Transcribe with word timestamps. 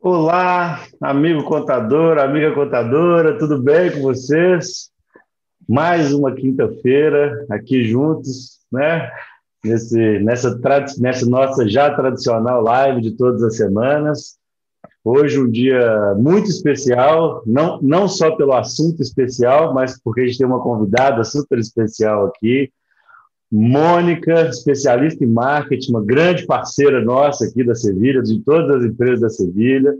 Olá, 0.00 0.86
amigo 1.00 1.42
contador, 1.42 2.18
amiga 2.18 2.54
contadora, 2.54 3.36
tudo 3.36 3.60
bem 3.60 3.90
com 3.90 4.02
vocês? 4.02 4.90
Mais 5.68 6.12
uma 6.14 6.32
quinta-feira 6.32 7.44
aqui 7.50 7.82
juntos, 7.82 8.60
né? 8.70 9.10
Nesse, 9.64 10.20
nessa, 10.20 10.56
nessa 11.00 11.26
nossa 11.28 11.68
já 11.68 11.92
tradicional 11.92 12.62
live 12.62 13.00
de 13.00 13.16
todas 13.16 13.42
as 13.42 13.56
semanas. 13.56 14.38
Hoje 15.04 15.40
um 15.40 15.50
dia 15.50 16.14
muito 16.16 16.48
especial, 16.48 17.42
não, 17.44 17.80
não 17.82 18.06
só 18.06 18.36
pelo 18.36 18.52
assunto 18.52 19.02
especial, 19.02 19.74
mas 19.74 20.00
porque 20.00 20.20
a 20.20 20.26
gente 20.26 20.38
tem 20.38 20.46
uma 20.46 20.62
convidada 20.62 21.24
super 21.24 21.58
especial 21.58 22.26
aqui, 22.26 22.70
Mônica, 23.50 24.48
especialista 24.48 25.24
em 25.24 25.28
marketing, 25.28 25.90
uma 25.90 26.04
grande 26.04 26.44
parceira 26.44 27.02
nossa 27.02 27.46
aqui 27.46 27.64
da 27.64 27.74
Sevilha, 27.74 28.22
de 28.22 28.40
todas 28.40 28.76
as 28.76 28.84
empresas 28.84 29.20
da 29.20 29.30
Sevilha, 29.30 29.94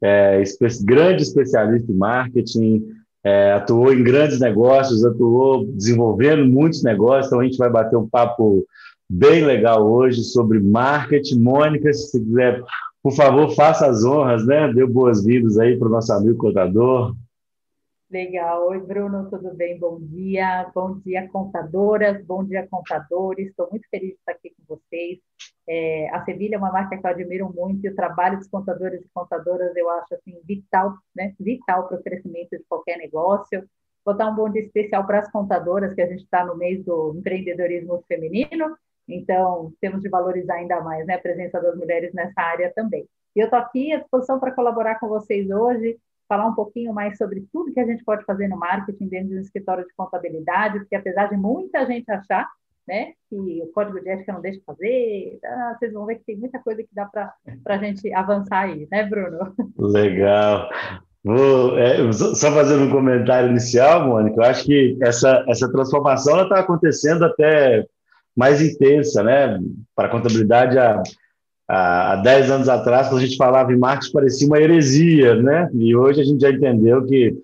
é, 0.00 0.42
grande 0.84 1.22
especialista 1.22 1.90
em 1.90 1.96
marketing, 1.96 2.84
é, 3.24 3.52
atuou 3.52 3.92
em 3.92 4.02
grandes 4.02 4.38
negócios, 4.38 5.04
atuou 5.04 5.66
desenvolvendo 5.66 6.44
muitos 6.46 6.82
negócios, 6.82 7.26
então 7.26 7.40
a 7.40 7.44
gente 7.44 7.56
vai 7.56 7.70
bater 7.70 7.96
um 7.96 8.08
papo 8.08 8.64
bem 9.08 9.44
legal 9.44 9.90
hoje 9.90 10.22
sobre 10.22 10.60
marketing. 10.60 11.40
Mônica, 11.40 11.92
se 11.92 12.10
você 12.10 12.20
quiser, 12.20 12.62
por 13.02 13.12
favor, 13.12 13.54
faça 13.54 13.86
as 13.86 14.04
honras, 14.04 14.46
né? 14.46 14.72
Dê 14.72 14.86
boas-vindas 14.86 15.58
aí 15.58 15.76
para 15.78 15.88
o 15.88 15.90
nosso 15.90 16.12
amigo 16.12 16.36
contador. 16.36 17.14
Legal. 18.14 18.68
Oi, 18.68 18.78
Bruno, 18.78 19.28
tudo 19.28 19.52
bem? 19.54 19.76
Bom 19.76 19.98
dia. 19.98 20.70
Bom 20.72 21.00
dia, 21.00 21.28
contadoras. 21.30 22.24
Bom 22.24 22.44
dia, 22.44 22.64
contadores. 22.68 23.48
Estou 23.48 23.68
muito 23.68 23.88
feliz 23.90 24.10
de 24.10 24.14
estar 24.14 24.30
aqui 24.30 24.50
com 24.50 24.76
vocês. 24.76 25.18
É, 25.66 26.08
a 26.10 26.24
Sevilha 26.24 26.54
é 26.54 26.58
uma 26.58 26.70
marca 26.70 26.96
que 26.96 27.04
eu 27.04 27.10
admiro 27.10 27.52
muito 27.52 27.84
e 27.84 27.88
o 27.88 27.96
trabalho 27.96 28.38
dos 28.38 28.46
contadores 28.46 29.00
e 29.02 29.08
contadoras 29.12 29.74
eu 29.74 29.90
acho 29.90 30.14
assim 30.14 30.40
vital, 30.44 30.94
né? 31.12 31.34
Vital 31.40 31.88
para 31.88 31.98
o 31.98 32.02
crescimento 32.04 32.50
de 32.50 32.62
qualquer 32.68 32.98
negócio. 32.98 33.68
Vou 34.04 34.16
dar 34.16 34.28
um 34.28 34.36
bom 34.36 34.48
dia 34.48 34.62
especial 34.62 35.04
para 35.04 35.18
as 35.18 35.32
contadoras, 35.32 35.92
que 35.92 36.00
a 36.00 36.06
gente 36.06 36.22
está 36.22 36.46
no 36.46 36.56
mês 36.56 36.84
do 36.84 37.16
empreendedorismo 37.16 38.04
feminino, 38.06 38.76
então 39.08 39.72
temos 39.80 40.00
de 40.00 40.08
valorizar 40.08 40.54
ainda 40.54 40.80
mais 40.82 41.04
né, 41.04 41.14
a 41.14 41.20
presença 41.20 41.60
das 41.60 41.76
mulheres 41.76 42.14
nessa 42.14 42.40
área 42.40 42.72
também. 42.76 43.08
E 43.34 43.40
eu 43.40 43.46
estou 43.46 43.58
aqui 43.58 43.92
à 43.92 43.98
disposição 43.98 44.38
para 44.38 44.52
colaborar 44.52 45.00
com 45.00 45.08
vocês 45.08 45.50
hoje 45.50 45.98
falar 46.28 46.46
um 46.46 46.54
pouquinho 46.54 46.92
mais 46.92 47.16
sobre 47.16 47.44
tudo 47.52 47.72
que 47.72 47.80
a 47.80 47.86
gente 47.86 48.04
pode 48.04 48.24
fazer 48.24 48.48
no 48.48 48.56
marketing 48.56 49.08
dentro 49.08 49.30
do 49.30 49.40
escritório 49.40 49.86
de 49.86 49.94
contabilidade, 49.94 50.78
porque 50.80 50.96
apesar 50.96 51.28
de 51.28 51.36
muita 51.36 51.86
gente 51.86 52.10
achar 52.10 52.48
né, 52.86 53.12
que 53.30 53.62
o 53.62 53.70
código 53.72 54.00
de 54.00 54.08
ética 54.10 54.32
não 54.32 54.40
deixa 54.40 54.60
fazer, 54.66 55.38
tá, 55.40 55.76
vocês 55.78 55.92
vão 55.92 56.06
ver 56.06 56.16
que 56.16 56.24
tem 56.24 56.36
muita 56.36 56.58
coisa 56.58 56.82
que 56.82 56.88
dá 56.92 57.06
para 57.06 57.32
a 57.66 57.78
gente 57.78 58.12
avançar 58.12 58.64
aí, 58.64 58.86
né, 58.90 59.04
Bruno? 59.04 59.54
Legal. 59.78 60.68
Vou, 61.24 61.78
é, 61.78 62.12
só 62.12 62.52
fazendo 62.52 62.84
um 62.84 62.90
comentário 62.90 63.48
inicial, 63.48 64.06
Mônica, 64.06 64.36
eu 64.36 64.44
acho 64.44 64.64
que 64.64 64.98
essa, 65.00 65.42
essa 65.48 65.72
transformação 65.72 66.42
está 66.42 66.60
acontecendo 66.60 67.24
até 67.24 67.86
mais 68.36 68.60
intensa, 68.60 69.22
né? 69.22 69.58
Para 69.96 70.08
a 70.08 70.10
contabilidade, 70.10 70.76
há 71.68 72.16
10 72.16 72.50
anos 72.50 72.68
atrás, 72.68 73.08
quando 73.08 73.22
a 73.22 73.26
gente 73.26 73.36
falava 73.36 73.72
em 73.72 73.78
marketing, 73.78 74.12
parecia 74.12 74.46
uma 74.46 74.60
heresia, 74.60 75.34
né? 75.36 75.70
E 75.74 75.96
hoje 75.96 76.20
a 76.20 76.24
gente 76.24 76.40
já 76.40 76.50
entendeu 76.50 77.04
que 77.04 77.34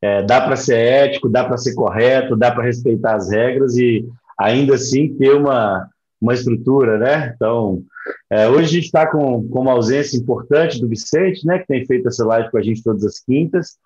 é, 0.00 0.22
dá 0.22 0.40
para 0.40 0.56
ser 0.56 0.76
ético, 0.76 1.28
dá 1.28 1.44
para 1.44 1.56
ser 1.56 1.74
correto, 1.74 2.36
dá 2.36 2.50
para 2.50 2.64
respeitar 2.64 3.16
as 3.16 3.30
regras 3.30 3.76
e 3.76 4.06
ainda 4.38 4.74
assim 4.74 5.14
ter 5.14 5.34
uma, 5.34 5.88
uma 6.20 6.34
estrutura, 6.34 6.98
né? 6.98 7.32
Então, 7.34 7.82
é, 8.30 8.48
hoje 8.48 8.64
a 8.64 8.72
gente 8.72 8.84
está 8.84 9.06
com, 9.06 9.48
com 9.48 9.60
uma 9.60 9.72
ausência 9.72 10.16
importante 10.16 10.80
do 10.80 10.88
Vicente, 10.88 11.46
né? 11.46 11.58
Que 11.58 11.66
tem 11.66 11.86
feito 11.86 12.08
essa 12.08 12.24
live 12.24 12.50
com 12.50 12.58
a 12.58 12.62
gente 12.62 12.82
todas 12.82 13.04
as 13.04 13.20
quintas, 13.20 13.76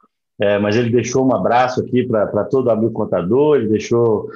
é, 0.41 0.59
mas 0.59 0.77
ele 0.77 0.91
deixou 0.91 1.27
um 1.27 1.35
abraço 1.35 1.81
aqui 1.81 2.07
para 2.07 2.45
todo 2.45 2.67
o 2.67 2.71
amigo 2.71 2.93
contador, 2.93 3.57
ele 3.57 3.69
deixou 3.69 4.29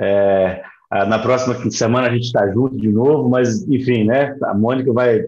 é, 0.00 0.62
na 1.06 1.18
próxima 1.18 1.58
semana 1.70 2.08
a 2.08 2.10
gente 2.12 2.24
está 2.24 2.46
junto 2.52 2.76
de 2.76 2.88
novo, 2.88 3.28
mas, 3.28 3.66
enfim, 3.66 4.04
né? 4.04 4.36
A 4.42 4.52
Mônica 4.52 4.92
vai 4.92 5.24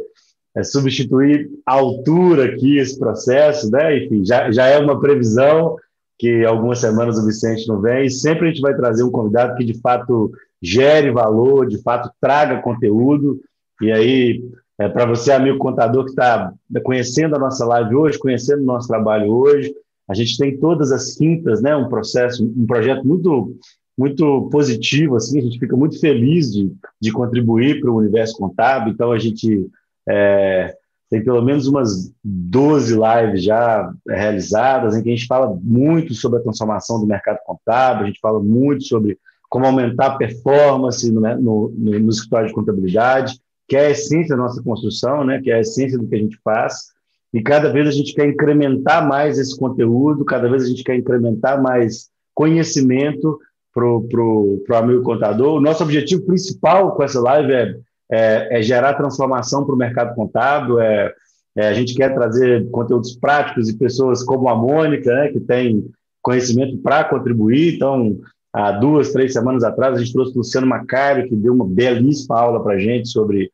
é, 0.54 0.62
substituir 0.62 1.50
a 1.64 1.72
altura 1.72 2.44
aqui 2.44 2.76
esse 2.76 2.98
processo, 2.98 3.70
né? 3.70 4.04
Enfim, 4.04 4.24
já, 4.24 4.50
já 4.52 4.66
é 4.66 4.78
uma 4.78 5.00
previsão 5.00 5.76
que 6.18 6.44
algumas 6.44 6.80
semanas 6.80 7.18
o 7.18 7.26
Vicente 7.26 7.66
não 7.66 7.80
vem, 7.80 8.06
e 8.06 8.10
sempre 8.10 8.46
a 8.46 8.50
gente 8.50 8.60
vai 8.60 8.74
trazer 8.76 9.02
um 9.02 9.10
convidado 9.10 9.56
que 9.56 9.64
de 9.64 9.80
fato 9.80 10.30
gere 10.62 11.10
valor, 11.10 11.66
de 11.66 11.82
fato 11.82 12.10
traga 12.20 12.62
conteúdo. 12.62 13.40
E 13.80 13.90
aí, 13.90 14.44
é, 14.78 14.88
para 14.88 15.06
você, 15.06 15.32
amigo 15.32 15.58
contador 15.58 16.04
que 16.04 16.10
está 16.10 16.52
conhecendo 16.82 17.36
a 17.36 17.38
nossa 17.38 17.64
live 17.64 17.96
hoje, 17.96 18.18
conhecendo 18.18 18.62
o 18.62 18.66
nosso 18.66 18.86
trabalho 18.86 19.32
hoje, 19.32 19.74
a 20.08 20.14
gente 20.14 20.36
tem 20.36 20.58
todas 20.58 20.92
as 20.92 21.16
quintas, 21.16 21.62
né? 21.62 21.74
Um 21.74 21.88
processo, 21.88 22.44
um 22.44 22.66
projeto 22.66 23.06
muito 23.06 23.56
muito 23.96 24.48
positivo, 24.50 25.16
assim, 25.16 25.38
a 25.38 25.42
gente 25.42 25.58
fica 25.58 25.76
muito 25.76 25.98
feliz 26.00 26.52
de, 26.52 26.72
de 27.00 27.12
contribuir 27.12 27.80
para 27.80 27.90
o 27.90 27.96
universo 27.96 28.36
contábil, 28.36 28.92
então 28.92 29.12
a 29.12 29.18
gente 29.18 29.68
é, 30.08 30.74
tem 31.08 31.22
pelo 31.22 31.42
menos 31.42 31.68
umas 31.68 32.12
12 32.24 32.94
lives 32.94 33.44
já 33.44 33.92
realizadas, 34.06 34.96
em 34.96 35.02
que 35.02 35.10
a 35.10 35.14
gente 35.14 35.26
fala 35.26 35.56
muito 35.62 36.12
sobre 36.14 36.40
a 36.40 36.42
transformação 36.42 36.98
do 36.98 37.06
mercado 37.06 37.38
contábil, 37.44 38.04
a 38.04 38.06
gente 38.06 38.20
fala 38.20 38.40
muito 38.40 38.84
sobre 38.84 39.18
como 39.48 39.66
aumentar 39.66 40.06
a 40.06 40.16
performance 40.16 41.08
no, 41.12 41.20
né, 41.20 41.36
no, 41.36 41.72
no, 41.76 41.98
no 42.00 42.10
escritório 42.10 42.48
de 42.48 42.54
contabilidade, 42.54 43.38
que 43.68 43.76
é 43.76 43.86
a 43.86 43.90
essência 43.90 44.36
da 44.36 44.42
nossa 44.42 44.60
construção, 44.60 45.24
né, 45.24 45.40
que 45.40 45.50
é 45.50 45.54
a 45.54 45.60
essência 45.60 45.96
do 45.96 46.08
que 46.08 46.16
a 46.16 46.18
gente 46.18 46.36
faz, 46.42 46.92
e 47.32 47.42
cada 47.42 47.72
vez 47.72 47.86
a 47.88 47.92
gente 47.92 48.14
quer 48.14 48.28
incrementar 48.28 49.06
mais 49.06 49.38
esse 49.38 49.56
conteúdo, 49.56 50.24
cada 50.24 50.48
vez 50.48 50.64
a 50.64 50.66
gente 50.66 50.82
quer 50.82 50.96
incrementar 50.96 51.62
mais 51.62 52.08
conhecimento 52.34 53.38
para 53.74 53.84
o 53.84 54.62
amigo 54.76 55.02
contador. 55.02 55.56
O 55.56 55.60
nosso 55.60 55.82
objetivo 55.82 56.22
principal 56.22 56.94
com 56.94 57.02
essa 57.02 57.20
live 57.20 57.52
é, 57.52 57.76
é, 58.10 58.58
é 58.58 58.62
gerar 58.62 58.94
transformação 58.94 59.66
para 59.66 59.74
o 59.74 59.78
mercado 59.78 60.14
contábil. 60.14 60.80
É, 60.80 61.12
é, 61.56 61.68
a 61.68 61.74
gente 61.74 61.94
quer 61.94 62.14
trazer 62.14 62.70
conteúdos 62.70 63.16
práticos 63.16 63.68
e 63.68 63.76
pessoas 63.76 64.22
como 64.22 64.48
a 64.48 64.56
Mônica, 64.56 65.12
né, 65.12 65.28
que 65.28 65.40
tem 65.40 65.84
conhecimento 66.22 66.78
para 66.78 67.04
contribuir. 67.04 67.74
Então, 67.74 68.16
há 68.52 68.70
duas, 68.72 69.12
três 69.12 69.32
semanas 69.32 69.64
atrás, 69.64 69.96
a 69.96 69.98
gente 69.98 70.12
trouxe 70.12 70.32
o 70.34 70.38
Luciano 70.38 70.66
Macário, 70.66 71.28
que 71.28 71.34
deu 71.34 71.52
uma 71.52 71.66
belíssima 71.66 72.38
aula 72.38 72.62
para 72.62 72.74
a 72.74 72.78
gente 72.78 73.08
sobre 73.08 73.50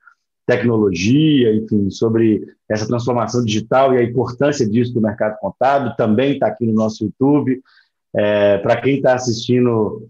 tecnologia, 0.47 1.55
enfim, 1.55 1.91
sobre 1.91 2.45
essa 2.69 2.87
transformação 2.87 3.45
digital 3.45 3.95
e 3.95 3.99
a 3.99 4.03
importância 4.03 4.69
disso 4.69 4.95
no 4.95 5.01
mercado 5.01 5.39
contábil. 5.39 5.95
Também 5.97 6.35
está 6.35 6.49
aqui 6.49 6.67
no 6.67 6.75
nosso 6.75 7.05
YouTube. 7.05 7.61
É, 8.15 8.59
Para 8.59 8.81
quem 8.81 8.97
está 8.97 9.15
assistindo 9.15 10.09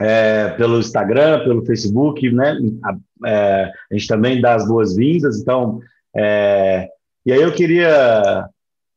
é, 0.00 0.50
pelo 0.50 0.78
Instagram, 0.78 1.44
pelo 1.44 1.64
Facebook, 1.64 2.30
né? 2.30 2.56
A, 2.84 3.28
é, 3.28 3.72
a 3.90 3.94
gente 3.94 4.06
também 4.06 4.40
dá 4.40 4.54
as 4.54 4.66
boas-vindas. 4.66 5.40
Então, 5.40 5.80
é, 6.16 6.88
e 7.26 7.32
aí 7.32 7.42
eu 7.42 7.52
queria 7.52 8.48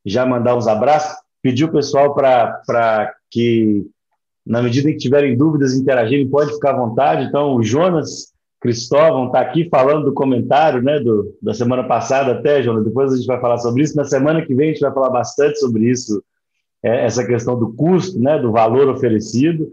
já 0.06 0.26
mandar 0.26 0.56
uns 0.56 0.68
abraços, 0.68 1.18
pedir 1.42 1.66
o 1.66 1.72
pessoal 1.72 2.14
para 2.14 3.14
que, 3.30 3.86
na 4.46 4.62
medida 4.62 4.90
em 4.90 4.94
que 4.94 5.00
tiverem 5.00 5.36
dúvidas, 5.36 5.76
interagirem, 5.76 6.30
pode 6.30 6.54
ficar 6.54 6.72
à 6.72 6.78
vontade. 6.78 7.26
Então, 7.26 7.56
o 7.56 7.64
Jonas 7.64 8.32
Cristóvão 8.60 9.28
está 9.28 9.42
aqui 9.42 9.68
falando 9.70 10.06
do 10.06 10.14
comentário 10.14 10.84
né, 10.84 11.00
do, 11.00 11.36
da 11.42 11.54
semana 11.54 11.84
passada 11.84 12.34
até, 12.34 12.62
Jonas. 12.62 12.86
Depois 12.86 13.12
a 13.12 13.16
gente 13.16 13.26
vai 13.26 13.42
falar 13.42 13.58
sobre 13.58 13.82
isso. 13.84 13.98
Na 13.98 14.06
semana 14.06 14.46
que 14.46 14.54
vem 14.54 14.70
a 14.70 14.72
gente 14.74 14.82
vai 14.82 14.94
falar 14.94 15.10
bastante 15.10 15.60
sobre 15.60 15.90
isso 15.90 16.24
é, 16.84 17.06
essa 17.06 17.26
questão 17.26 17.58
do 17.58 17.74
custo, 17.74 18.20
né, 18.20 18.40
do 18.40 18.52
valor 18.52 18.90
oferecido. 18.90 19.72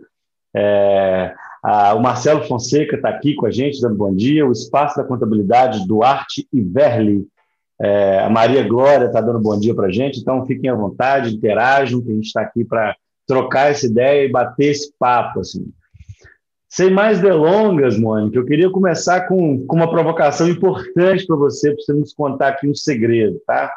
É, 0.54 1.34
a, 1.62 1.94
o 1.94 2.02
Marcelo 2.02 2.44
Fonseca 2.44 2.96
está 2.96 3.08
aqui 3.08 3.34
com 3.34 3.46
a 3.46 3.50
gente, 3.50 3.80
dando 3.80 3.96
bom 3.96 4.14
dia. 4.14 4.46
O 4.46 4.52
Espaço 4.52 4.96
da 4.96 5.04
Contabilidade, 5.04 5.86
Duarte 5.86 6.46
e 6.52 6.60
Verli. 6.60 7.26
É, 7.80 8.20
a 8.20 8.30
Maria 8.30 8.66
Glória 8.66 9.06
está 9.06 9.20
dando 9.20 9.38
bom 9.38 9.58
dia 9.58 9.74
para 9.74 9.86
a 9.86 9.92
gente, 9.92 10.18
então 10.18 10.44
fiquem 10.44 10.68
à 10.68 10.74
vontade, 10.74 11.32
interajam, 11.32 12.02
que 12.02 12.10
a 12.10 12.14
gente 12.14 12.26
está 12.26 12.40
aqui 12.40 12.64
para 12.64 12.96
trocar 13.24 13.70
essa 13.70 13.86
ideia 13.86 14.24
e 14.24 14.32
bater 14.32 14.70
esse 14.70 14.92
papo. 14.98 15.40
Assim. 15.40 15.70
Sem 16.68 16.90
mais 16.90 17.20
delongas, 17.20 17.96
Mônica, 17.96 18.36
eu 18.36 18.44
queria 18.44 18.68
começar 18.68 19.28
com, 19.28 19.64
com 19.64 19.76
uma 19.76 19.90
provocação 19.90 20.48
importante 20.48 21.24
para 21.24 21.36
você, 21.36 21.72
para 21.72 21.82
você 21.82 21.92
nos 21.92 22.12
contar 22.12 22.48
aqui 22.48 22.68
um 22.68 22.74
segredo, 22.74 23.40
tá? 23.46 23.72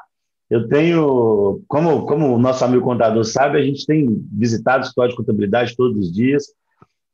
Eu 0.52 0.68
tenho, 0.68 1.62
como, 1.66 2.06
como 2.06 2.36
o 2.36 2.38
nosso 2.38 2.66
amigo 2.66 2.84
contador 2.84 3.24
sabe, 3.24 3.58
a 3.58 3.64
gente 3.64 3.86
tem 3.86 4.22
visitado 4.34 4.80
o 4.80 4.82
escritório 4.82 5.12
de 5.12 5.18
contabilidade 5.18 5.78
todos 5.78 5.98
os 5.98 6.14
dias. 6.14 6.48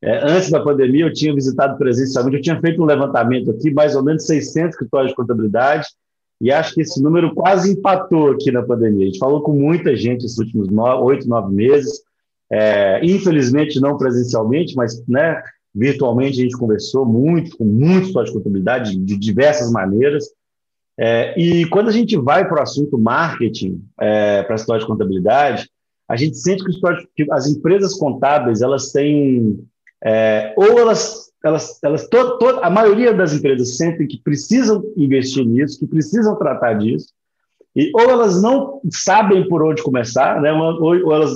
É, 0.01 0.27
antes 0.27 0.49
da 0.49 0.59
pandemia, 0.59 1.05
eu 1.05 1.13
tinha 1.13 1.35
visitado 1.35 1.77
presencialmente, 1.77 2.37
eu 2.37 2.41
tinha 2.41 2.59
feito 2.59 2.81
um 2.81 2.85
levantamento 2.85 3.51
aqui, 3.51 3.69
mais 3.71 3.95
ou 3.95 4.03
menos 4.03 4.25
600 4.25 4.71
escritórios 4.71 5.11
de 5.11 5.15
contabilidade, 5.15 5.87
e 6.41 6.51
acho 6.51 6.73
que 6.73 6.81
esse 6.81 6.99
número 6.99 7.35
quase 7.35 7.73
empatou 7.73 8.31
aqui 8.31 8.51
na 8.51 8.63
pandemia. 8.63 9.03
A 9.03 9.05
gente 9.05 9.19
falou 9.19 9.41
com 9.41 9.53
muita 9.53 9.95
gente 9.95 10.25
esses 10.25 10.39
últimos 10.39 10.67
oito, 11.03 11.29
nove 11.29 11.53
meses, 11.53 12.01
é, 12.51 13.05
infelizmente 13.05 13.79
não 13.79 13.99
presencialmente, 13.99 14.75
mas 14.75 14.99
né, 15.07 15.39
virtualmente 15.75 16.39
a 16.39 16.43
gente 16.43 16.57
conversou 16.57 17.05
muito 17.05 17.55
com 17.55 17.65
muitos 17.65 18.07
escritórios 18.07 18.31
de 18.31 18.37
contabilidade 18.37 18.95
de 18.97 19.15
diversas 19.15 19.71
maneiras. 19.71 20.25
É, 20.99 21.39
e 21.39 21.65
quando 21.67 21.89
a 21.89 21.91
gente 21.91 22.17
vai 22.17 22.47
para 22.47 22.59
o 22.59 22.63
assunto 22.63 22.97
marketing, 22.97 23.83
é, 23.99 24.41
para 24.43 24.55
a 24.55 24.57
história 24.57 24.81
de 24.81 24.87
contabilidade, 24.87 25.69
a 26.09 26.15
gente 26.15 26.37
sente 26.37 26.63
que, 26.63 26.71
que 27.15 27.31
as 27.31 27.47
empresas 27.47 27.93
contábeis 27.93 28.61
elas 28.61 28.91
têm 28.91 29.59
é, 30.03 30.53
ou 30.57 30.79
elas 30.79 31.27
elas, 31.43 31.79
elas 31.83 32.07
to, 32.07 32.37
to, 32.39 32.59
a 32.61 32.69
maioria 32.69 33.13
das 33.13 33.33
empresas 33.33 33.77
sentem 33.77 34.07
que 34.07 34.21
precisam 34.21 34.83
investir 34.97 35.45
nisso, 35.45 35.79
que 35.79 35.87
precisam 35.87 36.35
tratar 36.35 36.73
disso, 36.73 37.07
e 37.75 37.91
ou 37.93 38.09
elas 38.09 38.41
não 38.41 38.81
sabem 38.91 39.47
por 39.47 39.61
onde 39.63 39.83
começar, 39.83 40.41
né? 40.41 40.51
ou, 40.51 40.81
ou 40.81 41.13
elas 41.13 41.31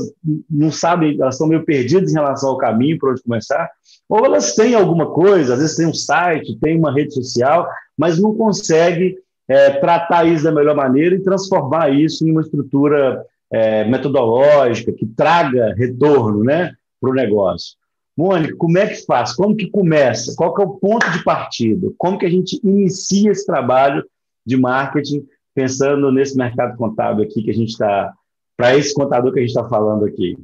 não 0.49 0.71
sabem, 0.71 1.15
elas 1.21 1.35
estão 1.35 1.47
meio 1.47 1.63
perdidas 1.63 2.11
em 2.11 2.15
relação 2.15 2.49
ao 2.49 2.57
caminho 2.57 2.97
por 2.97 3.11
onde 3.11 3.21
começar, 3.21 3.69
ou 4.09 4.25
elas 4.25 4.55
têm 4.55 4.73
alguma 4.73 5.11
coisa, 5.11 5.53
às 5.53 5.59
vezes 5.59 5.77
tem 5.77 5.85
um 5.85 5.93
site, 5.93 6.57
tem 6.59 6.77
uma 6.77 6.91
rede 6.91 7.13
social, 7.13 7.69
mas 7.95 8.19
não 8.19 8.33
consegue 8.33 9.17
é, 9.47 9.71
tratar 9.71 10.25
isso 10.25 10.43
da 10.43 10.51
melhor 10.51 10.75
maneira 10.75 11.15
e 11.15 11.23
transformar 11.23 11.89
isso 11.89 12.27
em 12.27 12.31
uma 12.31 12.41
estrutura 12.41 13.25
é, 13.51 13.83
metodológica 13.85 14.91
que 14.93 15.05
traga 15.05 15.73
retorno 15.75 16.43
né, 16.43 16.73
para 16.99 17.09
o 17.09 17.13
negócio. 17.13 17.75
Mônica, 18.15 18.55
como 18.57 18.77
é 18.77 18.88
que 18.88 19.05
faz? 19.05 19.33
Como 19.33 19.55
que 19.55 19.69
começa? 19.69 20.33
Qual 20.35 20.53
que 20.53 20.61
é 20.61 20.65
o 20.65 20.77
ponto 20.77 21.09
de 21.11 21.23
partida? 21.23 21.91
Como 21.97 22.17
que 22.17 22.25
a 22.25 22.29
gente 22.29 22.59
inicia 22.63 23.31
esse 23.31 23.45
trabalho 23.45 24.05
de 24.45 24.57
marketing 24.57 25.25
pensando 25.53 26.11
nesse 26.11 26.37
mercado 26.37 26.77
contábil 26.77 27.25
aqui 27.25 27.44
que 27.44 27.51
a 27.51 27.53
gente 27.53 27.69
está, 27.69 28.13
para 28.55 28.75
esse 28.77 28.94
contador 28.94 29.33
que 29.33 29.39
a 29.39 29.41
gente 29.41 29.55
está 29.55 29.67
falando 29.67 30.05
aqui? 30.05 30.37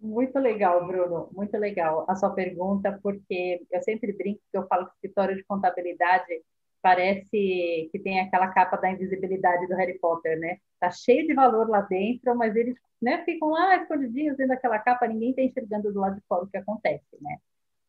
Muito 0.00 0.38
legal, 0.38 0.86
Bruno, 0.86 1.28
muito 1.34 1.56
legal 1.58 2.04
a 2.08 2.14
sua 2.14 2.30
pergunta, 2.30 2.98
porque 3.02 3.60
eu 3.70 3.82
sempre 3.82 4.12
brinco 4.12 4.40
que 4.50 4.56
eu 4.56 4.66
falo 4.66 4.86
que 4.86 4.92
escritório 4.94 5.36
de 5.36 5.44
contabilidade 5.44 6.40
parece 6.82 7.88
que 7.90 7.98
tem 8.02 8.20
aquela 8.20 8.48
capa 8.48 8.76
da 8.76 8.90
invisibilidade 8.90 9.66
do 9.66 9.74
Harry 9.74 9.98
Potter, 9.98 10.38
né? 10.38 10.58
Tá 10.80 10.90
cheio 10.90 11.26
de 11.26 11.34
valor 11.34 11.68
lá 11.68 11.80
dentro, 11.82 12.34
mas 12.36 12.54
eles 12.56 12.76
né, 13.00 13.24
ficam 13.24 13.50
lá 13.50 13.76
escondidinhos 13.76 14.36
dentro 14.36 14.54
daquela 14.54 14.78
capa, 14.78 15.06
ninguém 15.06 15.30
está 15.30 15.42
enxergando 15.42 15.92
do 15.92 16.00
lado 16.00 16.16
de 16.16 16.22
fora 16.28 16.44
o 16.44 16.48
que 16.48 16.56
acontece, 16.56 17.06
né? 17.20 17.38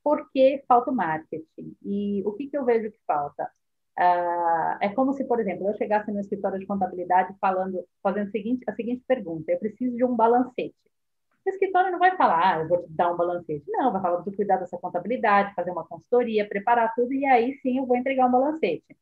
Porque 0.03 0.63
falta 0.67 0.91
o 0.91 0.95
marketing. 0.95 1.75
E 1.83 2.23
o 2.25 2.33
que, 2.33 2.47
que 2.47 2.57
eu 2.57 2.65
vejo 2.65 2.91
que 2.91 2.99
falta? 3.05 3.49
Uh, 3.99 4.77
é 4.79 4.89
como 4.95 5.13
se, 5.13 5.25
por 5.25 5.39
exemplo, 5.39 5.67
eu 5.67 5.75
chegasse 5.75 6.09
no 6.11 6.21
escritório 6.21 6.57
de 6.57 6.65
contabilidade 6.65 7.35
falando, 7.39 7.83
fazendo 8.01 8.27
a 8.29 8.31
seguinte, 8.31 8.63
a 8.67 8.73
seguinte 8.73 9.03
pergunta: 9.07 9.51
eu 9.51 9.59
preciso 9.59 9.95
de 9.95 10.05
um 10.05 10.15
balancete. 10.15 10.73
Escritório 11.49 11.91
não 11.91 11.99
vai 11.99 12.15
falar, 12.15 12.57
ah, 12.57 12.61
eu 12.61 12.67
vou 12.67 12.83
te 12.83 12.91
dar 12.91 13.11
um 13.11 13.17
balancete. 13.17 13.63
Não, 13.67 13.91
vai 13.91 14.01
falar 14.01 14.17
do 14.17 14.31
cuidar 14.31 14.57
dessa 14.57 14.77
contabilidade, 14.77 15.53
fazer 15.53 15.71
uma 15.71 15.85
consultoria, 15.85 16.47
preparar 16.47 16.93
tudo, 16.95 17.13
e 17.13 17.25
aí 17.25 17.53
sim 17.61 17.77
eu 17.77 17.85
vou 17.85 17.97
entregar 17.97 18.27
um 18.27 18.31
balancete. 18.31 18.97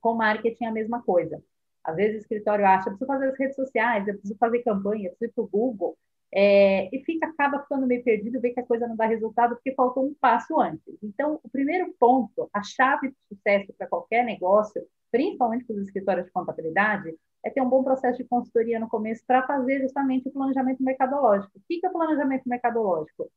Com 0.00 0.14
marketing, 0.14 0.66
a 0.66 0.72
mesma 0.72 1.02
coisa. 1.02 1.42
Às 1.84 1.96
vezes 1.96 2.16
o 2.16 2.18
escritório 2.20 2.66
acha, 2.66 2.88
eu 2.88 2.92
preciso 2.92 3.06
fazer 3.06 3.28
as 3.28 3.38
redes 3.38 3.56
sociais, 3.56 4.06
eu 4.06 4.14
preciso 4.14 4.38
fazer 4.38 4.62
campanha, 4.62 5.08
eu 5.08 5.10
preciso 5.10 5.30
ir 5.30 5.34
para 5.34 5.44
o 5.44 5.48
Google, 5.48 5.96
é, 6.32 6.94
e 6.94 7.02
fica, 7.04 7.26
acaba 7.26 7.62
ficando 7.62 7.86
meio 7.86 8.04
perdido, 8.04 8.40
vê 8.40 8.50
que 8.50 8.60
a 8.60 8.66
coisa 8.66 8.86
não 8.86 8.96
dá 8.96 9.06
resultado 9.06 9.54
porque 9.54 9.72
faltou 9.74 10.04
um 10.04 10.14
passo 10.14 10.60
antes. 10.60 10.98
Então, 11.02 11.40
o 11.42 11.48
primeiro 11.48 11.94
ponto, 11.98 12.50
a 12.52 12.62
chave 12.62 13.08
de 13.08 13.16
sucesso 13.28 13.72
para 13.76 13.86
qualquer 13.86 14.24
negócio, 14.24 14.82
principalmente 15.10 15.64
para 15.64 15.76
os 15.76 15.82
escritórios 15.82 16.26
de 16.26 16.32
contabilidade, 16.32 17.16
é 17.44 17.50
ter 17.50 17.60
um 17.60 17.68
bom 17.68 17.82
processo 17.82 18.18
de 18.18 18.24
consultoria 18.24 18.80
no 18.80 18.88
começo 18.88 19.22
para 19.26 19.46
fazer 19.46 19.80
justamente 19.80 20.28
o 20.28 20.32
planejamento 20.32 20.82
mercadológico. 20.82 21.58
O 21.58 21.62
que 21.66 21.80
é 21.84 21.88
o 21.88 21.92
planejamento 21.92 22.48
mercadológico? 22.48 23.30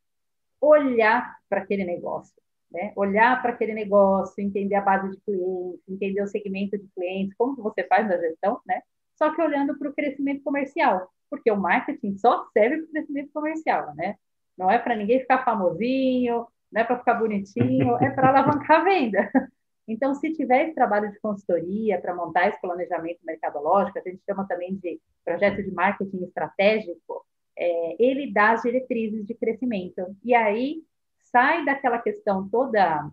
Olhar 0.59 1.37
para 1.49 1.61
aquele 1.61 1.85
negócio. 1.85 2.33
Né? 2.71 2.93
Olhar 2.95 3.41
para 3.41 3.51
aquele 3.51 3.73
negócio, 3.73 4.41
entender 4.41 4.75
a 4.75 4.81
base 4.81 5.11
de 5.11 5.17
clientes, 5.21 5.81
entender 5.89 6.21
o 6.21 6.27
segmento 6.27 6.77
de 6.77 6.87
clientes, 6.95 7.35
como 7.37 7.55
que 7.55 7.61
você 7.61 7.83
faz 7.83 8.07
na 8.07 8.17
gestão, 8.17 8.61
né? 8.65 8.81
Só 9.15 9.35
que 9.35 9.41
olhando 9.41 9.77
para 9.77 9.89
o 9.89 9.93
crescimento 9.93 10.41
comercial, 10.41 11.09
porque 11.29 11.51
o 11.51 11.57
marketing 11.57 12.17
só 12.17 12.47
serve 12.53 12.77
para 12.77 12.85
o 12.85 12.91
crescimento 12.91 13.31
comercial, 13.33 13.93
né? 13.95 14.15
Não 14.57 14.71
é 14.71 14.79
para 14.79 14.95
ninguém 14.95 15.19
ficar 15.19 15.43
famosinho, 15.43 16.47
não 16.71 16.81
é 16.81 16.83
para 16.85 16.97
ficar 16.97 17.15
bonitinho, 17.15 17.97
é 17.97 18.09
para 18.09 18.29
alavancar 18.29 18.81
a 18.81 18.83
venda. 18.85 19.29
Então, 19.87 20.13
se 20.13 20.31
tiver 20.31 20.65
esse 20.65 20.75
trabalho 20.75 21.11
de 21.11 21.19
consultoria 21.19 21.99
para 21.99 22.15
montar 22.15 22.47
esse 22.47 22.61
planejamento 22.61 23.19
mercadológico, 23.23 23.99
a 23.99 24.01
gente 24.01 24.21
chama 24.25 24.47
também 24.47 24.75
de 24.75 24.99
projeto 25.25 25.63
de 25.63 25.71
marketing 25.71 26.23
estratégico, 26.23 27.25
é, 27.57 27.95
ele 27.99 28.31
dá 28.31 28.51
as 28.51 28.61
diretrizes 28.61 29.25
de 29.25 29.33
crescimento. 29.33 30.15
E 30.23 30.33
aí 30.33 30.83
sai 31.19 31.65
daquela 31.65 31.99
questão 31.99 32.47
toda 32.49 33.09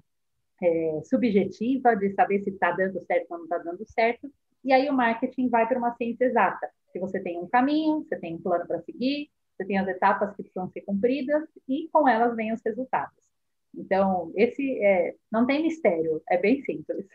é, 0.63 1.01
subjetiva 1.05 1.97
de 1.97 2.11
saber 2.15 2.43
se 2.43 2.51
está 2.51 2.73
dando 2.73 3.01
certo 3.05 3.31
ou 3.31 3.39
não 3.39 3.45
está 3.45 3.59
dando 3.59 3.85
certo, 3.87 4.31
e 4.65 4.73
aí 4.73 4.89
o 4.89 4.93
marketing 4.93 5.49
vai 5.49 5.67
para 5.67 5.79
uma 5.79 5.95
ciência 5.95 6.25
exata. 6.25 6.69
Que 6.93 6.99
você 6.99 7.21
tem 7.21 7.39
um 7.39 7.47
caminho, 7.47 8.05
você 8.05 8.17
tem 8.17 8.35
um 8.35 8.43
plano 8.43 8.67
para 8.67 8.81
seguir, 8.83 9.31
você 9.57 9.65
tem 9.65 9.79
as 9.79 9.89
etapas 9.89 10.31
que 10.31 10.43
precisam 10.43 10.69
ser 10.71 10.81
cumpridas 10.83 11.49
e 11.69 11.89
com 11.93 12.09
elas 12.09 12.35
vêm 12.35 12.53
os 12.53 12.63
resultados. 12.65 13.28
Então, 13.77 14.33
esse 14.35 14.79
é, 14.83 15.15
não 15.31 15.47
tem 15.47 15.63
mistério, 15.63 16.21
é 16.29 16.37
bem 16.37 16.63
simples. 16.63 17.07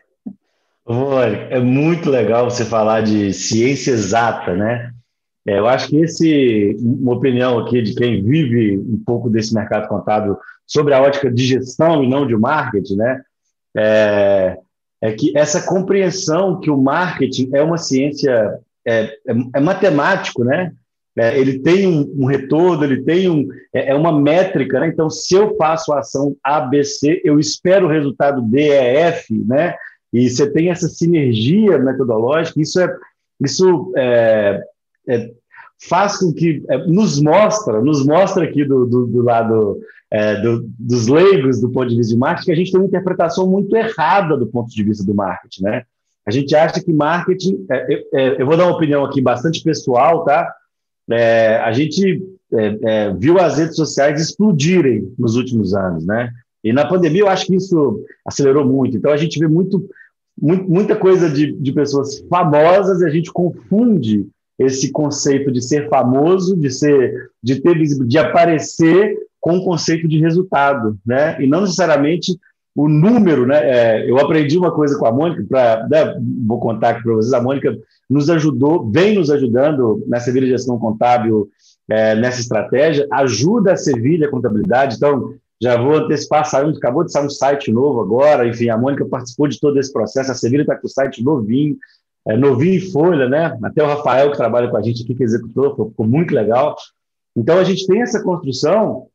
Olha, 0.86 1.36
é 1.50 1.58
muito 1.60 2.10
legal 2.10 2.50
você 2.50 2.64
falar 2.64 3.00
de 3.00 3.32
ciência 3.32 3.90
exata, 3.90 4.54
né? 4.54 4.92
É, 5.46 5.58
eu 5.58 5.66
acho 5.66 5.88
que 5.88 5.96
esse, 5.96 6.76
uma 6.80 7.14
opinião 7.14 7.58
aqui 7.58 7.82
de 7.82 7.94
quem 7.94 8.22
vive 8.22 8.78
um 8.78 9.02
pouco 9.04 9.28
desse 9.28 9.54
mercado 9.54 9.88
contábil 9.88 10.36
sobre 10.66 10.94
a 10.94 11.02
ótica 11.02 11.30
de 11.30 11.44
gestão 11.44 12.02
e 12.02 12.08
não 12.08 12.26
de 12.26 12.36
marketing, 12.36 12.96
né? 12.96 13.22
É, 13.76 14.58
é 15.02 15.12
que 15.12 15.36
essa 15.36 15.66
compreensão 15.66 16.60
que 16.60 16.70
o 16.70 16.80
marketing 16.80 17.50
é 17.52 17.62
uma 17.62 17.76
ciência, 17.76 18.58
é, 18.86 19.04
é, 19.26 19.34
é 19.54 19.60
matemático, 19.60 20.44
né? 20.44 20.72
É, 21.16 21.38
ele 21.38 21.60
tem 21.60 21.86
um, 21.86 22.12
um, 22.18 22.24
retorno, 22.26 22.82
ele 22.82 23.02
tem 23.02 23.28
um, 23.28 23.48
é, 23.72 23.90
é, 23.90 23.94
uma 23.94 24.10
métrica, 24.10 24.80
né? 24.80 24.88
Então, 24.88 25.08
se 25.08 25.34
eu 25.34 25.56
faço 25.56 25.92
a 25.92 26.00
ação 26.00 26.36
ABC, 26.42 27.20
eu 27.24 27.38
espero 27.38 27.86
o 27.86 27.90
resultado 27.90 28.42
DEF, 28.42 29.32
né? 29.46 29.76
E 30.12 30.28
você 30.28 30.50
tem 30.50 30.70
essa 30.70 30.88
sinergia 30.88 31.78
metodológica, 31.78 32.60
isso 32.60 32.80
é, 32.80 32.96
isso 33.40 33.92
é, 33.96 34.60
é, 35.08 35.30
faz 35.88 36.18
com 36.18 36.32
que 36.32 36.64
é, 36.68 36.78
nos 36.78 37.20
mostra, 37.20 37.80
nos 37.80 38.04
mostra 38.04 38.44
aqui 38.44 38.64
do, 38.64 38.84
do, 38.84 39.06
do 39.06 39.22
lado 39.22 39.80
é, 40.10 40.40
do, 40.40 40.64
dos 40.78 41.06
leigos 41.06 41.60
do 41.60 41.70
ponto 41.70 41.88
de 41.88 41.96
vista 41.96 42.12
de 42.12 42.18
marketing, 42.18 42.46
que 42.46 42.52
a 42.52 42.56
gente 42.56 42.72
tem 42.72 42.80
uma 42.80 42.86
interpretação 42.86 43.48
muito 43.48 43.74
errada 43.76 44.36
do 44.36 44.48
ponto 44.48 44.68
de 44.68 44.82
vista 44.82 45.04
do 45.04 45.14
marketing, 45.14 45.62
né? 45.62 45.84
A 46.26 46.30
gente 46.30 46.56
acha 46.56 46.82
que 46.82 46.92
marketing, 46.92 47.66
é, 47.70 48.40
eu 48.40 48.46
vou 48.46 48.56
dar 48.56 48.64
uma 48.64 48.74
opinião 48.74 49.04
aqui 49.04 49.20
bastante 49.20 49.62
pessoal, 49.62 50.24
tá? 50.24 50.52
É, 51.10 51.56
a 51.56 51.72
gente 51.72 52.22
é, 52.52 53.12
viu 53.14 53.38
as 53.38 53.58
redes 53.58 53.76
sociais 53.76 54.20
explodirem 54.20 55.12
nos 55.18 55.36
últimos 55.36 55.74
anos, 55.74 56.06
né? 56.06 56.30
E 56.62 56.72
na 56.72 56.86
pandemia 56.86 57.22
eu 57.22 57.28
acho 57.28 57.46
que 57.46 57.56
isso 57.56 58.02
acelerou 58.26 58.64
muito. 58.64 58.96
Então 58.96 59.12
a 59.12 59.16
gente 59.16 59.38
vê 59.38 59.46
muito, 59.46 59.86
muito 60.40 60.68
muita 60.68 60.96
coisa 60.96 61.28
de, 61.28 61.52
de 61.52 61.72
pessoas 61.72 62.20
famosas 62.28 63.00
e 63.00 63.06
a 63.06 63.10
gente 63.10 63.32
confunde 63.32 64.26
esse 64.58 64.90
conceito 64.92 65.50
de 65.50 65.60
ser 65.60 65.88
famoso, 65.88 66.56
de 66.56 66.70
ser, 66.70 67.30
de 67.42 67.60
ter 67.60 67.76
de 67.76 68.18
aparecer 68.18 69.16
com 69.40 69.58
o 69.58 69.64
conceito 69.64 70.08
de 70.08 70.18
resultado, 70.18 70.96
né? 71.04 71.36
E 71.42 71.46
não 71.46 71.60
necessariamente 71.60 72.38
o 72.74 72.88
número, 72.88 73.46
né? 73.46 73.70
É, 73.70 74.10
eu 74.10 74.18
aprendi 74.18 74.58
uma 74.58 74.72
coisa 74.72 74.98
com 74.98 75.06
a 75.06 75.12
Mônica, 75.12 75.44
para 75.48 75.86
né, 75.88 76.20
vou 76.44 76.58
contar 76.58 76.90
aqui 76.90 77.04
para 77.04 77.14
vocês. 77.14 77.32
A 77.32 77.40
Mônica 77.40 77.76
nos 78.10 78.28
ajudou, 78.28 78.90
vem 78.90 79.14
nos 79.14 79.30
ajudando 79.30 80.02
na 80.08 80.18
Sevilha 80.18 80.48
Gestão 80.48 80.78
Contábil 80.78 81.48
é, 81.88 82.16
nessa 82.16 82.40
estratégia, 82.40 83.06
ajuda 83.12 83.72
a 83.72 83.76
Sevilha 83.76 84.28
Contabilidade. 84.28 84.96
Então, 84.96 85.34
já 85.62 85.80
vou 85.80 85.98
antecipar, 85.98 86.44
saiu, 86.44 86.70
acabou 86.70 87.04
de 87.04 87.12
sair 87.12 87.26
um 87.26 87.30
site 87.30 87.70
novo 87.70 88.00
agora. 88.00 88.46
Enfim, 88.48 88.68
a 88.68 88.76
Mônica 88.76 89.04
participou 89.04 89.46
de 89.46 89.60
todo 89.60 89.78
esse 89.78 89.92
processo. 89.92 90.32
A 90.32 90.34
Sevilha 90.34 90.62
está 90.62 90.74
com 90.74 90.86
o 90.86 90.90
site 90.90 91.22
novinho, 91.22 91.76
é, 92.26 92.36
novinho 92.36 92.74
em 92.74 92.90
folha, 92.90 93.28
né? 93.28 93.56
Até 93.62 93.84
o 93.84 93.86
Rafael, 93.86 94.32
que 94.32 94.36
trabalha 94.36 94.68
com 94.68 94.76
a 94.76 94.82
gente 94.82 95.04
aqui, 95.04 95.14
que 95.14 95.22
executou, 95.22 95.90
ficou 95.90 96.06
muito 96.06 96.34
legal. 96.34 96.74
Então, 97.36 97.56
a 97.56 97.64
gente 97.64 97.86
tem 97.86 98.02
essa 98.02 98.20
construção 98.20 99.06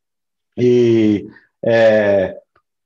e 0.56 1.26
é, 1.62 2.39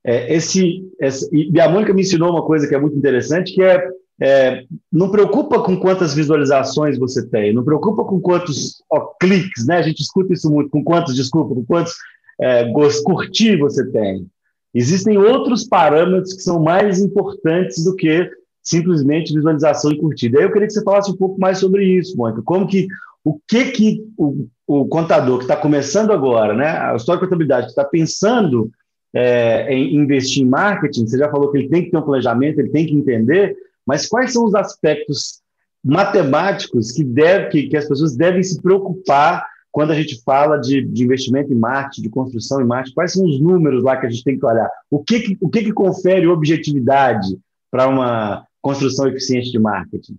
é, 0.05 0.35
esse, 0.35 0.87
esse, 1.01 1.27
e 1.33 1.59
a 1.59 1.67
Mônica 1.67 1.91
me 1.91 2.03
ensinou 2.03 2.29
uma 2.29 2.45
coisa 2.45 2.67
que 2.67 2.75
é 2.75 2.79
muito 2.79 2.95
interessante, 2.95 3.53
que 3.53 3.63
é, 3.63 3.83
é, 4.21 4.63
não 4.93 5.09
preocupa 5.09 5.63
com 5.63 5.77
quantas 5.79 6.13
visualizações 6.13 6.99
você 6.99 7.27
tem, 7.27 7.51
não 7.51 7.63
preocupa 7.63 8.05
com 8.05 8.21
quantos 8.21 8.83
ó, 8.89 9.13
cliques, 9.19 9.65
né? 9.65 9.77
A 9.77 9.81
gente 9.81 10.01
escuta 10.01 10.31
isso 10.31 10.49
muito, 10.51 10.69
com 10.69 10.83
quantos, 10.83 11.15
desculpa, 11.15 11.55
com 11.55 11.65
quantos 11.65 11.95
é, 12.39 12.71
curtir 13.03 13.57
você 13.57 13.83
tem. 13.91 14.27
Existem 14.75 15.17
outros 15.17 15.63
parâmetros 15.67 16.35
que 16.35 16.41
são 16.41 16.61
mais 16.61 16.99
importantes 16.99 17.83
do 17.83 17.95
que 17.95 18.29
simplesmente 18.61 19.33
visualização 19.33 19.91
e 19.91 19.97
curtida. 19.97 20.39
Eu 20.39 20.51
queria 20.51 20.67
que 20.67 20.73
você 20.73 20.83
falasse 20.83 21.11
um 21.11 21.17
pouco 21.17 21.39
mais 21.39 21.57
sobre 21.57 21.83
isso, 21.83 22.15
Mônica. 22.15 22.43
Como 22.43 22.67
que 22.67 22.87
o 23.23 23.39
que 23.47 23.71
que 23.71 24.03
o, 24.17 24.47
o 24.67 24.85
contador 24.85 25.37
que 25.39 25.45
está 25.45 25.55
começando 25.55 26.11
agora, 26.11 26.53
né, 26.53 26.67
a 26.67 26.95
história 26.95 27.19
de 27.19 27.25
contabilidade, 27.25 27.65
que 27.65 27.71
está 27.71 27.83
pensando 27.83 28.69
é, 29.15 29.73
em 29.73 29.95
investir 29.95 30.43
em 30.43 30.49
marketing, 30.49 31.07
você 31.07 31.17
já 31.17 31.31
falou 31.31 31.49
que 31.49 31.57
ele 31.57 31.69
tem 31.69 31.85
que 31.85 31.91
ter 31.91 31.97
um 31.97 32.01
planejamento, 32.01 32.59
ele 32.59 32.69
tem 32.69 32.85
que 32.85 32.93
entender, 32.93 33.55
mas 33.85 34.07
quais 34.07 34.33
são 34.33 34.43
os 34.43 34.53
aspectos 34.53 35.41
matemáticos 35.81 36.91
que, 36.91 37.03
deve, 37.03 37.47
que, 37.49 37.69
que 37.69 37.77
as 37.77 37.87
pessoas 37.87 38.15
devem 38.15 38.43
se 38.43 38.61
preocupar 38.61 39.47
quando 39.71 39.91
a 39.91 39.95
gente 39.95 40.21
fala 40.23 40.57
de, 40.57 40.81
de, 40.81 41.03
investimento 41.03 41.51
em 41.51 41.55
marketing, 41.55 42.01
de 42.01 42.09
construção 42.09 42.61
em 42.61 42.65
marketing, 42.65 42.95
quais 42.95 43.13
são 43.13 43.25
os 43.25 43.39
números 43.39 43.83
lá 43.83 43.97
que 43.97 44.05
a 44.05 44.09
gente 44.09 44.23
tem 44.23 44.37
que 44.37 44.45
olhar? 44.45 44.69
O 44.89 45.03
que, 45.03 45.19
que 45.19 45.37
o 45.39 45.49
que, 45.49 45.63
que 45.63 45.73
confere 45.73 46.27
objetividade 46.27 47.37
para 47.69 47.87
uma 47.87 48.45
construção 48.61 49.07
eficiente 49.07 49.51
de 49.51 49.59
marketing? 49.59 50.17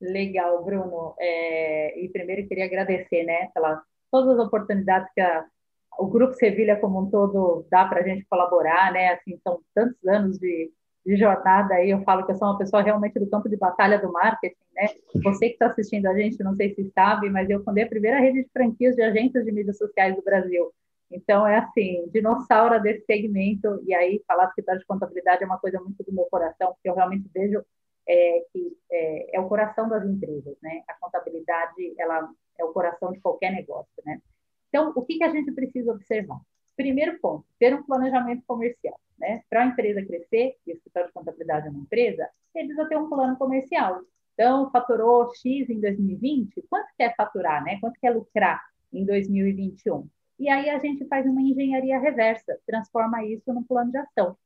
Legal, 0.00 0.64
Bruno. 0.64 1.14
É, 1.18 2.04
e 2.04 2.08
primeiro 2.08 2.46
queria 2.46 2.66
agradecer 2.66 3.24
né, 3.24 3.48
pelas 3.54 3.78
todas 4.10 4.38
as 4.38 4.46
oportunidades 4.46 5.08
que 5.14 5.20
a, 5.20 5.44
o 5.98 6.06
Grupo 6.06 6.34
Sevilha 6.34 6.76
como 6.76 7.00
um 7.00 7.10
todo 7.10 7.66
dá 7.70 7.84
para 7.86 8.00
a 8.00 8.02
gente 8.02 8.24
colaborar, 8.26 8.92
né? 8.92 9.10
Assim, 9.14 9.38
são 9.42 9.60
tantos 9.74 10.06
anos 10.06 10.38
de, 10.38 10.70
de 11.04 11.16
jornada 11.16 11.74
aí, 11.74 11.90
eu 11.90 12.02
falo 12.02 12.24
que 12.24 12.32
eu 12.32 12.36
sou 12.36 12.48
uma 12.48 12.58
pessoa 12.58 12.82
realmente 12.82 13.18
do 13.18 13.28
campo 13.28 13.48
de 13.48 13.56
batalha 13.56 13.98
do 13.98 14.12
marketing, 14.12 14.56
né? 14.74 14.88
Você 15.22 15.48
que 15.48 15.54
está 15.54 15.66
assistindo 15.66 16.06
a 16.06 16.14
gente, 16.14 16.42
não 16.42 16.54
sei 16.54 16.74
se 16.74 16.90
sabe, 16.94 17.30
mas 17.30 17.48
eu 17.50 17.62
fundei 17.62 17.84
a 17.84 17.88
primeira 17.88 18.18
rede 18.18 18.42
de 18.42 18.50
franquias 18.50 18.96
de 18.96 19.02
agências 19.02 19.44
de 19.44 19.52
mídias 19.52 19.78
sociais 19.78 20.16
do 20.16 20.22
Brasil. 20.22 20.72
Então, 21.10 21.46
é 21.46 21.58
assim, 21.58 22.08
dinossauro 22.12 22.80
desse 22.82 23.04
segmento, 23.04 23.80
e 23.86 23.94
aí 23.94 24.22
falar 24.26 24.46
do 24.46 24.48
escritório 24.48 24.80
de 24.80 24.86
contabilidade 24.86 25.42
é 25.42 25.46
uma 25.46 25.58
coisa 25.58 25.78
muito 25.80 26.02
do 26.02 26.12
meu 26.12 26.24
coração, 26.24 26.72
porque 26.72 26.88
eu 26.88 26.94
realmente 26.94 27.28
vejo 27.32 27.62
é, 28.08 28.40
que 28.52 28.76
é, 28.90 29.36
é, 29.36 29.40
o 29.40 29.48
coração 29.48 29.88
das 29.88 30.04
empresas, 30.04 30.56
né? 30.62 30.82
A 30.88 30.94
contabilidade, 30.94 31.94
ela 31.98 32.28
é 32.58 32.64
o 32.64 32.72
coração 32.72 33.12
de 33.12 33.20
qualquer 33.20 33.52
negócio, 33.52 33.92
né? 34.04 34.20
Então, 34.74 34.92
o 34.96 35.02
que, 35.02 35.18
que 35.18 35.22
a 35.22 35.30
gente 35.30 35.52
precisa 35.52 35.92
observar? 35.92 36.40
Primeiro 36.76 37.16
ponto, 37.20 37.44
ter 37.60 37.72
um 37.72 37.84
planejamento 37.84 38.42
comercial, 38.44 38.98
né? 39.16 39.40
Para 39.48 39.62
a 39.62 39.66
empresa 39.66 40.04
crescer, 40.04 40.56
e 40.66 40.72
o 40.72 40.74
escritório 40.74 41.06
de 41.06 41.14
contabilidade 41.14 41.68
é 41.68 41.70
uma 41.70 41.78
empresa, 41.78 42.28
ele 42.52 42.66
precisa 42.66 42.88
ter 42.88 42.98
um 42.98 43.08
plano 43.08 43.36
comercial. 43.36 44.00
Então, 44.32 44.68
faturou 44.72 45.32
X 45.32 45.70
em 45.70 45.80
2020, 45.80 46.60
quanto 46.68 46.88
quer 46.98 47.14
faturar, 47.14 47.62
né? 47.62 47.78
Quanto 47.80 48.00
quer 48.00 48.10
lucrar 48.10 48.60
em 48.92 49.06
2021? 49.06 50.08
E 50.40 50.48
aí 50.48 50.68
a 50.68 50.80
gente 50.80 51.06
faz 51.06 51.24
uma 51.24 51.40
engenharia 51.40 52.00
reversa, 52.00 52.58
transforma 52.66 53.24
isso 53.24 53.54
num 53.54 53.62
plano 53.62 53.92
de 53.92 53.98
ação. 53.98 54.36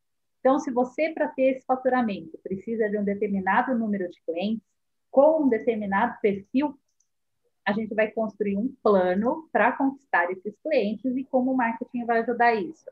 Então, 0.40 0.58
se 0.58 0.70
você, 0.70 1.08
para 1.08 1.28
ter 1.28 1.56
esse 1.56 1.64
faturamento, 1.64 2.38
precisa 2.42 2.86
de 2.90 2.98
um 2.98 3.02
determinado 3.02 3.74
número 3.78 4.10
de 4.10 4.20
clientes, 4.26 4.62
com 5.10 5.44
um 5.44 5.48
determinado 5.48 6.20
perfil, 6.20 6.78
a 7.68 7.72
gente 7.72 7.94
vai 7.94 8.10
construir 8.10 8.56
um 8.56 8.74
plano 8.82 9.46
para 9.52 9.72
conquistar 9.72 10.30
esses 10.30 10.54
clientes 10.62 11.14
e 11.14 11.22
como 11.24 11.52
o 11.52 11.56
marketing 11.56 12.06
vai 12.06 12.20
ajudar 12.20 12.54
isso. 12.54 12.90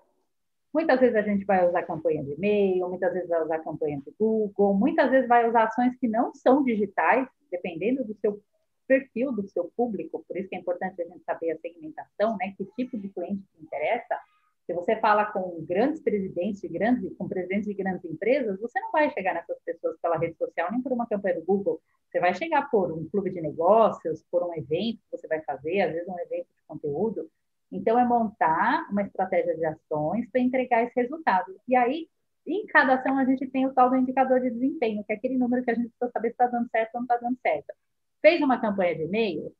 Muitas 0.70 1.00
vezes 1.00 1.16
a 1.16 1.22
gente 1.22 1.46
vai 1.46 1.66
usar 1.66 1.82
campanha 1.84 2.22
de 2.22 2.34
e-mail, 2.34 2.86
muitas 2.86 3.10
vezes 3.10 3.26
vai 3.26 3.42
usar 3.42 3.60
campanha 3.60 3.98
de 4.04 4.14
Google, 4.20 4.74
muitas 4.74 5.10
vezes 5.10 5.26
vai 5.26 5.48
usar 5.48 5.64
ações 5.64 5.96
que 5.98 6.06
não 6.06 6.34
são 6.34 6.62
digitais, 6.62 7.26
dependendo 7.50 8.04
do 8.04 8.14
seu 8.16 8.38
perfil, 8.86 9.32
do 9.32 9.48
seu 9.48 9.72
público. 9.74 10.22
Por 10.28 10.36
isso 10.36 10.50
que 10.50 10.56
é 10.56 10.58
importante 10.58 11.00
a 11.00 11.06
gente 11.06 11.24
saber 11.24 11.52
a 11.52 11.58
segmentação, 11.58 12.36
né? 12.36 12.52
Que 12.58 12.66
tipo 12.76 12.98
de 12.98 13.08
cliente 13.08 13.44
te 13.44 13.62
interessa. 13.62 14.20
Se 14.66 14.74
você 14.74 14.94
fala 14.96 15.24
com 15.24 15.64
grandes 15.66 16.02
presidentes 16.02 16.60
de 16.60 16.68
grandes, 16.68 17.16
com 17.16 17.26
presidentes 17.26 17.66
de 17.66 17.72
grandes 17.72 18.04
empresas, 18.04 18.60
você 18.60 18.78
não 18.78 18.92
vai 18.92 19.10
chegar 19.12 19.32
nessas 19.32 19.58
pessoas 19.60 19.96
pela 20.02 20.18
rede 20.18 20.36
social 20.36 20.70
nem 20.70 20.82
por 20.82 20.92
uma 20.92 21.06
campanha 21.06 21.36
do 21.36 21.46
Google. 21.46 21.80
Você 22.16 22.20
vai 22.20 22.32
chegar 22.32 22.70
por 22.70 22.90
um 22.90 23.06
clube 23.10 23.30
de 23.30 23.42
negócios, 23.42 24.24
por 24.30 24.42
um 24.42 24.54
evento 24.54 25.00
que 25.04 25.18
você 25.18 25.28
vai 25.28 25.42
fazer, 25.42 25.82
às 25.82 25.92
vezes 25.92 26.08
um 26.08 26.18
evento 26.18 26.46
de 26.46 26.62
conteúdo. 26.66 27.30
Então, 27.70 27.98
é 27.98 28.06
montar 28.06 28.88
uma 28.90 29.02
estratégia 29.02 29.54
de 29.54 29.66
ações 29.66 30.26
para 30.30 30.40
entregar 30.40 30.82
esse 30.82 30.98
resultado. 30.98 31.54
E 31.68 31.76
aí, 31.76 32.08
em 32.46 32.64
cada 32.68 32.94
ação, 32.94 33.18
a 33.18 33.24
gente 33.26 33.46
tem 33.48 33.66
o 33.66 33.74
tal 33.74 33.90
do 33.90 33.96
indicador 33.96 34.40
de 34.40 34.48
desempenho, 34.48 35.04
que 35.04 35.12
é 35.12 35.16
aquele 35.16 35.36
número 35.36 35.62
que 35.62 35.70
a 35.70 35.74
gente 35.74 35.90
precisa 35.90 36.10
saber 36.10 36.28
se 36.28 36.32
está 36.32 36.46
dando 36.46 36.70
certo 36.70 36.94
ou 36.94 37.00
não 37.00 37.04
está 37.04 37.18
dando 37.18 37.38
certo. 37.42 37.74
Fez 38.22 38.40
uma 38.40 38.58
campanha 38.58 38.94
de 38.94 39.02
e-mail, 39.02 39.52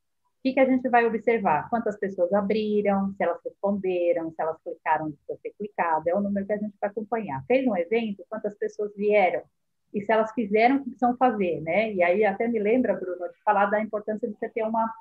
que, 0.47 0.53
que 0.53 0.61
a 0.61 0.65
gente 0.65 0.89
vai 0.89 1.05
observar? 1.05 1.69
Quantas 1.69 1.99
pessoas 1.99 2.33
abriram, 2.33 3.13
se 3.17 3.25
elas 3.25 3.41
responderam, 3.45 4.31
se 4.31 4.41
elas 4.41 4.57
clicaram 4.63 5.11
de 5.11 5.17
ser 5.43 5.53
clicado, 5.59 6.09
é 6.09 6.15
o 6.15 6.21
número 6.21 6.47
que 6.47 6.53
a 6.53 6.57
gente 6.57 6.75
vai 6.81 6.89
acompanhar. 6.89 7.45
Fez 7.47 7.67
um 7.67 7.77
evento, 7.77 8.25
quantas 8.29 8.57
pessoas 8.57 8.95
vieram? 8.95 9.43
E 9.97 10.03
se 10.03 10.13
elas 10.13 10.31
fizeram, 10.33 10.77
o 10.77 10.79
que 10.81 10.91
precisam 10.91 11.17
fazer, 11.17 11.63
né? 11.63 11.91
E 11.95 12.03
aí 12.03 12.23
até 12.23 12.47
me 12.47 12.59
lembra, 12.59 12.93
Bruno, 12.93 13.31
de 13.33 13.43
falar 13.43 13.65
da 13.67 13.81
importância 13.81 14.29
de 14.29 14.35
você 14.35 14.47
ter 14.47 14.63
uma 14.63 14.93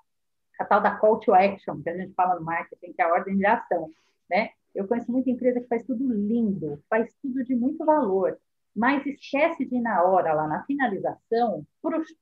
a 0.58 0.64
tal 0.64 0.80
da 0.82 0.96
call 0.96 1.20
to 1.20 1.34
action, 1.34 1.82
que 1.84 1.90
a 1.90 1.98
gente 1.98 2.14
fala 2.14 2.36
no 2.36 2.46
marketing, 2.46 2.94
que 2.94 3.02
é 3.02 3.04
a 3.04 3.12
ordem 3.12 3.36
de 3.36 3.46
ação, 3.46 3.90
né? 4.30 4.52
Eu 4.74 4.88
conheço 4.88 5.12
muita 5.12 5.30
empresa 5.30 5.60
que 5.60 5.68
faz 5.68 5.84
tudo 5.84 6.08
lindo, 6.14 6.82
faz 6.90 7.14
tudo 7.22 7.44
de 7.44 7.54
muito 7.54 7.84
valor, 7.84 8.40
mas 8.74 9.06
esquece 9.06 9.66
de, 9.66 9.82
na 9.82 10.02
hora, 10.04 10.34
lá 10.34 10.48
na 10.48 10.64
finalização, 10.64 11.68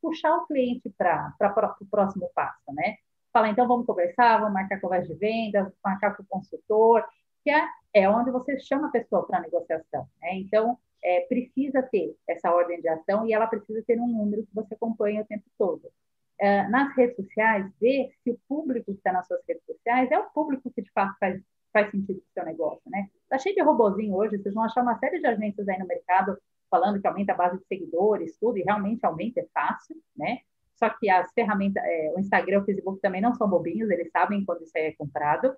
puxar 0.02 0.36
o 0.38 0.48
cliente 0.48 0.90
para 0.98 1.32
o 1.80 1.86
próximo 1.86 2.28
passo, 2.34 2.74
né? 2.74 2.96
Fala, 3.32 3.50
então 3.50 3.68
vamos 3.68 3.86
conversar, 3.86 4.40
vamos 4.40 4.54
marcar 4.54 4.82
conversa 4.82 5.14
de 5.14 5.20
vendas, 5.20 5.72
marcar 5.86 6.18
com 6.18 6.24
o 6.24 6.26
consultor, 6.26 7.06
que 7.44 7.52
é, 7.52 7.68
é 7.94 8.10
onde 8.10 8.32
você 8.32 8.60
chama 8.60 8.88
a 8.88 8.92
pessoa 8.92 9.28
para 9.28 9.42
negociação. 9.42 10.08
Né? 10.20 10.38
Então, 10.38 10.78
é, 11.04 11.22
precisa 11.22 11.84
ter 11.84 12.16
essa 12.28 12.52
ordem 12.52 12.82
de 12.82 12.88
ação 12.88 13.28
e 13.28 13.34
ela 13.34 13.48
precisa 13.48 13.84
ter 13.86 14.00
um 14.00 14.08
número 14.08 14.44
que 14.44 14.56
você 14.56 14.74
acompanha 14.74 15.22
o 15.22 15.26
tempo 15.26 15.46
todo. 15.58 15.92
É, 16.40 16.68
nas 16.70 16.96
redes 16.96 17.16
sociais, 17.16 17.70
ver 17.80 18.12
se 18.24 18.32
o 18.32 18.40
público 18.48 18.92
que 18.92 18.98
está 18.98 19.12
nas 19.12 19.28
suas 19.28 19.42
redes 19.48 19.64
sociais 19.66 20.10
é 20.12 20.18
o 20.18 20.30
público 20.32 20.72
que 20.72 20.82
de 20.82 20.92
fato 20.92 21.16
faz, 21.20 21.42
faz 21.72 21.92
sentido 21.92 22.22
para 22.22 22.30
o 22.30 22.34
seu 22.34 22.46
negócio. 22.46 22.82
Né? 22.90 23.10
Tá 23.30 23.38
cheio 23.38 23.56
de 23.56 23.62
robozinho 23.62 24.16
hoje, 24.16 24.38
vocês 24.38 24.54
vão 24.54 24.64
achar 24.64 24.82
uma 24.82 24.98
série 24.98 25.20
de 25.20 25.28
agências 25.28 25.68
aí 25.68 25.78
no 25.78 25.88
mercado 25.88 26.38
falando 26.70 27.00
que 27.00 27.08
aumenta 27.08 27.34
a 27.34 27.36
base 27.36 27.60
de 27.60 27.66
seguidores, 27.68 28.36
tudo, 28.40 28.58
e 28.58 28.64
realmente 28.64 29.06
aumenta, 29.06 29.42
é 29.42 29.48
fácil, 29.54 29.96
né? 30.18 30.40
Só 30.76 30.90
que 30.90 31.08
as 31.08 31.32
ferramentas, 31.32 31.84
é, 31.86 32.12
o 32.16 32.20
Instagram, 32.20 32.62
o 32.62 32.66
Facebook 32.66 33.00
também 33.00 33.22
não 33.22 33.36
são 33.36 33.48
bobinhos, 33.48 33.92
eles 33.92 34.10
sabem 34.12 34.44
quando 34.44 34.64
isso 34.64 34.76
é 34.76 34.92
comprado. 34.94 35.56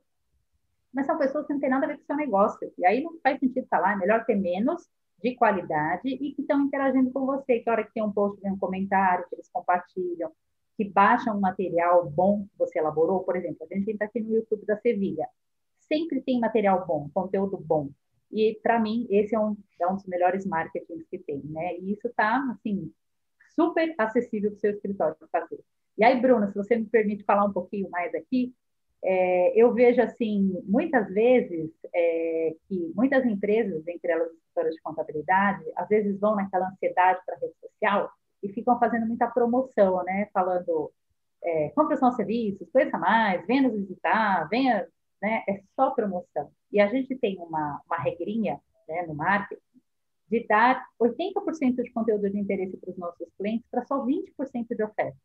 Mas 0.94 1.06
são 1.06 1.18
pessoas 1.18 1.48
que 1.48 1.54
não 1.54 1.60
têm 1.62 1.70
nada 1.70 1.86
a 1.86 1.88
ver 1.88 1.96
com 1.96 2.04
o 2.04 2.06
seu 2.06 2.18
negócio. 2.18 2.74
E 2.78 2.86
aí 2.86 3.02
não 3.02 3.18
faz 3.24 3.40
sentido 3.40 3.66
falar, 3.70 3.94
é 3.94 3.96
melhor 3.96 4.26
ter 4.26 4.36
menos 4.36 4.90
de 5.22 5.36
qualidade 5.36 6.08
e 6.08 6.34
que 6.34 6.42
estão 6.42 6.62
interagindo 6.62 7.12
com 7.12 7.26
você, 7.26 7.60
que 7.60 7.70
hora 7.70 7.84
que 7.84 7.94
tem 7.94 8.04
um 8.04 8.12
post, 8.12 8.40
vem 8.42 8.52
um 8.52 8.60
comentário, 8.60 9.26
que 9.30 9.36
eles 9.36 9.50
compartilham, 9.50 10.32
que 10.78 10.84
baixam 10.86 11.38
um 11.38 11.40
material 11.40 12.10
bom 12.10 12.44
que 12.44 12.58
você 12.58 12.80
elaborou. 12.80 13.24
Por 13.24 13.36
exemplo, 13.36 13.66
a 13.70 13.74
gente 13.74 13.90
está 13.92 14.06
aqui 14.06 14.20
no 14.20 14.34
YouTube 14.34 14.66
da 14.66 14.78
Sevilha. 14.78 15.28
Sempre 15.80 16.22
tem 16.22 16.40
material 16.40 16.86
bom, 16.86 17.10
conteúdo 17.14 17.58
bom. 17.58 17.90
E, 18.32 18.60
para 18.62 18.80
mim, 18.80 19.08
esse 19.10 19.36
é 19.36 19.40
um, 19.40 19.56
é 19.80 19.88
um 19.88 19.96
dos 19.96 20.06
melhores 20.06 20.46
marketings 20.46 21.08
que 21.10 21.18
tem, 21.20 21.42
né? 21.46 21.78
E 21.78 21.94
isso 21.94 22.08
está, 22.08 22.44
assim, 22.52 22.92
super 23.56 23.94
acessível 23.98 24.52
para 24.52 24.58
o 24.58 24.60
seu 24.60 24.72
escritório 24.72 25.16
fazer. 25.32 25.60
E 25.98 26.04
aí, 26.04 26.20
Bruna, 26.20 26.50
se 26.52 26.56
você 26.56 26.76
me 26.76 26.86
permite 26.86 27.24
falar 27.24 27.46
um 27.46 27.54
pouquinho 27.54 27.90
mais 27.90 28.14
aqui, 28.14 28.54
é, 29.08 29.54
eu 29.56 29.72
vejo 29.72 30.02
assim, 30.02 30.60
muitas 30.66 31.08
vezes, 31.14 31.70
é, 31.94 32.56
que 32.68 32.92
muitas 32.96 33.24
empresas, 33.24 33.88
entre 33.88 34.12
elas 34.12 34.28
as 34.28 34.34
escritórios 34.34 34.76
de 34.76 34.82
contabilidade, 34.82 35.64
às 35.76 35.88
vezes 35.88 36.20
vão 36.20 36.36
naquela 36.36 36.70
ansiedade 36.70 37.20
para 37.24 37.36
a 37.36 37.40
rede 37.40 37.54
social 37.60 38.12
e 38.42 38.50
ficam 38.50 38.80
fazendo 38.80 39.06
muita 39.06 39.28
promoção, 39.28 40.04
né? 40.04 40.28
Falando, 40.34 40.92
é, 41.44 41.72
os 41.78 42.02
nossos 42.02 42.16
serviços, 42.16 42.68
conheça 42.72 42.98
mais, 42.98 43.46
venha 43.46 43.62
nos 43.62 43.74
visitar, 43.74 44.50
venha, 44.50 44.88
né? 45.22 45.44
É 45.48 45.62
só 45.76 45.92
promoção. 45.92 46.50
E 46.72 46.80
a 46.80 46.88
gente 46.88 47.16
tem 47.16 47.38
uma, 47.38 47.80
uma 47.86 47.98
regrinha 47.98 48.60
né, 48.88 49.06
no 49.08 49.14
marketing 49.14 49.62
de 50.28 50.48
dar 50.48 50.84
80% 51.00 51.76
de 51.76 51.94
conteúdo 51.94 52.28
de 52.28 52.40
interesse 52.40 52.76
para 52.78 52.90
os 52.90 52.98
nossos 52.98 53.28
clientes 53.38 53.68
para 53.70 53.86
só 53.86 54.04
20% 54.04 54.76
de 54.76 54.84
oferta. 54.84 55.16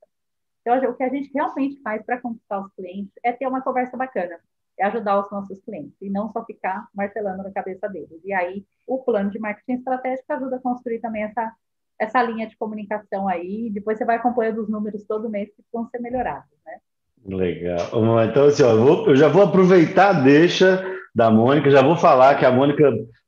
Então, 0.60 0.90
o 0.90 0.94
que 0.94 1.02
a 1.02 1.08
gente 1.08 1.30
realmente 1.32 1.80
faz 1.82 2.04
para 2.04 2.20
conquistar 2.20 2.60
os 2.60 2.72
clientes 2.74 3.12
é 3.24 3.32
ter 3.32 3.46
uma 3.46 3.62
conversa 3.62 3.96
bacana, 3.96 4.38
é 4.78 4.84
ajudar 4.86 5.20
os 5.20 5.30
nossos 5.30 5.60
clientes 5.60 5.96
e 6.00 6.10
não 6.10 6.30
só 6.32 6.44
ficar 6.44 6.86
martelando 6.94 7.42
na 7.42 7.50
cabeça 7.50 7.88
deles. 7.88 8.20
E 8.24 8.32
aí, 8.32 8.64
o 8.86 8.98
plano 8.98 9.30
de 9.30 9.38
marketing 9.38 9.78
estratégico 9.78 10.32
ajuda 10.32 10.56
a 10.56 10.60
construir 10.60 11.00
também 11.00 11.22
essa, 11.22 11.52
essa 11.98 12.22
linha 12.22 12.46
de 12.46 12.56
comunicação 12.56 13.26
aí. 13.26 13.70
Depois 13.70 13.98
você 13.98 14.04
vai 14.04 14.16
acompanhando 14.16 14.62
os 14.62 14.68
números 14.68 15.04
todo 15.04 15.30
mês 15.30 15.48
que 15.48 15.62
vão 15.72 15.88
ser 15.88 16.00
melhorados, 16.00 16.50
né? 16.66 16.78
Legal. 17.24 18.24
Então, 18.24 18.46
assim, 18.46 18.62
ó, 18.62 18.72
eu, 18.72 18.84
vou, 18.84 19.06
eu 19.08 19.16
já 19.16 19.28
vou 19.28 19.42
aproveitar 19.42 20.10
a 20.10 20.20
deixa 20.20 20.82
da 21.14 21.30
Mônica, 21.30 21.70
já 21.70 21.82
vou 21.82 21.96
falar 21.96 22.38
que 22.38 22.46
a 22.46 22.52
Mônica 22.52 22.82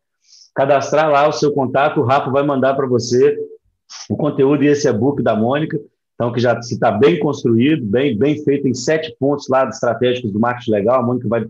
cadastrar 0.56 1.12
lá 1.12 1.28
o 1.28 1.34
seu 1.34 1.52
contato, 1.52 2.00
o 2.00 2.06
Rafa 2.06 2.30
vai 2.30 2.44
mandar 2.44 2.76
para 2.76 2.88
você 2.88 3.38
o 4.10 4.16
conteúdo 4.16 4.64
e 4.64 4.68
esse 4.68 4.88
e-book 4.88 5.22
da 5.22 5.36
Mônica, 5.36 5.80
então 6.16 6.32
que 6.32 6.40
já 6.40 6.58
está 6.60 6.92
bem 6.92 7.20
construído, 7.20 7.86
bem, 7.86 8.18
bem 8.18 8.44
feito 8.44 8.68
em 8.68 8.74
sete 8.74 9.16
pontos 9.20 9.48
lá 9.50 9.68
estratégicos 9.68 10.32
do 10.32 10.40
marketing 10.40 10.72
legal, 10.72 11.00
a 11.00 11.04
Mônica 11.04 11.28
vai 11.28 11.46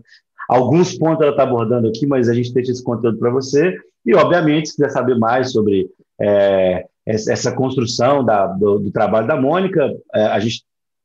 alguns 0.48 0.96
pontos 0.96 1.22
ela 1.22 1.30
está 1.30 1.42
abordando 1.42 1.88
aqui, 1.88 2.06
mas 2.06 2.28
a 2.28 2.34
gente 2.34 2.52
deixa 2.52 2.72
esse 2.72 2.84
conteúdo 2.84 3.18
para 3.18 3.30
você. 3.30 3.76
E, 4.04 4.14
obviamente, 4.14 4.68
se 4.68 4.76
quiser 4.76 4.90
saber 4.90 5.16
mais 5.16 5.52
sobre 5.52 5.88
é, 6.20 6.84
essa 7.06 7.52
construção 7.52 8.24
da, 8.24 8.46
do, 8.46 8.78
do, 8.78 8.90
trabalho 8.90 9.26
da 9.26 9.40
Mônica, 9.40 9.90
é, 10.14 10.26
a 10.26 10.38
gente 10.38 10.62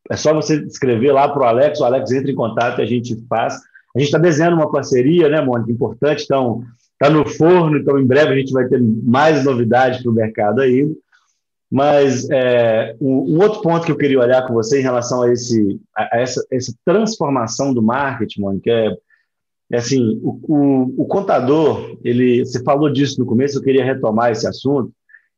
é 0.09 0.15
só 0.15 0.33
você 0.33 0.55
escrever 0.65 1.11
lá 1.11 1.29
para 1.29 1.41
o 1.41 1.45
Alex, 1.45 1.79
o 1.79 1.85
Alex 1.85 2.11
entra 2.11 2.31
em 2.31 2.35
contato 2.35 2.79
e 2.79 2.81
a 2.81 2.85
gente 2.85 3.15
faz. 3.27 3.55
A 3.95 3.99
gente 3.99 4.07
está 4.07 4.17
desenhando 4.17 4.55
uma 4.55 4.71
parceria, 4.71 5.29
né, 5.29 5.41
Mônica? 5.41 5.71
Importante, 5.71 6.23
então 6.23 6.63
está 6.93 7.13
no 7.13 7.25
forno, 7.27 7.77
então 7.77 7.97
em 7.97 8.05
breve 8.05 8.33
a 8.33 8.37
gente 8.37 8.51
vai 8.51 8.67
ter 8.67 8.81
mais 8.81 9.43
novidades 9.45 10.01
para 10.01 10.11
o 10.11 10.15
mercado 10.15 10.61
aí. 10.61 10.87
Mas 11.71 12.27
é, 12.31 12.95
um, 12.99 13.35
um, 13.35 13.41
outro 13.41 13.61
ponto 13.61 13.85
que 13.85 13.91
eu 13.91 13.97
queria 13.97 14.19
olhar 14.19 14.47
com 14.47 14.53
você 14.53 14.79
em 14.79 14.83
relação 14.83 15.21
a, 15.21 15.31
esse, 15.31 15.79
a, 15.95 16.19
essa, 16.19 16.43
essa, 16.51 16.73
transformação 16.83 17.73
do 17.73 17.81
marketing, 17.81 18.41
Mônica, 18.41 18.71
é, 18.71 18.97
é 19.71 19.77
assim, 19.77 20.19
o, 20.23 20.39
o, 20.47 21.03
o, 21.03 21.05
contador, 21.05 21.95
ele, 22.03 22.43
você 22.43 22.63
falou 22.63 22.91
disso 22.91 23.19
no 23.19 23.25
começo, 23.25 23.57
eu 23.57 23.61
queria 23.61 23.85
retomar 23.85 24.31
esse 24.31 24.47
assunto, 24.47 24.91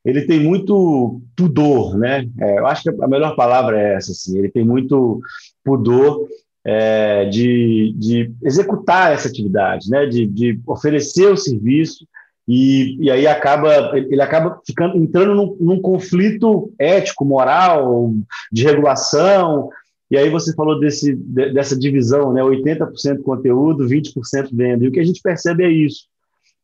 ele 0.06 0.22
tem 0.22 0.40
muito 0.40 1.22
pudor, 1.36 1.98
né? 1.98 2.28
É, 2.40 2.60
eu 2.60 2.66
acho 2.66 2.84
que 2.84 2.90
a 2.90 3.08
melhor 3.08 3.36
palavra 3.36 3.80
é 3.80 3.96
essa, 3.96 4.12
assim. 4.12 4.38
Ele 4.38 4.50
tem 4.50 4.66
muito 4.66 5.22
pudor 5.64 6.28
é, 6.66 7.26
de, 7.26 7.94
de 7.98 8.32
executar 8.44 9.14
essa 9.14 9.28
atividade, 9.28 9.90
né? 9.90 10.08
De, 10.08 10.26
de 10.26 10.60
oferecer 10.66 11.32
o 11.32 11.38
serviço 11.38 12.08
e, 12.48 12.98
e 13.00 13.12
aí 13.12 13.28
acaba 13.28 13.92
ele 13.96 14.22
acaba 14.22 14.60
ficando 14.66 14.98
entrando 14.98 15.36
num, 15.36 15.58
num 15.60 15.82
conflito 15.82 16.72
ético, 16.80 17.24
moral, 17.24 18.14
de 18.52 18.64
regulação. 18.64 19.70
E 20.10 20.18
aí 20.18 20.30
você 20.30 20.54
falou 20.54 20.80
desse, 20.80 21.16
dessa 21.16 21.78
divisão, 21.78 22.34
né? 22.34 22.42
80% 22.42 23.22
conteúdo, 23.24 23.88
20% 23.88 24.50
venda. 24.52 24.84
E 24.84 24.88
o 24.90 24.92
que 24.92 25.00
a 25.00 25.06
gente 25.06 25.22
percebe 25.22 25.64
é 25.64 25.70
isso. 25.70 26.06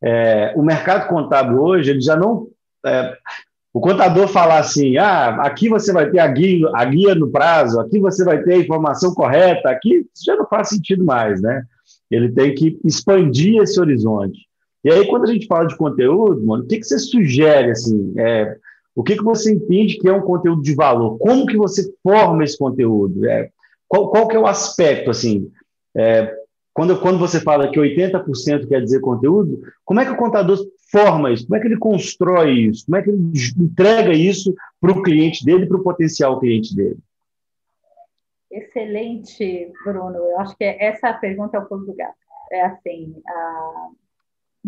É, 0.02 0.52
o 0.54 0.62
mercado 0.62 1.08
contábil 1.08 1.58
hoje 1.60 1.90
ele 1.90 2.00
já 2.00 2.14
não 2.14 2.48
é, 2.86 3.16
o 3.72 3.80
contador 3.80 4.26
falar 4.28 4.58
assim, 4.58 4.96
ah, 4.96 5.42
aqui 5.42 5.68
você 5.68 5.92
vai 5.92 6.10
ter 6.10 6.18
a 6.18 6.26
guia, 6.26 6.68
a 6.74 6.84
guia 6.84 7.14
no 7.14 7.30
prazo, 7.30 7.78
aqui 7.78 7.98
você 8.00 8.24
vai 8.24 8.42
ter 8.42 8.54
a 8.54 8.58
informação 8.58 9.14
correta, 9.14 9.70
aqui 9.70 10.06
já 10.24 10.34
não 10.34 10.46
faz 10.46 10.70
sentido 10.70 11.04
mais, 11.04 11.40
né? 11.40 11.62
Ele 12.10 12.30
tem 12.32 12.54
que 12.54 12.78
expandir 12.84 13.62
esse 13.62 13.78
horizonte. 13.78 14.47
E 14.84 14.90
aí, 14.90 15.06
quando 15.08 15.24
a 15.24 15.32
gente 15.32 15.46
fala 15.46 15.66
de 15.66 15.76
conteúdo, 15.76 16.44
mano, 16.44 16.64
o 16.64 16.66
que, 16.66 16.78
que 16.78 16.84
você 16.84 16.98
sugere, 16.98 17.70
assim, 17.70 18.14
é, 18.16 18.56
o 18.94 19.02
que, 19.02 19.16
que 19.16 19.24
você 19.24 19.52
entende 19.52 19.98
que 19.98 20.08
é 20.08 20.12
um 20.12 20.22
conteúdo 20.22 20.62
de 20.62 20.74
valor? 20.74 21.18
Como 21.18 21.46
que 21.46 21.56
você 21.56 21.92
forma 22.02 22.44
esse 22.44 22.56
conteúdo? 22.56 23.28
É, 23.28 23.50
qual, 23.88 24.10
qual 24.10 24.28
que 24.28 24.36
é 24.36 24.38
o 24.38 24.46
aspecto, 24.46 25.10
assim? 25.10 25.50
É, 25.96 26.32
quando, 26.72 27.00
quando 27.00 27.18
você 27.18 27.40
fala 27.40 27.70
que 27.70 27.80
80% 27.80 28.68
quer 28.68 28.80
dizer 28.82 29.00
conteúdo, 29.00 29.60
como 29.84 29.98
é 29.98 30.04
que 30.04 30.12
o 30.12 30.16
contador 30.16 30.58
forma 30.90 31.32
isso? 31.32 31.46
Como 31.46 31.56
é 31.56 31.60
que 31.60 31.66
ele 31.66 31.78
constrói 31.78 32.52
isso? 32.52 32.86
Como 32.86 32.96
é 32.96 33.02
que 33.02 33.10
ele 33.10 33.32
entrega 33.58 34.12
isso 34.12 34.54
para 34.80 34.92
o 34.92 35.02
cliente 35.02 35.44
dele, 35.44 35.66
para 35.66 35.76
o 35.76 35.82
potencial 35.82 36.38
cliente 36.38 36.76
dele? 36.76 36.98
Excelente, 38.50 39.72
Bruno. 39.84 40.18
Eu 40.18 40.40
acho 40.40 40.56
que 40.56 40.64
essa 40.64 41.12
pergunta 41.12 41.56
é 41.56 41.60
o 41.60 41.66
pulo 41.66 41.84
do 41.84 41.94
gato. 41.94 42.14
É 42.50 42.64
assim, 42.66 43.14
a... 43.26 43.88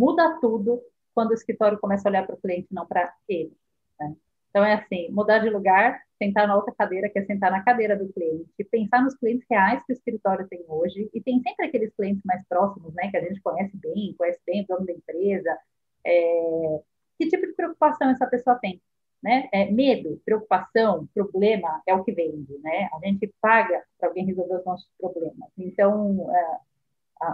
muda 0.00 0.38
tudo 0.40 0.82
quando 1.14 1.32
o 1.32 1.34
escritório 1.34 1.78
começa 1.78 2.08
a 2.08 2.10
olhar 2.10 2.26
para 2.26 2.34
o 2.34 2.40
cliente, 2.40 2.68
não 2.70 2.86
para 2.86 3.12
ele. 3.28 3.52
Né? 3.98 4.16
Então, 4.48 4.64
é 4.64 4.72
assim, 4.72 5.10
mudar 5.10 5.40
de 5.40 5.50
lugar, 5.50 6.00
sentar 6.18 6.48
na 6.48 6.56
outra 6.56 6.74
cadeira, 6.74 7.10
que 7.10 7.18
é 7.18 7.24
sentar 7.26 7.50
na 7.50 7.62
cadeira 7.62 7.94
do 7.94 8.10
cliente, 8.10 8.64
pensar 8.70 9.02
nos 9.02 9.14
clientes 9.14 9.46
reais 9.50 9.84
que 9.84 9.92
o 9.92 9.94
escritório 9.94 10.48
tem 10.48 10.64
hoje, 10.66 11.10
e 11.12 11.20
tem 11.20 11.42
sempre 11.42 11.66
aqueles 11.66 11.94
clientes 11.94 12.22
mais 12.24 12.42
próximos, 12.48 12.94
né, 12.94 13.10
que 13.10 13.16
a 13.18 13.20
gente 13.20 13.42
conhece 13.42 13.76
bem, 13.76 14.14
conhece 14.16 14.40
bem 14.46 14.62
o 14.62 14.66
dono 14.66 14.86
da 14.86 14.92
empresa, 14.92 15.58
é, 16.04 16.80
que 17.18 17.28
tipo 17.28 17.46
de 17.46 17.52
preocupação 17.52 18.10
essa 18.10 18.26
pessoa 18.26 18.56
tem, 18.56 18.80
né? 19.22 19.50
É, 19.52 19.70
medo, 19.70 20.20
preocupação, 20.24 21.06
problema 21.12 21.82
é 21.86 21.94
o 21.94 22.02
que 22.02 22.12
vende, 22.12 22.56
né? 22.62 22.88
A 22.94 23.06
gente 23.06 23.30
paga 23.38 23.82
para 23.98 24.08
alguém 24.08 24.24
resolver 24.24 24.56
os 24.56 24.64
nossos 24.64 24.88
problemas. 24.98 25.50
Então, 25.58 26.34
é, 26.34 26.58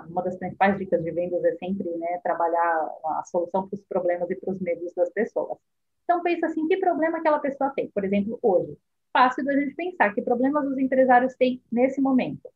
uma 0.09 0.23
das 0.23 0.37
principais 0.37 0.79
dicas 0.79 1.03
de 1.03 1.11
vendas 1.11 1.45
é 1.45 1.53
sempre 1.57 1.89
né, 1.97 2.19
trabalhar 2.23 2.91
a 3.05 3.23
solução 3.25 3.69
para 3.69 3.77
os 3.77 3.85
problemas 3.85 4.31
e 4.31 4.35
para 4.35 4.53
os 4.53 4.61
medos 4.61 4.93
das 4.95 5.11
pessoas. 5.11 5.59
Então, 6.05 6.23
pensa 6.23 6.47
assim, 6.47 6.67
que 6.69 6.77
problema 6.77 7.19
aquela 7.19 7.39
pessoa 7.39 7.71
tem? 7.71 7.89
Por 7.91 8.05
exemplo, 8.05 8.39
hoje. 8.43 8.77
Fácil 9.13 9.45
da 9.45 9.55
gente 9.55 9.75
pensar 9.75 10.15
que 10.15 10.23
problemas 10.23 10.67
os 10.67 10.79
empresários 10.79 11.35
têm 11.35 11.63
nesse 11.71 12.01
momento. 12.01 12.49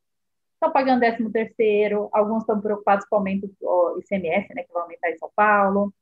Estão 0.53 0.71
pagando 0.71 0.99
13 0.99 1.31
terceiro, 1.31 2.09
alguns 2.13 2.43
estão 2.43 2.61
preocupados 2.61 3.05
com 3.07 3.15
o 3.15 3.19
aumento 3.19 3.47
do 3.59 3.99
ICMS, 3.99 4.53
né, 4.53 4.63
que 4.63 4.71
vai 4.71 4.83
aumentar 4.83 5.09
em 5.09 5.17
São 5.17 5.31
Paulo. 5.35 5.93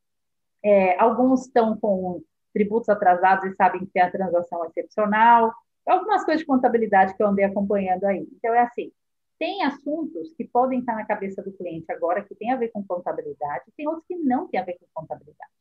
É, 0.63 0.99
alguns 0.99 1.45
estão 1.45 1.77
com 1.77 2.21
tributos 2.53 2.89
atrasados 2.89 3.45
e 3.45 3.55
sabem 3.55 3.81
que 3.81 3.87
tem 3.87 4.01
a 4.01 4.11
transação 4.11 4.65
excepcional. 4.65 5.53
Algumas 5.87 6.25
coisas 6.25 6.41
de 6.41 6.47
contabilidade 6.47 7.15
que 7.15 7.23
eu 7.23 7.27
andei 7.27 7.45
acompanhando 7.45 8.03
aí. 8.03 8.27
Então, 8.33 8.53
é 8.53 8.59
assim, 8.59 8.91
tem 9.39 9.63
assuntos 9.63 10.33
que 10.33 10.43
podem 10.43 10.79
estar 10.79 10.95
na 10.95 11.05
cabeça 11.05 11.41
do 11.41 11.53
cliente 11.53 11.89
agora 11.91 12.21
que 12.21 12.35
tem 12.35 12.51
a 12.51 12.57
ver 12.57 12.67
com 12.69 12.83
contabilidade, 12.83 13.71
tem 13.75 13.87
outros 13.87 14.05
que 14.05 14.15
não 14.15 14.49
têm 14.49 14.59
a 14.59 14.65
ver 14.65 14.73
com 14.73 14.85
contabilidade. 14.93 15.51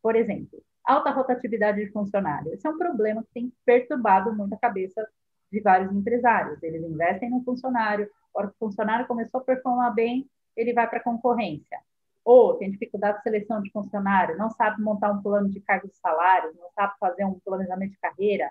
Por 0.00 0.14
exemplo, 0.14 0.62
alta 0.84 1.10
rotatividade 1.10 1.84
de 1.84 1.90
funcionário. 1.90 2.54
Esse 2.54 2.66
é 2.66 2.70
um 2.70 2.78
problema 2.78 3.22
que 3.24 3.32
tem 3.34 3.52
perturbado 3.66 4.32
muito 4.32 4.54
a 4.54 4.58
cabeça 4.58 5.04
de 5.50 5.60
vários 5.60 5.92
empresários. 5.92 6.62
Eles 6.62 6.82
investem 6.84 7.28
no 7.28 7.42
funcionário, 7.42 8.08
hora 8.32 8.48
que 8.48 8.54
o 8.54 8.58
funcionário 8.58 9.06
começou 9.06 9.40
a 9.40 9.44
performar 9.44 9.92
bem, 9.92 10.28
ele 10.56 10.72
vai 10.72 10.88
para 10.88 10.98
a 10.98 11.02
concorrência. 11.02 11.78
Ou 12.24 12.54
tem 12.54 12.70
dificuldade 12.70 13.18
de 13.18 13.24
seleção 13.24 13.60
de 13.60 13.70
funcionário, 13.70 14.38
não 14.38 14.50
sabe 14.50 14.80
montar 14.80 15.10
um 15.10 15.20
plano 15.20 15.48
de 15.50 15.60
cargos 15.60 15.90
e 15.92 15.98
salários, 15.98 16.54
não 16.56 16.70
sabe 16.70 16.94
fazer 17.00 17.24
um 17.24 17.38
planejamento 17.40 17.90
de 17.90 17.98
carreira. 17.98 18.50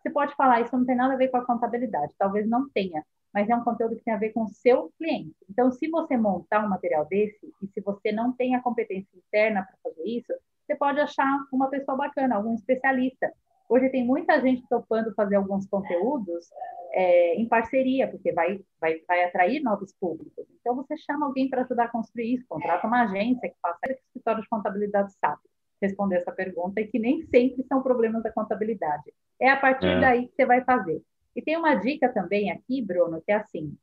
Você 0.00 0.10
pode 0.10 0.34
falar, 0.34 0.62
isso 0.62 0.76
não 0.76 0.84
tem 0.84 0.96
nada 0.96 1.14
a 1.14 1.16
ver 1.16 1.28
com 1.28 1.36
a 1.36 1.44
contabilidade. 1.44 2.14
Talvez 2.18 2.48
não 2.48 2.68
tenha, 2.70 3.04
mas 3.34 3.50
é 3.50 3.56
um 3.56 3.64
conteúdo 3.64 3.96
que 3.96 4.04
tem 4.04 4.14
a 4.14 4.18
ver 4.18 4.30
com 4.30 4.44
o 4.44 4.48
seu 4.48 4.92
cliente. 4.96 5.34
Então, 5.50 5.72
se 5.72 5.90
você 5.90 6.16
montar 6.16 6.64
um 6.64 6.68
material 6.68 7.04
desse, 7.06 7.52
e 7.60 7.66
se 7.66 7.80
você 7.80 8.12
não 8.12 8.32
tem 8.32 8.54
a 8.54 8.62
competência 8.62 9.10
interna 9.16 9.64
para 9.64 9.76
fazer 9.90 10.08
isso, 10.08 10.32
você 10.64 10.76
pode 10.76 11.00
achar 11.00 11.26
uma 11.52 11.68
pessoa 11.68 11.96
bacana, 11.96 12.36
algum 12.36 12.54
especialista. 12.54 13.32
Hoje 13.68 13.88
tem 13.88 14.06
muita 14.06 14.40
gente 14.40 14.62
topando 14.68 15.12
fazer 15.14 15.34
alguns 15.34 15.66
conteúdos 15.66 16.48
é, 16.92 17.34
em 17.34 17.48
parceria, 17.48 18.06
porque 18.06 18.30
vai, 18.32 18.60
vai, 18.80 19.00
vai 19.08 19.24
atrair 19.24 19.60
novos 19.60 19.92
públicos. 19.98 20.46
Então, 20.60 20.76
você 20.76 20.96
chama 20.96 21.26
alguém 21.26 21.50
para 21.50 21.62
ajudar 21.62 21.84
a 21.84 21.88
construir 21.88 22.34
isso, 22.34 22.44
contrata 22.48 22.86
uma 22.86 23.02
agência 23.02 23.48
que 23.48 23.56
faça, 23.60 23.80
que 23.82 23.94
o 23.94 23.98
escritório 24.06 24.42
de 24.42 24.48
contabilidade 24.48 25.12
sabe 25.14 25.40
responder 25.82 26.16
essa 26.16 26.32
pergunta, 26.32 26.80
e 26.80 26.86
que 26.86 26.98
nem 26.98 27.20
sempre 27.26 27.62
são 27.64 27.82
problemas 27.82 28.22
da 28.22 28.32
contabilidade. 28.32 29.12
É 29.40 29.50
a 29.50 29.56
partir 29.56 29.86
é. 29.86 30.00
daí 30.00 30.28
que 30.28 30.34
você 30.34 30.46
vai 30.46 30.62
fazer. 30.64 31.02
E 31.34 31.42
tem 31.42 31.56
uma 31.56 31.74
dica 31.74 32.08
também 32.12 32.50
aqui, 32.50 32.82
Bruno, 32.82 33.20
que 33.20 33.32
é 33.32 33.36
assim, 33.36 33.76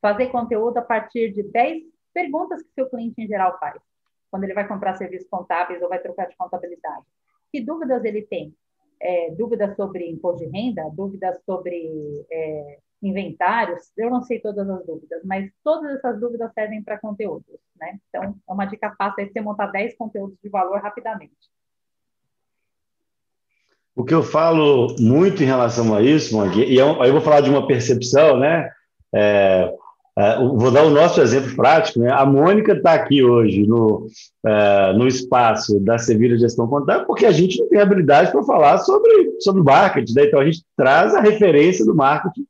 fazer 0.00 0.28
conteúdo 0.28 0.78
a 0.78 0.82
partir 0.82 1.32
de 1.32 1.42
10 1.42 1.82
perguntas 2.12 2.62
que 2.62 2.72
seu 2.74 2.88
cliente 2.88 3.20
em 3.20 3.26
geral 3.26 3.58
faz 3.58 3.80
quando 4.30 4.44
ele 4.44 4.54
vai 4.54 4.66
comprar 4.66 4.94
serviços 4.94 5.28
contábeis 5.28 5.82
ou 5.82 5.88
vai 5.88 5.98
trocar 5.98 6.26
de 6.26 6.36
contabilidade. 6.36 7.04
Que 7.50 7.60
dúvidas 7.60 8.04
ele 8.04 8.22
tem? 8.22 8.54
É, 9.00 9.30
dúvidas 9.32 9.74
sobre 9.76 10.08
imposto 10.08 10.44
de 10.44 10.50
renda, 10.50 10.88
dúvidas 10.90 11.42
sobre 11.44 12.26
é, 12.30 12.78
inventários, 13.02 13.90
eu 13.96 14.10
não 14.10 14.22
sei 14.22 14.40
todas 14.40 14.68
as 14.68 14.86
dúvidas, 14.86 15.22
mas 15.24 15.50
todas 15.64 15.96
essas 15.96 16.20
dúvidas 16.20 16.52
servem 16.52 16.82
para 16.82 16.98
conteúdos, 16.98 17.58
né? 17.76 17.98
Então, 18.08 18.36
é 18.48 18.52
uma 18.52 18.66
dica 18.66 18.94
fácil 18.96 19.24
é 19.24 19.26
você 19.26 19.40
montar 19.40 19.68
10 19.68 19.96
conteúdos 19.96 20.38
de 20.42 20.50
valor 20.50 20.80
rapidamente. 20.80 21.34
O 23.94 24.04
que 24.04 24.14
eu 24.14 24.22
falo 24.22 24.94
muito 24.98 25.42
em 25.42 25.46
relação 25.46 25.94
a 25.94 26.02
isso, 26.02 26.34
Monique, 26.34 26.60
e 26.60 26.80
aí 26.80 27.08
eu 27.08 27.12
vou 27.12 27.20
falar 27.20 27.40
de 27.40 27.50
uma 27.50 27.66
percepção, 27.66 28.38
né? 28.38 28.68
É, 29.14 29.72
é, 30.18 30.36
vou 30.36 30.70
dar 30.70 30.84
o 30.84 30.90
nosso 30.90 31.20
exemplo 31.20 31.54
prático, 31.54 32.00
né? 32.00 32.10
A 32.12 32.26
Mônica 32.26 32.72
está 32.72 32.94
aqui 32.94 33.22
hoje 33.22 33.66
no, 33.66 34.06
é, 34.44 34.92
no 34.92 35.06
espaço 35.06 35.80
da 35.80 35.98
Sevilha 35.98 36.38
Gestão 36.38 36.66
Contábil 36.66 37.06
porque 37.06 37.24
a 37.24 37.32
gente 37.32 37.58
não 37.58 37.68
tem 37.68 37.80
habilidade 37.80 38.30
para 38.30 38.42
falar 38.42 38.78
sobre, 38.78 39.40
sobre 39.40 39.62
marketing, 39.62 40.14
né? 40.14 40.24
Então 40.26 40.40
a 40.40 40.44
gente 40.44 40.62
traz 40.76 41.14
a 41.14 41.20
referência 41.20 41.84
do 41.84 41.94
marketing, 41.94 42.44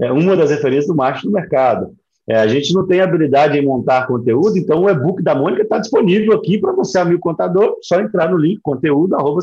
é, 0.00 0.12
uma 0.12 0.36
das 0.36 0.50
referências 0.50 0.86
do 0.86 0.94
marketing 0.94 1.26
no 1.26 1.32
mercado. 1.32 1.94
É, 2.26 2.36
a 2.36 2.46
gente 2.46 2.72
não 2.72 2.86
tem 2.86 3.02
habilidade 3.02 3.58
em 3.58 3.64
montar 3.64 4.06
conteúdo, 4.06 4.56
então 4.56 4.82
o 4.82 4.88
e-book 4.88 5.22
da 5.22 5.34
Mônica 5.34 5.62
está 5.62 5.78
disponível 5.78 6.32
aqui 6.32 6.58
para 6.58 6.72
você, 6.72 6.98
amigo 6.98 7.20
contador, 7.20 7.76
só 7.82 8.00
entrar 8.00 8.30
no 8.30 8.38
link 8.38 8.60
conteúdo 8.62 9.14
arroba 9.14 9.40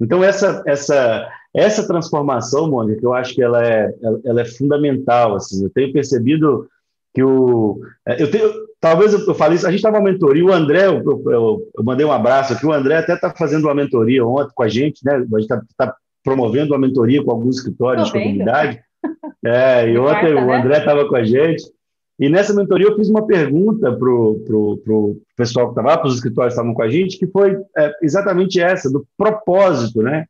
Então, 0.00 0.24
essa, 0.24 0.62
essa, 0.66 1.28
essa 1.54 1.86
transformação, 1.86 2.68
Mônica, 2.68 3.00
eu 3.04 3.14
acho 3.14 3.34
que 3.34 3.42
ela 3.42 3.64
é, 3.64 3.88
ela 4.24 4.40
é 4.40 4.44
fundamental. 4.44 5.36
Assim, 5.36 5.62
eu 5.62 5.70
tenho 5.70 5.92
percebido 5.92 6.66
que 7.14 7.22
o. 7.22 7.80
É, 8.04 8.20
eu 8.20 8.28
tenho, 8.28 8.50
talvez 8.80 9.12
eu, 9.12 9.34
falei 9.36 9.56
isso, 9.56 9.66
a 9.66 9.70
gente 9.70 9.78
estava 9.78 9.98
uma 9.98 10.10
mentoria, 10.10 10.44
o 10.44 10.52
André, 10.52 10.86
eu, 10.86 11.04
eu, 11.04 11.68
eu, 11.76 11.84
mandei 11.84 12.04
um 12.04 12.12
abraço 12.12 12.52
aqui, 12.52 12.66
o 12.66 12.72
André 12.72 12.96
até 12.96 13.14
está 13.14 13.30
fazendo 13.30 13.66
uma 13.66 13.74
mentoria 13.76 14.26
ontem 14.26 14.52
com 14.52 14.62
a 14.64 14.68
gente, 14.68 15.04
né? 15.04 15.14
A 15.14 15.40
gente 15.40 15.42
está 15.42 15.62
tá 15.76 15.94
promovendo 16.24 16.72
uma 16.72 16.80
mentoria 16.80 17.22
com 17.22 17.30
alguns 17.30 17.58
escritórios 17.58 18.06
de 18.06 18.12
comunidade. 18.12 18.80
É, 19.44 19.88
e 19.88 19.98
ontem 19.98 20.34
o 20.34 20.46
né? 20.46 20.58
André 20.58 20.78
estava 20.78 21.08
com 21.08 21.16
a 21.16 21.24
gente. 21.24 21.62
E 22.18 22.28
nessa 22.28 22.52
mentoria 22.52 22.88
eu 22.88 22.96
fiz 22.96 23.08
uma 23.08 23.26
pergunta 23.26 23.92
para 23.92 24.10
o 24.10 25.20
pessoal 25.36 25.66
que 25.66 25.72
estava 25.72 25.88
lá, 25.88 25.98
para 25.98 26.08
os 26.08 26.16
escritórios 26.16 26.52
que 26.52 26.60
estavam 26.60 26.74
com 26.74 26.82
a 26.82 26.88
gente, 26.88 27.18
que 27.18 27.28
foi 27.28 27.56
é, 27.76 27.92
exatamente 28.02 28.60
essa, 28.60 28.90
do 28.90 29.06
propósito, 29.16 30.02
né? 30.02 30.26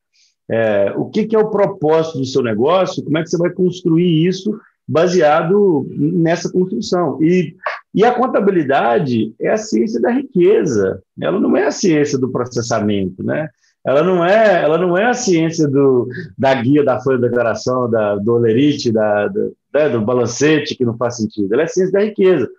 É, 0.50 0.92
o 0.96 1.06
que, 1.06 1.26
que, 1.26 1.36
é 1.36 1.38
o 1.38 1.50
propósito 1.50 2.18
do 2.18 2.26
seu 2.26 2.42
negócio? 2.42 3.02
Como 3.02 3.16
é 3.18 3.22
que 3.22 3.30
você 3.30 3.38
vai 3.38 3.50
construir 3.50 4.26
isso 4.26 4.58
baseado 4.86 5.86
nessa 5.90 6.50
construção? 6.50 7.22
E, 7.22 7.54
e 7.94 8.04
a 8.04 8.14
contabilidade 8.14 9.34
é 9.40 9.50
a 9.50 9.58
ciência 9.58 10.00
da 10.00 10.10
riqueza, 10.10 11.02
ela 11.20 11.38
não 11.40 11.56
é 11.56 11.66
a 11.66 11.70
ciência 11.70 12.18
do 12.18 12.30
processamento, 12.30 13.22
né? 13.22 13.48
Ela 13.88 14.02
não 14.02 14.22
é, 14.22 14.62
ela 14.62 14.76
não 14.76 14.98
é 14.98 15.06
a 15.06 15.14
ciência 15.14 15.66
do, 15.66 16.06
da 16.36 16.54
guia 16.54 16.84
da 16.84 17.00
folha 17.00 17.16
de 17.16 17.26
declaração, 17.26 17.90
da, 17.90 18.16
do 18.16 18.34
olerite, 18.34 18.92
da, 18.92 19.28
do, 19.28 19.56
né, 19.72 19.88
do 19.88 20.02
balancete, 20.02 20.74
que 20.74 20.84
não 20.84 20.94
faz 20.94 21.16
sentido. 21.16 21.54
Ela 21.54 21.62
é 21.62 21.64
a 21.64 21.68
ciência 21.68 21.92
da 21.92 22.04
riqueza. 22.04 22.50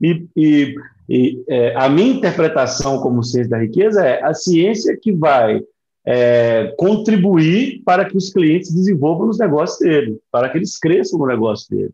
E, 0.00 0.24
e, 0.36 0.74
e 1.08 1.44
é, 1.48 1.74
a 1.76 1.88
minha 1.88 2.14
interpretação 2.14 3.00
como 3.00 3.24
ciência 3.24 3.50
da 3.50 3.58
riqueza 3.58 4.06
é 4.06 4.22
a 4.22 4.32
ciência 4.32 4.96
que 4.96 5.10
vai 5.10 5.60
é, 6.06 6.72
contribuir 6.78 7.82
para 7.84 8.04
que 8.04 8.16
os 8.16 8.32
clientes 8.32 8.72
desenvolvam 8.72 9.28
os 9.28 9.40
negócios 9.40 9.80
dele, 9.80 10.20
para 10.30 10.48
que 10.48 10.58
eles 10.58 10.78
cresçam 10.78 11.18
no 11.18 11.26
negócio 11.26 11.68
dele. 11.68 11.90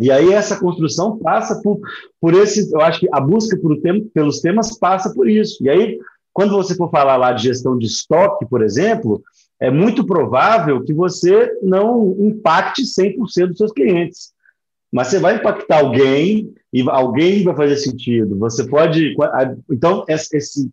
E 0.00 0.10
aí 0.10 0.32
essa 0.32 0.58
construção 0.58 1.18
passa 1.18 1.60
por, 1.62 1.78
por 2.20 2.34
esse, 2.34 2.72
eu 2.72 2.80
acho 2.80 2.98
que 2.98 3.08
a 3.12 3.20
busca 3.20 3.56
por 3.56 3.78
tem, 3.80 4.02
pelos 4.08 4.40
temas 4.40 4.76
passa 4.76 5.14
por 5.14 5.28
isso. 5.30 5.62
E 5.62 5.70
aí 5.70 6.00
quando 6.32 6.56
você 6.56 6.74
for 6.74 6.90
falar 6.90 7.16
lá 7.16 7.32
de 7.32 7.44
gestão 7.44 7.76
de 7.76 7.86
estoque, 7.86 8.46
por 8.46 8.62
exemplo, 8.62 9.22
é 9.60 9.70
muito 9.70 10.04
provável 10.04 10.82
que 10.82 10.92
você 10.92 11.52
não 11.62 12.16
impacte 12.18 12.82
100% 12.82 13.48
dos 13.48 13.58
seus 13.58 13.72
clientes. 13.72 14.32
Mas 14.92 15.08
você 15.08 15.18
vai 15.18 15.36
impactar 15.36 15.80
alguém 15.80 16.52
e 16.72 16.82
alguém 16.88 17.44
vai 17.44 17.54
fazer 17.54 17.76
sentido. 17.76 18.38
Você 18.38 18.66
pode. 18.66 19.14
Então, 19.70 20.04
esse, 20.08 20.36
esse, 20.36 20.70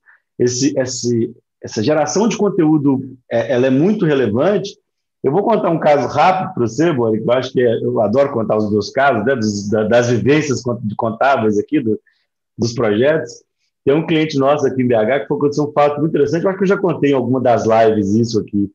esse, 0.76 1.36
essa 1.62 1.84
geração 1.84 2.28
de 2.28 2.38
conteúdo 2.38 3.16
é, 3.32 3.54
ela 3.54 3.68
é 3.68 3.70
muito 3.70 4.06
relevante. 4.06 4.78
Eu 5.22 5.32
vou 5.32 5.44
contar 5.44 5.70
um 5.70 5.80
caso 5.80 6.08
rápido 6.08 6.54
para 6.54 6.68
você, 6.68 6.94
Bori, 6.94 7.22
que 7.22 7.30
eu 7.30 7.34
acho 7.34 7.52
que 7.52 7.62
é, 7.62 7.84
eu 7.84 8.00
adoro 8.02 8.32
contar 8.32 8.58
os 8.58 8.72
meus 8.72 8.90
casos, 8.90 9.26
né, 9.26 9.36
das, 9.88 10.10
vivências 10.10 10.62
de 10.82 10.96
contábeis 10.96 11.60
aqui, 11.60 11.80
do, 11.82 12.00
dos 12.58 12.74
projetos. 12.74 13.44
Tem 13.86 13.96
um 13.96 14.06
cliente 14.06 14.38
nosso 14.38 14.68
aqui 14.68 14.82
em 14.82 14.88
BH 14.88 15.22
que 15.22 15.28
foi 15.28 15.38
acontecer 15.38 15.62
um 15.62 15.72
fato 15.72 16.00
muito 16.00 16.12
interessante, 16.12 16.44
eu 16.44 16.50
acho 16.50 16.58
que 16.58 16.64
eu 16.64 16.70
já 16.70 16.78
contei 16.78 17.12
em 17.12 17.16
alguma 17.16 17.42
das 17.42 17.66
lives 17.66 18.14
isso 18.14 18.40
aqui, 18.40 18.70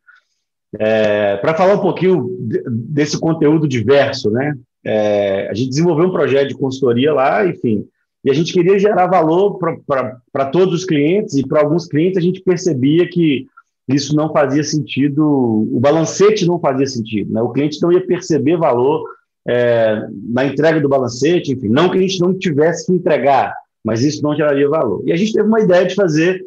é, 0.78 1.36
para 1.36 1.54
falar 1.54 1.74
um 1.74 1.80
pouquinho 1.80 2.28
desse 2.68 3.18
conteúdo 3.18 3.68
diverso, 3.68 4.30
né? 4.30 4.54
É, 4.84 5.48
a 5.48 5.54
gente 5.54 5.70
desenvolveu 5.70 6.06
um 6.06 6.12
projeto 6.12 6.48
de 6.48 6.54
consultoria 6.54 7.12
lá, 7.12 7.46
enfim, 7.46 7.86
e 8.24 8.30
a 8.30 8.34
gente 8.34 8.52
queria 8.52 8.78
gerar 8.78 9.06
valor 9.06 9.58
para 9.58 10.46
todos 10.46 10.74
os 10.74 10.84
clientes, 10.84 11.34
e 11.34 11.46
para 11.46 11.60
alguns 11.60 11.86
clientes 11.86 12.18
a 12.18 12.22
gente 12.22 12.40
percebia 12.40 13.08
que 13.08 13.46
isso 13.86 14.16
não 14.16 14.32
fazia 14.32 14.64
sentido, 14.64 15.22
o 15.22 15.78
balancete 15.78 16.46
não 16.46 16.58
fazia 16.58 16.86
sentido, 16.86 17.32
né? 17.32 17.42
o 17.42 17.50
cliente 17.50 17.80
não 17.82 17.92
ia 17.92 18.04
perceber 18.06 18.56
valor 18.56 19.04
é, 19.46 20.06
na 20.30 20.46
entrega 20.46 20.80
do 20.80 20.88
balancete, 20.88 21.52
enfim, 21.52 21.68
não 21.68 21.90
que 21.90 21.98
a 21.98 22.00
gente 22.00 22.18
não 22.20 22.36
tivesse 22.36 22.86
que 22.86 22.92
entregar, 22.92 23.54
mas 23.84 24.02
isso 24.02 24.22
não 24.22 24.34
geraria 24.34 24.68
valor. 24.68 25.02
E 25.04 25.12
a 25.12 25.16
gente 25.16 25.32
teve 25.32 25.46
uma 25.46 25.60
ideia 25.60 25.86
de 25.86 25.94
fazer 25.94 26.42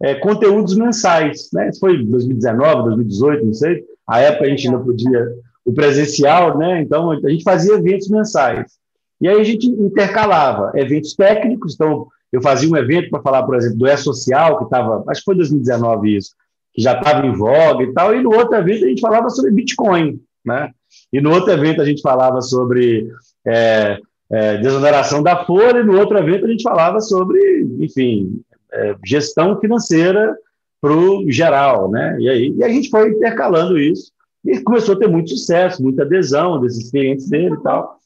é, 0.00 0.14
conteúdos 0.14 0.76
mensais, 0.76 1.48
né? 1.52 1.68
Isso 1.68 1.80
foi 1.80 2.02
2019, 2.04 2.84
2018, 2.84 3.44
não 3.44 3.52
sei. 3.52 3.84
A 4.06 4.20
época 4.20 4.46
a 4.46 4.48
gente 4.48 4.66
ainda 4.66 4.80
podia 4.80 5.28
o 5.64 5.72
presencial, 5.72 6.56
né? 6.56 6.80
Então 6.80 7.10
a 7.10 7.30
gente 7.30 7.44
fazia 7.44 7.74
eventos 7.74 8.08
mensais. 8.08 8.78
E 9.20 9.28
aí 9.28 9.38
a 9.38 9.44
gente 9.44 9.66
intercalava 9.66 10.72
eventos 10.74 11.14
técnicos. 11.14 11.74
Então 11.74 12.06
eu 12.32 12.40
fazia 12.40 12.70
um 12.70 12.76
evento 12.76 13.10
para 13.10 13.22
falar, 13.22 13.42
por 13.42 13.56
exemplo, 13.56 13.78
do 13.78 13.86
E-Social, 13.86 14.58
que 14.58 14.64
estava, 14.64 15.04
acho 15.08 15.20
que 15.20 15.24
foi 15.24 15.36
2019 15.36 16.16
isso, 16.16 16.30
que 16.72 16.80
já 16.80 16.98
estava 16.98 17.26
em 17.26 17.32
voga 17.32 17.82
e 17.82 17.92
tal. 17.92 18.14
E 18.14 18.22
no 18.22 18.34
outro 18.34 18.56
evento 18.56 18.84
a 18.84 18.88
gente 18.88 19.00
falava 19.00 19.28
sobre 19.28 19.50
Bitcoin, 19.50 20.20
né? 20.44 20.70
E 21.12 21.20
no 21.20 21.32
outro 21.32 21.52
evento 21.52 21.82
a 21.82 21.84
gente 21.84 22.00
falava 22.00 22.40
sobre 22.40 23.08
é, 23.46 23.98
é, 24.30 24.58
desoneração 24.58 25.22
da 25.22 25.44
folha, 25.44 25.80
e 25.80 25.84
no 25.84 25.98
outro 25.98 26.18
evento 26.18 26.46
a 26.46 26.48
gente 26.48 26.62
falava 26.62 27.00
sobre, 27.00 27.66
enfim, 27.78 28.40
é, 28.72 28.94
gestão 29.04 29.58
financeira 29.60 30.36
para 30.80 30.92
o 30.92 31.30
geral, 31.30 31.90
né? 31.90 32.16
E 32.20 32.28
aí 32.28 32.54
e 32.56 32.64
a 32.64 32.68
gente 32.68 32.90
foi 32.90 33.10
intercalando 33.10 33.78
isso 33.78 34.12
e 34.44 34.60
começou 34.60 34.94
a 34.94 34.98
ter 34.98 35.08
muito 35.08 35.30
sucesso, 35.30 35.82
muita 35.82 36.02
adesão 36.02 36.60
desses 36.60 36.90
clientes 36.90 37.28
dele 37.28 37.54
e 37.54 37.62
tal. 37.62 37.98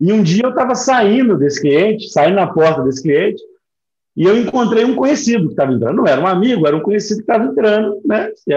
E 0.00 0.12
um 0.12 0.22
dia 0.22 0.44
eu 0.44 0.50
estava 0.50 0.74
saindo 0.74 1.36
desse 1.36 1.60
cliente, 1.60 2.10
saindo 2.10 2.36
na 2.36 2.46
porta 2.46 2.82
desse 2.82 3.02
cliente, 3.02 3.42
e 4.16 4.24
eu 4.24 4.36
encontrei 4.36 4.84
um 4.84 4.94
conhecido 4.94 5.46
que 5.46 5.52
estava 5.52 5.72
entrando. 5.72 5.96
Não 5.96 6.06
era 6.06 6.20
um 6.20 6.26
amigo, 6.26 6.66
era 6.66 6.76
um 6.76 6.82
conhecido 6.82 7.18
que 7.18 7.22
estava 7.22 7.44
entrando, 7.44 8.00
né? 8.04 8.30
E, 8.46 8.52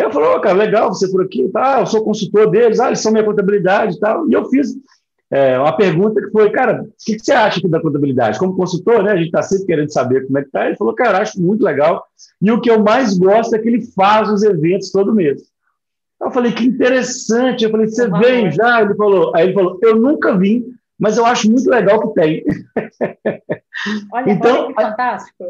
ela 0.00 0.12
falou, 0.12 0.36
oh, 0.36 0.40
cara, 0.40 0.56
legal 0.56 0.92
você 0.92 1.10
por 1.10 1.24
aqui, 1.24 1.48
tá? 1.48 1.80
Eu 1.80 1.86
sou 1.86 2.04
consultor 2.04 2.50
deles, 2.50 2.78
ah, 2.78 2.88
eles 2.88 3.00
são 3.00 3.12
minha 3.12 3.24
contabilidade 3.24 3.96
e 3.96 3.98
tal. 3.98 4.28
E 4.28 4.32
eu 4.34 4.44
fiz 4.46 4.74
é, 5.30 5.58
uma 5.58 5.76
pergunta 5.76 6.20
que 6.20 6.30
foi, 6.30 6.50
cara, 6.50 6.82
o 6.82 6.88
que, 7.04 7.16
que, 7.16 7.24
você 7.24 7.32
acha 7.32 7.58
aqui 7.58 7.68
da 7.68 7.80
contabilidade? 7.80 8.38
Como 8.38 8.56
consultor, 8.56 9.02
né, 9.02 9.12
a 9.12 9.16
gente 9.16 9.26
está 9.26 9.42
sempre 9.42 9.66
querendo 9.66 9.92
saber 9.92 10.24
como 10.24 10.38
é 10.38 10.42
que 10.42 10.48
está. 10.48 10.66
Ele 10.66 10.76
falou, 10.76 10.94
cara, 10.94 11.18
acho 11.18 11.40
muito 11.40 11.64
legal. 11.64 12.04
E 12.40 12.50
o 12.50 12.60
que 12.60 12.70
eu 12.70 12.80
mais 12.80 13.18
gosto 13.18 13.54
é 13.54 13.58
que 13.58 13.68
ele 13.68 13.82
faz 13.92 14.28
os 14.30 14.42
eventos 14.44 14.92
todo 14.92 15.14
mês. 15.14 15.42
Eu 16.20 16.30
falei, 16.30 16.52
que 16.52 16.64
interessante. 16.64 17.64
Eu 17.64 17.70
falei, 17.70 17.88
você 17.88 18.08
vem 18.08 18.50
já? 18.52 18.82
Ele 18.82 18.94
falou, 18.94 19.32
aí 19.34 19.46
ele 19.46 19.54
falou, 19.54 19.78
eu 19.82 19.96
nunca 19.96 20.36
vim, 20.36 20.64
mas 20.98 21.18
eu 21.18 21.26
acho 21.26 21.50
muito 21.50 21.68
legal 21.68 22.00
que 22.00 22.20
tem. 22.20 22.44
Olha, 24.10 24.32
então, 24.32 24.56
olha 24.56 24.66
que 24.68 24.82
fantástico. 24.82 25.44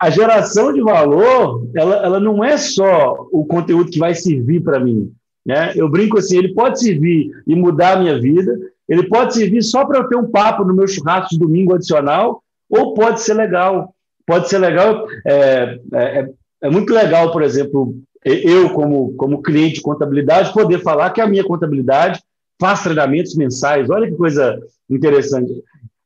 A, 0.00 0.06
a 0.06 0.10
geração 0.10 0.72
de 0.72 0.80
valor, 0.80 1.70
ela, 1.76 1.96
ela 1.96 2.18
não 2.18 2.42
é 2.42 2.56
só 2.56 3.28
o 3.30 3.44
conteúdo 3.44 3.90
que 3.90 3.98
vai 3.98 4.14
servir 4.14 4.62
para 4.62 4.80
mim. 4.80 5.12
Né? 5.44 5.72
Eu 5.76 5.88
brinco 5.88 6.18
assim, 6.18 6.38
ele 6.38 6.54
pode 6.54 6.80
servir 6.80 7.30
e 7.46 7.54
mudar 7.54 7.92
a 7.92 8.00
minha 8.00 8.18
vida, 8.18 8.58
ele 8.88 9.08
pode 9.08 9.34
servir 9.34 9.62
só 9.62 9.84
para 9.84 9.98
eu 9.98 10.08
ter 10.08 10.16
um 10.16 10.30
papo 10.30 10.64
no 10.64 10.74
meu 10.74 10.86
churrasco 10.86 11.30
de 11.30 11.38
domingo 11.38 11.74
adicional, 11.74 12.42
ou 12.70 12.94
pode 12.94 13.20
ser 13.20 13.34
legal. 13.34 13.94
Pode 14.26 14.48
ser 14.48 14.58
legal. 14.58 15.06
É, 15.26 15.78
é, 15.92 16.28
é 16.62 16.70
muito 16.70 16.92
legal, 16.92 17.30
por 17.32 17.42
exemplo, 17.42 17.94
eu, 18.24 18.70
como, 18.70 19.14
como 19.14 19.42
cliente 19.42 19.76
de 19.76 19.82
contabilidade, 19.82 20.52
poder 20.52 20.82
falar 20.82 21.10
que 21.10 21.20
a 21.20 21.28
minha 21.28 21.44
contabilidade 21.44 22.20
faz 22.60 22.82
treinamentos 22.82 23.36
mensais. 23.36 23.90
Olha 23.90 24.08
que 24.08 24.16
coisa 24.16 24.58
interessante. 24.90 25.52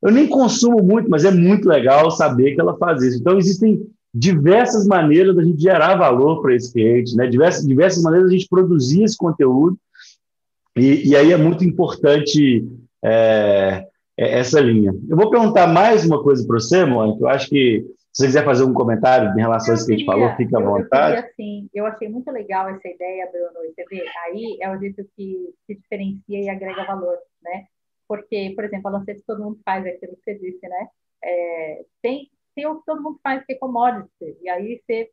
Eu 0.03 0.11
nem 0.11 0.27
consumo 0.27 0.83
muito, 0.83 1.09
mas 1.11 1.25
é 1.25 1.31
muito 1.31 1.69
legal 1.69 2.11
saber 2.11 2.55
que 2.55 2.61
ela 2.61 2.77
faz 2.77 3.03
isso. 3.03 3.19
Então, 3.19 3.39
existem 3.39 3.87
diversas 4.13 4.87
maneiras 4.87 5.37
da 5.37 5.45
gente 5.45 5.63
gerar 5.63 5.97
valor 5.97 6.43
para 6.43 6.55
esse 6.55 6.73
cliente, 6.73 7.15
né? 7.15 7.27
diversas, 7.27 7.67
diversas 7.67 8.03
maneiras 8.03 8.29
da 8.29 8.37
gente 8.37 8.49
produzir 8.49 9.05
esse 9.05 9.17
conteúdo 9.17 9.79
e, 10.81 11.09
e 11.11 11.17
aí 11.17 11.33
é 11.33 11.37
muito 11.37 11.65
importante 11.65 12.67
é, 13.05 13.87
é 14.17 14.39
essa 14.39 14.61
linha. 14.61 14.93
Eu 15.09 15.17
vou 15.17 15.31
perguntar 15.31 15.67
mais 15.67 16.05
uma 16.05 16.23
coisa 16.23 16.47
para 16.47 16.59
você, 16.59 16.85
Mônica. 16.85 17.23
Eu 17.23 17.29
acho 17.29 17.49
que 17.49 17.85
Se 18.13 18.23
você 18.23 18.27
quiser 18.27 18.45
fazer 18.45 18.65
um 18.65 18.75
comentário 18.75 19.31
em 19.31 19.41
relação 19.41 19.73
a 19.73 19.77
isso 19.77 19.87
que 19.87 19.93
a 19.93 19.97
gente 19.97 20.07
falou, 20.07 20.35
fica 20.35 20.59
à 20.59 20.61
vontade. 20.61 21.17
Eu, 21.17 21.23
queria, 21.23 21.31
assim, 21.31 21.71
eu 21.73 21.87
achei 21.87 22.09
muito 22.09 22.29
legal 22.33 22.69
essa 22.69 22.89
ideia, 22.89 23.31
Bruno, 23.31 23.65
e 23.65 23.73
você 23.73 23.85
vê, 23.89 24.05
aí 24.27 24.59
é 24.61 24.69
o 24.69 24.79
jeito 24.81 25.05
que 25.17 25.55
se 25.65 25.77
diferencia 25.77 26.41
e 26.41 26.49
agrega 26.49 26.85
valor, 26.85 27.17
né? 27.41 27.67
Porque, 28.09 28.53
por 28.57 28.65
exemplo, 28.65 28.89
a 28.89 28.99
lancete 28.99 29.23
todo 29.25 29.45
mundo 29.45 29.61
faz 29.65 29.87
aquilo 29.87 30.17
que 30.17 30.25
você 30.25 30.35
disse, 30.35 30.69
né? 30.69 30.89
É, 31.23 31.85
tem, 32.03 32.29
tem 32.57 32.67
o 32.67 32.81
que 32.81 32.85
todo 32.85 33.01
mundo 33.01 33.21
faz, 33.23 33.45
que 33.45 33.53
é 33.53 33.57
commodity, 33.57 34.37
e 34.43 34.49
aí 34.49 34.83
você... 34.85 35.09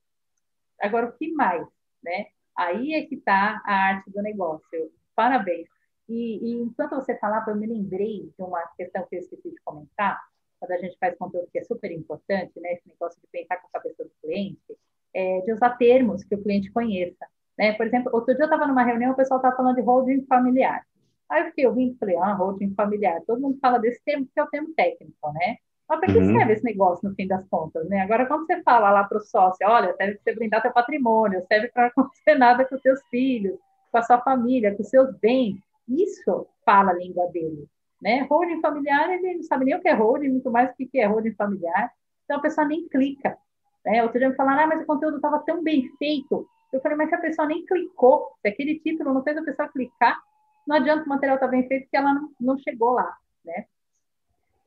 Agora, 0.82 1.08
o 1.08 1.12
que 1.12 1.32
mais, 1.34 1.68
né? 2.04 2.26
Aí 2.58 2.94
é 2.94 3.04
que 3.04 3.14
está 3.14 3.62
a 3.64 3.74
arte 3.74 4.10
do 4.10 4.24
negócio. 4.24 4.92
Parabéns. 5.18 5.68
E, 6.08 6.38
e 6.38 6.62
enquanto 6.62 6.96
você 6.96 7.18
falava, 7.18 7.50
eu 7.50 7.56
me 7.56 7.66
lembrei 7.66 8.32
de 8.38 8.44
uma 8.44 8.62
questão 8.78 9.04
que 9.10 9.16
eu 9.16 9.20
esqueci 9.20 9.50
de 9.50 9.60
comentar, 9.66 10.22
quando 10.60 10.72
a 10.74 10.78
gente 10.78 10.96
faz 11.00 11.18
conteúdo 11.18 11.50
que 11.52 11.58
é 11.58 11.64
super 11.64 11.92
importante, 11.92 12.60
né, 12.60 12.74
esse 12.74 12.88
negócio 12.88 13.20
de 13.20 13.28
pensar 13.32 13.58
com 13.58 13.68
a 13.68 13.72
cabeça 13.72 14.04
do 14.04 14.12
cliente, 14.22 14.78
é, 15.16 15.42
de 15.42 15.52
usar 15.52 15.72
termos 15.72 16.24
que 16.24 16.36
o 16.36 16.44
cliente 16.44 16.72
conheça. 16.72 17.26
Né? 17.58 17.74
Por 17.74 17.88
exemplo, 17.88 18.12
outro 18.14 18.36
dia 18.36 18.44
eu 18.44 18.46
estava 18.46 18.68
numa 18.68 18.84
reunião, 18.84 19.14
o 19.14 19.16
pessoal 19.16 19.40
estava 19.40 19.56
falando 19.56 19.78
de 19.78 19.82
holding 19.82 20.24
familiar. 20.28 20.86
Aí 21.30 21.42
eu 21.42 21.48
fiquei 21.48 21.66
ouvindo 21.66 21.96
e 21.96 21.98
falei, 21.98 22.16
ah, 22.18 22.34
holding 22.34 22.76
familiar. 22.76 23.20
Todo 23.26 23.42
mundo 23.42 23.58
fala 23.60 23.80
desse 23.80 24.00
termo, 24.04 24.28
que 24.32 24.40
é 24.40 24.44
o 24.44 24.48
termo 24.48 24.72
técnico, 24.76 25.34
né? 25.34 25.58
Mas 25.90 26.00
para 26.00 26.14
que 26.14 26.20
uhum. 26.20 26.38
serve 26.38 26.54
esse 26.54 26.64
negócio 26.64 27.10
no 27.10 27.16
fim 27.16 27.28
das 27.28 27.44
contas, 27.48 27.90
né? 27.90 28.02
Agora, 28.02 28.28
quando 28.28 28.46
você 28.46 28.62
fala 28.62 28.92
lá 28.92 29.04
para 29.04 29.18
o 29.18 29.22
sócio, 29.22 29.68
olha, 29.68 29.96
serve 29.96 30.14
para 30.16 30.24
você 30.24 30.36
blindar 30.36 30.62
teu 30.62 30.72
patrimônio, 30.72 31.44
serve 31.48 31.70
para 31.70 31.88
acontecer 31.88 32.36
nada 32.38 32.66
com 32.66 32.76
os 32.76 32.82
seus 32.82 33.02
filhos, 33.10 33.58
com 33.98 34.00
a 34.00 34.04
sua 34.04 34.20
família, 34.20 34.76
com 34.76 34.84
os 34.84 34.90
seus 34.90 35.12
bens, 35.18 35.58
isso 35.88 36.48
fala 36.64 36.92
a 36.92 36.94
língua 36.94 37.26
dele. 37.32 37.68
Né? 38.02 38.28
Holding 38.30 38.62
familiar, 38.62 39.10
ele 39.10 39.36
não 39.36 39.44
sabe 39.44 39.66
nem 39.66 39.76
o 39.76 39.82
que 39.82 39.88
é 39.88 39.94
holding, 39.94 40.30
muito 40.30 40.52
mais 40.52 40.70
o 40.70 40.76
que 40.76 41.00
é 41.00 41.08
holding 41.08 41.34
familiar. 41.34 41.92
Então, 42.24 42.38
a 42.38 42.42
pessoa 42.42 42.68
nem 42.68 42.88
clica. 42.88 43.36
Né? 43.84 44.04
Outro 44.04 44.20
dia 44.20 44.30
me 44.30 44.36
falaram, 44.36 44.64
ah, 44.64 44.68
mas 44.68 44.84
o 44.84 44.86
conteúdo 44.86 45.16
estava 45.16 45.40
tão 45.40 45.64
bem 45.64 45.90
feito. 45.98 46.48
Eu 46.72 46.80
falei, 46.82 46.98
mas 46.98 47.10
se 47.10 47.16
a 47.16 47.22
pessoa 47.22 47.48
nem 47.48 47.66
clicou, 47.66 48.34
se 48.42 48.50
aquele 48.50 48.80
título 48.80 49.14
não 49.14 49.24
fez 49.24 49.36
a 49.38 49.44
pessoa 49.44 49.68
clicar, 49.70 50.20
não 50.68 50.76
adianta 50.76 51.06
o 51.06 51.10
material 51.10 51.38
estar 51.38 51.48
tá 51.48 51.52
bem 51.52 51.68
feito, 51.68 51.84
porque 51.84 51.98
ela 51.98 52.14
não, 52.14 52.30
não 52.40 52.58
chegou 52.58 52.92
lá, 52.92 53.16
né? 53.44 53.66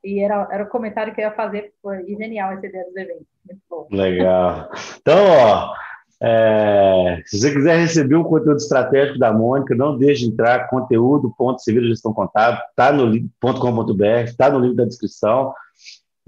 E 0.02 0.18
era, 0.20 0.48
era 0.50 0.64
o 0.64 0.68
comentário 0.68 1.14
que 1.14 1.20
eu 1.20 1.26
ia 1.26 1.32
fazer, 1.32 1.74
foi 1.82 2.06
genial 2.06 2.52
essa 2.52 2.66
ideia 2.66 2.84
dos 2.86 2.96
eventos. 2.96 3.26
Muito 3.44 3.62
bom. 3.68 3.86
Legal. 3.90 4.70
Então, 4.98 5.18
ó, 5.28 5.74
é, 6.22 7.22
se 7.24 7.38
você 7.38 7.52
quiser 7.52 7.78
receber 7.78 8.14
um 8.14 8.24
conteúdo 8.24 8.58
estratégico 8.58 9.18
da 9.18 9.32
Mônica, 9.32 9.74
não 9.74 9.96
deixe 9.96 10.24
de 10.24 10.32
entrar, 10.32 10.68
conteúdo, 10.68 11.34
ponto, 11.36 11.62
civil 11.62 11.84
gestão 11.84 12.12
contábil, 12.12 12.60
está 12.68 12.92
no 12.92 13.10
.com.br, 13.40 14.04
está 14.24 14.50
no 14.50 14.58
link 14.58 14.76
da 14.76 14.84
descrição. 14.84 15.54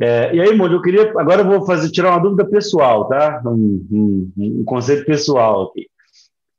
É, 0.01 0.35
e 0.35 0.41
aí, 0.41 0.57
Mônica, 0.57 0.77
eu 0.77 0.83
queria, 0.83 1.13
agora 1.19 1.43
eu 1.43 1.47
vou 1.47 1.67
fazer, 1.67 1.91
tirar 1.91 2.11
uma 2.11 2.23
dúvida 2.23 2.45
pessoal, 2.47 3.07
tá? 3.07 3.43
Um, 3.45 3.87
um, 3.93 4.33
um 4.37 4.65
conceito 4.65 5.05
pessoal 5.05 5.65
aqui. 5.65 5.87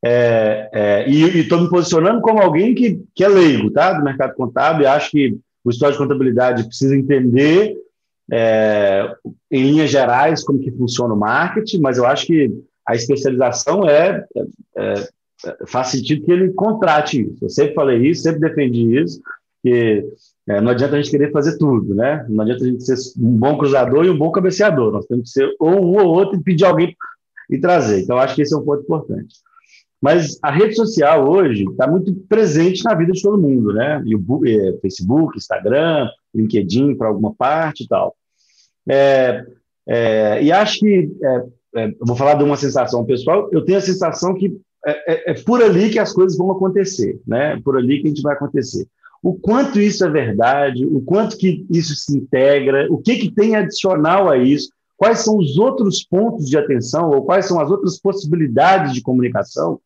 É, 0.06 0.70
é, 0.72 1.10
e 1.10 1.40
estou 1.40 1.62
me 1.62 1.70
posicionando 1.70 2.22
como 2.22 2.42
alguém 2.42 2.76
que, 2.76 3.02
que 3.16 3.24
é 3.24 3.28
leigo, 3.28 3.72
tá? 3.72 3.94
Do 3.94 4.04
mercado 4.04 4.36
contábil, 4.36 4.88
acho 4.88 5.10
que 5.10 5.40
o 5.64 5.72
histórico 5.72 6.04
de 6.04 6.08
contabilidade 6.08 6.66
precisa 6.66 6.96
entender, 6.96 7.74
é, 8.32 9.12
em 9.50 9.64
linhas 9.64 9.90
gerais, 9.90 10.44
como 10.44 10.60
que 10.60 10.72
funciona 10.72 11.14
o 11.14 11.20
marketing, 11.20 11.80
mas 11.80 11.98
eu 11.98 12.06
acho 12.06 12.28
que 12.28 12.52
a 12.88 12.96
especialização 12.96 13.88
é, 13.88 14.26
é, 14.36 14.94
é, 15.46 15.58
faz 15.68 15.88
sentido 15.88 16.26
que 16.26 16.32
ele 16.32 16.54
contrate 16.54 17.22
isso. 17.22 17.46
Eu 17.46 17.50
sempre 17.50 17.74
falei 17.74 18.00
isso, 18.00 18.24
sempre 18.24 18.42
defendi 18.42 18.98
isso, 19.00 19.22
que 19.62 20.06
é, 20.48 20.60
não 20.60 20.72
adianta 20.72 20.96
a 20.96 21.02
gente 21.02 21.12
querer 21.12 21.32
fazer 21.32 21.58
tudo, 21.58 21.96
né? 21.96 22.26
Não 22.30 22.44
adianta 22.44 22.64
a 22.64 22.68
gente 22.68 22.84
ser 22.84 22.98
um 23.20 23.38
bom 23.38 23.58
cruzador 23.58 24.06
e 24.06 24.10
um 24.10 24.18
bom 24.18 24.32
cabeceador. 24.32 24.92
Nós 24.92 25.06
temos 25.06 25.26
que 25.26 25.40
ser 25.40 25.56
ou 25.60 25.86
um 25.86 25.98
ou 26.00 26.08
outro 26.08 26.38
e 26.38 26.44
pedir 26.44 26.66
alguém 26.66 26.96
e 27.50 27.58
trazer. 27.58 28.02
Então, 28.02 28.18
acho 28.18 28.36
que 28.36 28.42
esse 28.42 28.54
é 28.54 28.58
um 28.58 28.66
ponto 28.66 28.84
importante. 28.84 29.36
Mas 30.02 30.38
a 30.42 30.52
rede 30.52 30.76
social 30.76 31.30
hoje 31.30 31.64
está 31.64 31.88
muito 31.88 32.14
presente 32.28 32.84
na 32.84 32.94
vida 32.94 33.14
de 33.14 33.22
todo 33.22 33.42
mundo, 33.42 33.72
né? 33.72 34.04
é, 34.46 34.78
Facebook, 34.82 35.38
Instagram, 35.38 36.10
LinkedIn 36.36 36.96
para 36.96 37.08
alguma 37.08 37.34
parte 37.34 37.86
e 37.86 37.88
tal. 37.88 38.14
É, 38.90 39.46
é, 39.88 40.44
e 40.44 40.52
acho 40.52 40.80
que 40.80 41.10
é, 41.76 41.88
eu 41.88 42.06
vou 42.06 42.16
falar 42.16 42.36
de 42.36 42.44
uma 42.44 42.58
sensação 42.58 43.06
pessoal, 43.06 43.50
eu 43.52 43.64
tenho 43.64 43.78
a 43.78 43.82
sensação 43.82 44.34
que 44.34 44.56
é, 44.86 45.14
é, 45.14 45.32
é, 45.32 45.34
por 45.34 45.62
ali 45.62 45.90
que 45.90 46.00
as 46.00 46.12
coisas 46.12 46.38
vão 46.38 46.52
acontecer, 46.52 47.20
né? 47.26 47.60
Por 47.64 47.78
ali 47.78 48.02
que 48.02 48.08
a 48.08 48.10
gente 48.10 48.22
vai 48.22 48.34
acontecer. 48.34 48.86
O 49.22 49.34
quanto 49.34 49.80
isso 49.80 50.06
é 50.06 50.10
verdade, 50.10 50.86
o 50.86 51.02
quanto 51.02 51.38
que 51.38 51.66
isso 51.70 51.96
se 51.96 52.18
integra, 52.18 52.88
o 52.90 52.98
que, 52.98 53.16
que 53.16 53.32
tem 53.32 53.56
adicional 53.56 54.30
a 54.30 54.38
isso, 54.38 54.70
quais 54.98 55.20
são 55.20 55.38
os 55.38 55.58
outros 55.58 56.04
pontos 56.04 56.50
de 56.50 56.58
atenção 56.58 57.10
ou 57.10 57.24
quais 57.24 57.46
são 57.46 57.60
as 57.60 57.72
outras 57.72 57.98
possibilidades 58.00 58.94
de 58.94 59.02
comunicação 59.02 59.80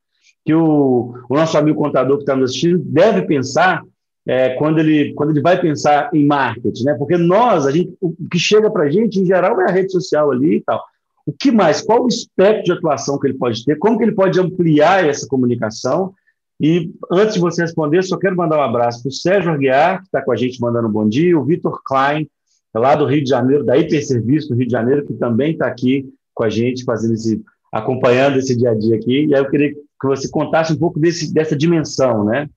que 0.43 0.55
o, 0.55 1.13
o 1.29 1.35
nosso 1.35 1.57
amigo 1.57 1.77
contador 1.77 2.17
que 2.17 2.23
está 2.23 2.35
nos 2.35 2.49
assistindo 2.49 2.79
deve 2.79 3.23
pensar 3.23 3.83
é, 4.25 4.55
quando, 4.55 4.79
ele, 4.79 5.13
quando 5.13 5.29
ele 5.31 5.41
vai 5.41 5.59
pensar 5.59 6.09
em 6.13 6.25
marketing, 6.25 6.85
né? 6.85 6.95
Porque 6.95 7.17
nós, 7.17 7.65
a 7.65 7.71
gente, 7.71 7.95
o 8.01 8.13
que 8.29 8.39
chega 8.39 8.69
para 8.71 8.85
a 8.85 8.89
gente, 8.89 9.19
em 9.19 9.25
geral, 9.25 9.61
é 9.61 9.69
a 9.69 9.73
rede 9.73 9.91
social 9.91 10.31
ali 10.31 10.55
e 10.55 10.61
tal. 10.61 10.83
O 11.27 11.33
que 11.33 11.51
mais? 11.51 11.81
Qual 11.81 12.05
o 12.05 12.07
espectro 12.07 12.63
de 12.63 12.71
atuação 12.71 13.19
que 13.19 13.27
ele 13.27 13.37
pode 13.37 13.65
ter? 13.65 13.77
Como 13.77 13.97
que 13.97 14.05
ele 14.05 14.13
pode 14.13 14.39
ampliar 14.39 15.05
essa 15.05 15.27
comunicação? 15.27 16.13
E 16.57 16.89
antes 17.11 17.33
de 17.33 17.41
você 17.41 17.63
responder, 17.63 18.01
só 18.01 18.17
quero 18.17 18.37
mandar 18.37 18.57
um 18.57 18.61
abraço 18.61 19.01
para 19.03 19.09
o 19.09 19.11
Sérgio 19.11 19.51
Arguiar, 19.51 19.99
que 19.99 20.05
está 20.05 20.21
com 20.21 20.31
a 20.31 20.37
gente 20.37 20.61
mandando 20.61 20.87
um 20.87 20.91
bom 20.91 21.05
dia, 21.05 21.37
o 21.37 21.43
Vitor 21.43 21.81
Klein, 21.85 22.29
lá 22.73 22.95
do 22.95 23.05
Rio 23.05 23.21
de 23.21 23.29
Janeiro, 23.29 23.65
da 23.65 23.77
Hiperserviço 23.77 24.47
do 24.47 24.55
Rio 24.55 24.67
de 24.67 24.71
Janeiro, 24.71 25.05
que 25.05 25.13
também 25.15 25.51
está 25.51 25.67
aqui 25.67 26.09
com 26.33 26.45
a 26.45 26.49
gente, 26.49 26.85
fazendo 26.85 27.15
esse, 27.15 27.43
acompanhando 27.73 28.37
esse 28.37 28.55
dia 28.55 28.71
a 28.71 28.73
dia 28.73 28.95
aqui. 28.95 29.25
E 29.25 29.35
aí 29.35 29.41
eu 29.41 29.49
queria 29.49 29.73
que 29.73 30.07
você 30.07 30.29
contasse 30.29 30.71
um 30.71 30.77
pouco 30.77 30.97
desse, 30.97 31.33
dessa 31.33 31.57
dimensão, 31.57 32.23
né? 32.23 32.49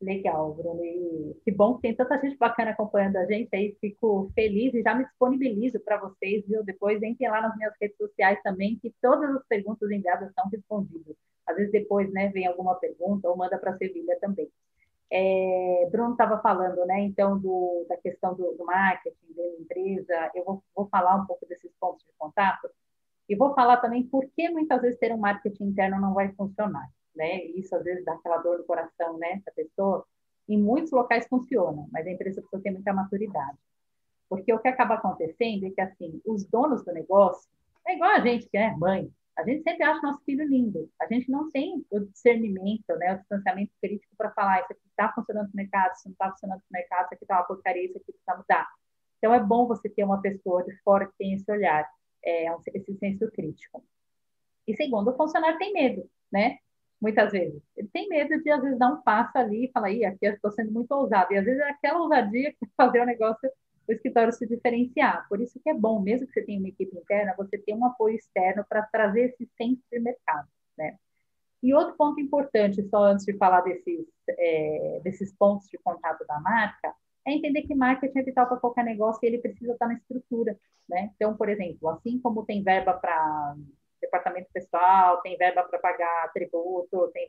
Legal, 0.00 0.54
Bruno. 0.54 0.84
E 0.84 1.34
que 1.42 1.50
bom 1.50 1.76
que 1.76 1.82
tem 1.82 1.96
tanta 1.96 2.20
gente 2.20 2.36
bacana 2.36 2.70
acompanhando 2.72 3.16
a 3.16 3.24
gente 3.24 3.48
aí. 3.54 3.76
Fico 3.80 4.30
feliz 4.34 4.74
e 4.74 4.82
já 4.82 4.94
me 4.94 5.04
disponibilizo 5.04 5.80
para 5.80 5.98
vocês, 5.98 6.46
viu? 6.46 6.62
Depois 6.64 7.02
entrem 7.02 7.30
lá 7.30 7.40
nas 7.40 7.56
minhas 7.56 7.72
redes 7.80 7.96
sociais 7.96 8.38
também, 8.42 8.78
que 8.78 8.94
todas 9.00 9.34
as 9.34 9.46
perguntas 9.46 9.90
enviadas 9.90 10.32
são 10.34 10.48
respondidas. 10.50 11.16
Às 11.46 11.56
vezes 11.56 11.72
depois, 11.72 12.12
né, 12.12 12.28
vem 12.28 12.46
alguma 12.46 12.74
pergunta 12.74 13.28
ou 13.28 13.36
manda 13.36 13.58
para 13.58 13.70
a 13.72 13.78
Sevilha 13.78 14.18
também. 14.20 14.50
É, 15.10 15.88
Bruno 15.90 16.12
estava 16.12 16.42
falando, 16.42 16.84
né, 16.84 17.00
então, 17.00 17.38
do, 17.38 17.86
da 17.88 17.96
questão 17.96 18.34
do, 18.34 18.52
do 18.52 18.64
marketing 18.66 19.34
da 19.34 19.46
empresa. 19.60 20.30
Eu 20.34 20.44
vou, 20.44 20.62
vou 20.74 20.88
falar 20.88 21.16
um 21.16 21.26
pouco 21.26 21.46
desses 21.46 21.72
pontos 21.80 22.04
de 22.04 22.12
contato 22.18 22.68
e 23.28 23.34
vou 23.34 23.54
falar 23.54 23.78
também 23.78 24.02
por 24.02 24.26
que 24.36 24.50
muitas 24.50 24.80
vezes 24.82 24.98
ter 24.98 25.12
um 25.12 25.18
marketing 25.18 25.64
interno 25.64 26.00
não 26.00 26.12
vai 26.12 26.32
funcionar 26.34 26.86
né? 27.16 27.44
Isso 27.46 27.74
às 27.74 27.82
vezes 27.82 28.04
dá 28.04 28.14
aquela 28.14 28.38
dor 28.38 28.58
no 28.58 28.64
coração, 28.64 29.18
né? 29.18 29.32
Essa 29.32 29.50
pessoa. 29.52 30.06
Em 30.48 30.60
muitos 30.62 30.92
locais 30.92 31.26
funciona, 31.26 31.86
mas 31.90 32.06
a 32.06 32.10
empresa 32.10 32.40
precisa 32.40 32.62
ter 32.62 32.70
muita 32.70 32.92
maturidade. 32.92 33.58
Porque 34.28 34.52
o 34.52 34.60
que 34.60 34.68
acaba 34.68 34.94
acontecendo 34.94 35.66
é 35.66 35.70
que, 35.70 35.80
assim, 35.80 36.20
os 36.24 36.44
donos 36.44 36.84
do 36.84 36.92
negócio, 36.92 37.48
é 37.86 37.94
igual 37.94 38.10
a 38.10 38.20
gente, 38.20 38.48
que 38.48 38.56
é 38.56 38.70
mãe, 38.76 39.10
a 39.36 39.44
gente 39.44 39.62
sempre 39.62 39.84
acha 39.84 40.00
nosso 40.00 40.24
filho 40.24 40.46
lindo. 40.46 40.90
A 41.00 41.06
gente 41.06 41.30
não 41.30 41.50
tem 41.50 41.84
o 41.90 42.00
discernimento, 42.00 42.88
né, 42.96 43.14
o 43.14 43.18
distanciamento 43.18 43.72
crítico 43.82 44.14
para 44.16 44.30
falar 44.30 44.60
isso 44.60 44.72
aqui 44.72 44.80
está 44.88 45.12
funcionando 45.12 45.48
no 45.48 45.54
mercado, 45.54 45.92
isso 45.94 46.06
não 46.06 46.12
está 46.12 46.30
funcionando 46.30 46.58
no 46.58 46.72
mercado, 46.72 47.04
isso 47.04 47.14
aqui 47.14 47.24
está 47.24 47.36
uma 47.36 47.44
porcaria, 47.44 47.84
isso 47.84 47.98
aqui 47.98 48.12
precisa 48.12 48.36
mudar. 48.36 48.68
Então, 49.18 49.34
é 49.34 49.40
bom 49.40 49.66
você 49.66 49.88
ter 49.88 50.04
uma 50.04 50.20
pessoa 50.22 50.64
de 50.64 50.74
fora 50.82 51.06
que 51.06 51.16
tem 51.18 51.34
esse 51.34 51.50
olhar, 51.50 51.86
é, 52.24 52.46
esse 52.74 52.96
senso 52.96 53.30
crítico. 53.30 53.84
E 54.66 54.74
segundo, 54.74 55.10
o 55.10 55.16
funcionário 55.16 55.58
tem 55.58 55.72
medo, 55.72 56.08
né? 56.32 56.58
Muitas 57.00 57.32
vezes. 57.32 57.62
Ele 57.76 57.88
tem 57.88 58.08
medo 58.08 58.42
de, 58.42 58.50
às 58.50 58.62
vezes, 58.62 58.78
dar 58.78 58.92
um 58.92 59.02
passo 59.02 59.36
ali 59.38 59.66
e 59.66 59.72
falar, 59.72 59.90
ih, 59.90 60.04
aqui 60.04 60.26
eu 60.26 60.34
estou 60.34 60.50
sendo 60.50 60.72
muito 60.72 60.90
ousado. 60.92 61.32
E, 61.32 61.38
às 61.38 61.44
vezes, 61.44 61.60
é 61.60 61.70
aquela 61.70 62.00
ousadia 62.00 62.52
que 62.52 62.66
fazer 62.76 63.00
o 63.00 63.06
negócio, 63.06 63.50
o 63.88 63.92
escritório 63.92 64.32
se 64.32 64.46
diferenciar. 64.46 65.26
Por 65.28 65.40
isso 65.40 65.60
que 65.62 65.70
é 65.70 65.74
bom, 65.74 66.00
mesmo 66.00 66.26
que 66.26 66.32
você 66.32 66.42
tenha 66.42 66.58
uma 66.58 66.68
equipe 66.68 66.96
interna, 66.96 67.34
você 67.36 67.58
ter 67.58 67.74
um 67.74 67.84
apoio 67.84 68.16
externo 68.16 68.64
para 68.68 68.82
trazer 68.82 69.26
esse 69.26 69.48
senso 69.56 69.82
de 69.90 69.98
mercado, 69.98 70.48
né? 70.76 70.96
E 71.62 71.74
outro 71.74 71.96
ponto 71.96 72.20
importante, 72.20 72.82
só 72.88 73.04
antes 73.04 73.24
de 73.24 73.36
falar 73.36 73.62
desses, 73.62 74.06
é, 74.28 75.00
desses 75.02 75.32
pontos 75.34 75.68
de 75.68 75.78
contato 75.78 76.24
da 76.26 76.38
marca, 76.40 76.94
é 77.26 77.32
entender 77.32 77.62
que 77.62 77.74
marketing 77.74 78.18
é 78.18 78.22
vital 78.22 78.46
para 78.46 78.58
qualquer 78.58 78.84
negócio 78.84 79.18
e 79.22 79.26
ele 79.26 79.38
precisa 79.38 79.72
estar 79.72 79.88
na 79.88 79.94
estrutura, 79.94 80.56
né? 80.88 81.10
Então, 81.16 81.36
por 81.36 81.48
exemplo, 81.48 81.88
assim 81.88 82.20
como 82.20 82.44
tem 82.44 82.62
verba 82.62 82.94
para 82.94 83.56
departamento 84.00 84.48
pessoal, 84.52 85.20
tem 85.22 85.36
verba 85.36 85.62
para 85.64 85.78
pagar 85.78 86.32
tributo, 86.32 87.10
tem, 87.12 87.28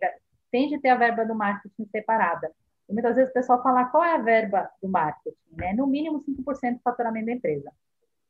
tem 0.52 0.70
de 0.70 0.80
ter 0.80 0.90
a 0.90 0.96
verba 0.96 1.26
do 1.26 1.36
marketing 1.36 1.86
separada. 1.92 2.52
E 2.90 2.94
muitas 2.94 3.16
vezes 3.16 3.32
o 3.32 3.34
pessoal 3.34 3.62
fala 3.62 3.86
qual 3.86 4.04
é 4.04 4.14
a 4.14 4.22
verba 4.22 4.70
do 4.82 4.88
marketing, 4.88 5.36
né? 5.52 5.74
No 5.74 5.88
mínimo 5.88 6.24
5% 6.24 6.76
do 6.76 6.82
faturamento 6.82 7.26
da 7.26 7.34
empresa. 7.34 7.72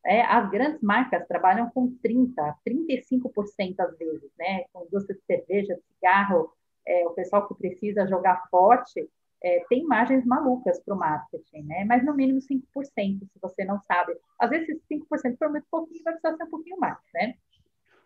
É, 0.06 0.21
as 0.21 0.50
grandes 0.50 0.82
marcas 0.82 1.28
trabalham 1.28 1.69
com 1.69 1.95
30%, 2.04 2.34
35% 2.65 3.80
às 3.80 3.97
vezes, 3.97 4.32
né? 4.38 4.63
Com 4.73 4.86
indústria 4.86 5.15
de 5.15 5.26
cerveja, 5.26 5.76
de 5.76 5.82
cigarro, 5.93 6.52
é, 6.86 7.06
o 7.06 7.12
pessoal 7.12 7.47
que 7.47 7.56
precisa 7.56 8.08
jogar 8.08 8.47
forte, 8.50 9.08
é, 9.43 9.63
tem 9.69 9.84
imagens 9.84 10.26
malucas 10.26 10.80
para 10.80 10.95
o 10.95 10.97
marketing, 10.97 11.63
né? 11.63 11.86
Mas 11.86 12.04
no 12.04 12.15
mínimo 12.15 12.39
5%, 12.39 13.19
se 13.28 13.39
você 13.39 13.63
não 13.65 13.80
sabe. 13.82 14.17
Às 14.39 14.50
vezes, 14.50 14.67
se 14.88 14.95
5% 14.95 15.38
for 15.38 15.50
muito 15.50 15.67
pouquinho, 15.69 16.04
vai 16.04 16.13
precisar 16.13 16.38
ser 16.38 16.43
um 16.45 16.50
pouquinho 16.50 16.80
mais, 16.80 16.97
né? 17.13 17.36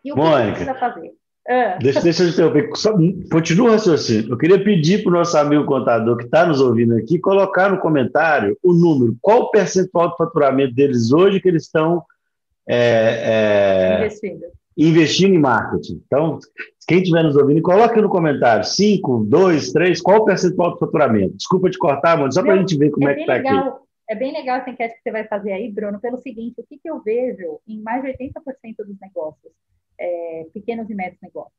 E 0.04 0.12
o 0.12 0.16
Mônica, 0.16 0.58
que 0.58 0.64
precisa 0.64 0.74
fazer? 0.74 1.12
Ah. 1.48 1.78
Deixa, 1.80 2.00
deixa 2.00 2.22
eu 2.22 2.28
interromper. 2.28 2.70
Só, 2.76 2.94
continua 3.30 3.68
o 3.68 3.72
raciocínio. 3.72 4.30
Eu 4.30 4.38
queria 4.38 4.62
pedir 4.62 5.02
para 5.02 5.10
o 5.10 5.14
nosso 5.14 5.36
amigo 5.36 5.64
contador 5.64 6.16
que 6.16 6.24
está 6.24 6.46
nos 6.46 6.60
ouvindo 6.60 6.96
aqui 6.96 7.18
colocar 7.18 7.70
no 7.70 7.80
comentário 7.80 8.56
o 8.62 8.72
número, 8.72 9.16
qual 9.20 9.42
o 9.42 9.50
percentual 9.50 10.10
de 10.10 10.16
faturamento 10.16 10.74
deles 10.74 11.12
hoje 11.12 11.40
que 11.40 11.48
eles 11.48 11.64
estão 11.64 12.04
é, 12.68 13.96
é, 13.96 13.98
investindo. 13.98 14.42
investindo 14.76 15.34
em 15.34 15.38
marketing. 15.38 16.00
Então, 16.06 16.38
quem 16.86 16.98
estiver 16.98 17.24
nos 17.24 17.36
ouvindo, 17.36 17.60
coloque 17.60 18.00
no 18.00 18.08
comentário 18.08 18.64
5, 18.64 19.24
2, 19.24 19.72
3, 19.72 20.00
qual 20.00 20.18
o 20.18 20.24
percentual 20.24 20.74
de 20.74 20.78
faturamento. 20.78 21.36
Desculpa 21.36 21.70
te 21.70 21.78
cortar, 21.78 22.16
mano, 22.16 22.32
só 22.32 22.42
para 22.42 22.54
a 22.54 22.58
gente 22.58 22.78
ver 22.78 22.90
como 22.90 23.08
é, 23.08 23.12
é 23.12 23.14
que 23.14 23.20
está 23.22 23.34
aqui. 23.34 23.82
É 24.08 24.14
bem 24.14 24.32
legal 24.32 24.58
essa 24.58 24.70
enquete 24.70 24.94
que 24.94 25.02
você 25.02 25.10
vai 25.10 25.26
fazer 25.26 25.52
aí, 25.52 25.72
Bruno, 25.72 25.98
pelo 26.00 26.18
seguinte: 26.18 26.60
o 26.60 26.64
que, 26.64 26.78
que 26.78 26.88
eu 26.88 27.00
vejo 27.02 27.60
em 27.66 27.80
mais 27.80 28.02
de 28.02 28.08
80% 28.08 28.84
dos 28.86 29.00
negócios? 29.00 29.52
É, 30.02 30.46
pequenos 30.52 30.90
e 30.90 30.94
médios 30.94 31.20
negócios. 31.22 31.54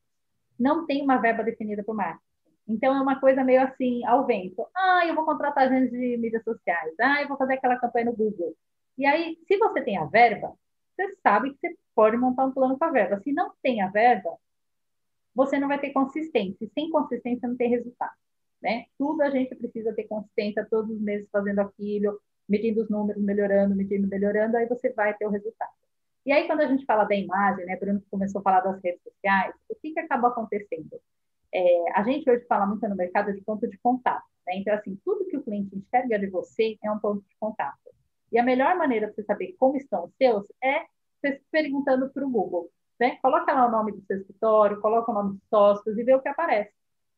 Não 0.60 0.86
tem 0.86 1.02
uma 1.02 1.18
verba 1.18 1.44
definida 1.44 1.84
para 1.84 1.94
o 1.94 1.96
marketing. 1.96 2.24
Então, 2.68 2.96
é 2.96 3.02
uma 3.02 3.20
coisa 3.20 3.44
meio 3.44 3.62
assim, 3.62 4.06
ao 4.06 4.26
vento. 4.26 4.66
Ah, 4.76 5.06
eu 5.06 5.16
vou 5.16 5.26
contratar 5.26 5.70
gente 5.70 5.92
de 5.92 6.18
mídias 6.18 6.44
sociais. 6.44 6.94
Ah, 7.00 7.22
eu 7.22 7.28
vou 7.28 7.38
fazer 7.38 7.56
aquela 7.56 7.78
campanha 7.78 8.06
no 8.06 8.16
Google. 8.16 8.56
E 8.98 9.06
aí, 9.06 9.38
se 9.48 9.58
você 9.58 9.82
tem 9.82 9.98
a 9.98 10.06
verba, 10.06 10.54
você 10.96 11.16
sabe 11.22 11.52
que 11.52 11.58
você 11.60 11.76
pode 11.96 12.18
montar 12.18 12.46
um 12.46 12.52
plano 12.52 12.78
com 12.78 12.86
a 12.86 12.92
verba. 12.92 13.22
Se 13.22 13.34
não 13.34 13.52
tem 13.62 13.82
a 13.82 13.90
verba, 13.90 14.38
você 15.36 15.60
não 15.60 15.68
vai 15.68 15.80
ter 15.80 15.92
consistência. 15.92 16.70
Sem 16.74 16.90
consistência, 16.90 17.48
não 17.48 17.58
tem 17.58 17.70
resultado. 17.70 18.14
Né? 18.62 18.86
Tudo 18.98 19.22
a 19.24 19.30
gente 19.30 19.56
precisa 19.56 19.94
ter 19.94 20.04
consistência 20.06 20.66
todos 20.70 20.92
os 20.92 21.02
meses 21.02 21.28
fazendo 21.32 21.60
aquilo, 21.60 22.20
medindo 22.48 22.82
os 22.82 22.90
números, 22.90 23.22
melhorando, 23.22 23.76
medindo, 23.76 24.08
melhorando, 24.08 24.56
aí 24.56 24.68
você 24.68 24.90
vai 24.94 25.14
ter 25.16 25.26
o 25.26 25.30
resultado. 25.30 25.83
E 26.26 26.32
aí, 26.32 26.48
quando 26.48 26.62
a 26.62 26.68
gente 26.68 26.86
fala 26.86 27.04
da 27.04 27.16
imagem, 27.16 27.66
né, 27.66 27.76
Bruno 27.76 28.02
começou 28.10 28.40
a 28.40 28.44
falar 28.44 28.62
das 28.62 28.82
redes 28.82 29.02
sociais, 29.04 29.54
o 29.70 29.76
que, 29.76 29.92
que 29.92 30.00
acaba 30.00 30.30
acontecendo? 30.30 31.02
É, 31.54 31.92
a 31.94 32.04
gente 32.04 32.30
hoje 32.30 32.46
fala 32.48 32.66
muito 32.66 32.88
no 32.88 32.96
mercado 32.96 33.34
de 33.34 33.42
ponto 33.42 33.68
de 33.68 33.78
contato. 33.78 34.24
Né? 34.48 34.58
Então, 34.58 34.74
assim, 34.74 34.98
tudo 35.04 35.26
que 35.26 35.38
o 35.38 35.44
cliente 35.44 35.76
enxerga 35.76 36.18
de 36.18 36.28
você 36.28 36.78
é 36.84 36.92
um 36.92 37.00
ponto 37.00 37.22
de 37.28 37.36
contato. 37.40 37.78
E 38.32 38.40
a 38.40 38.44
melhor 38.44 38.76
maneira 38.76 39.08
de 39.08 39.16
você 39.16 39.24
saber 39.24 39.56
como 39.60 39.78
estão 39.78 40.06
os 40.06 40.16
seus 40.16 40.46
é 40.64 40.86
você 41.22 41.42
perguntando 41.52 42.10
para 42.10 42.26
o 42.26 42.30
Google. 42.30 42.70
Né? 43.00 43.18
Coloca 43.22 43.54
lá 43.54 43.68
o 43.68 43.72
nome 43.72 43.92
do 43.92 44.02
seu 44.06 44.18
escritório, 44.18 44.82
coloca 44.82 45.12
o 45.12 45.14
nome 45.14 45.34
dos 45.34 45.48
sócios 45.50 45.98
e 45.98 46.04
vê 46.04 46.16
o 46.16 46.22
que 46.22 46.30
aparece. 46.30 46.72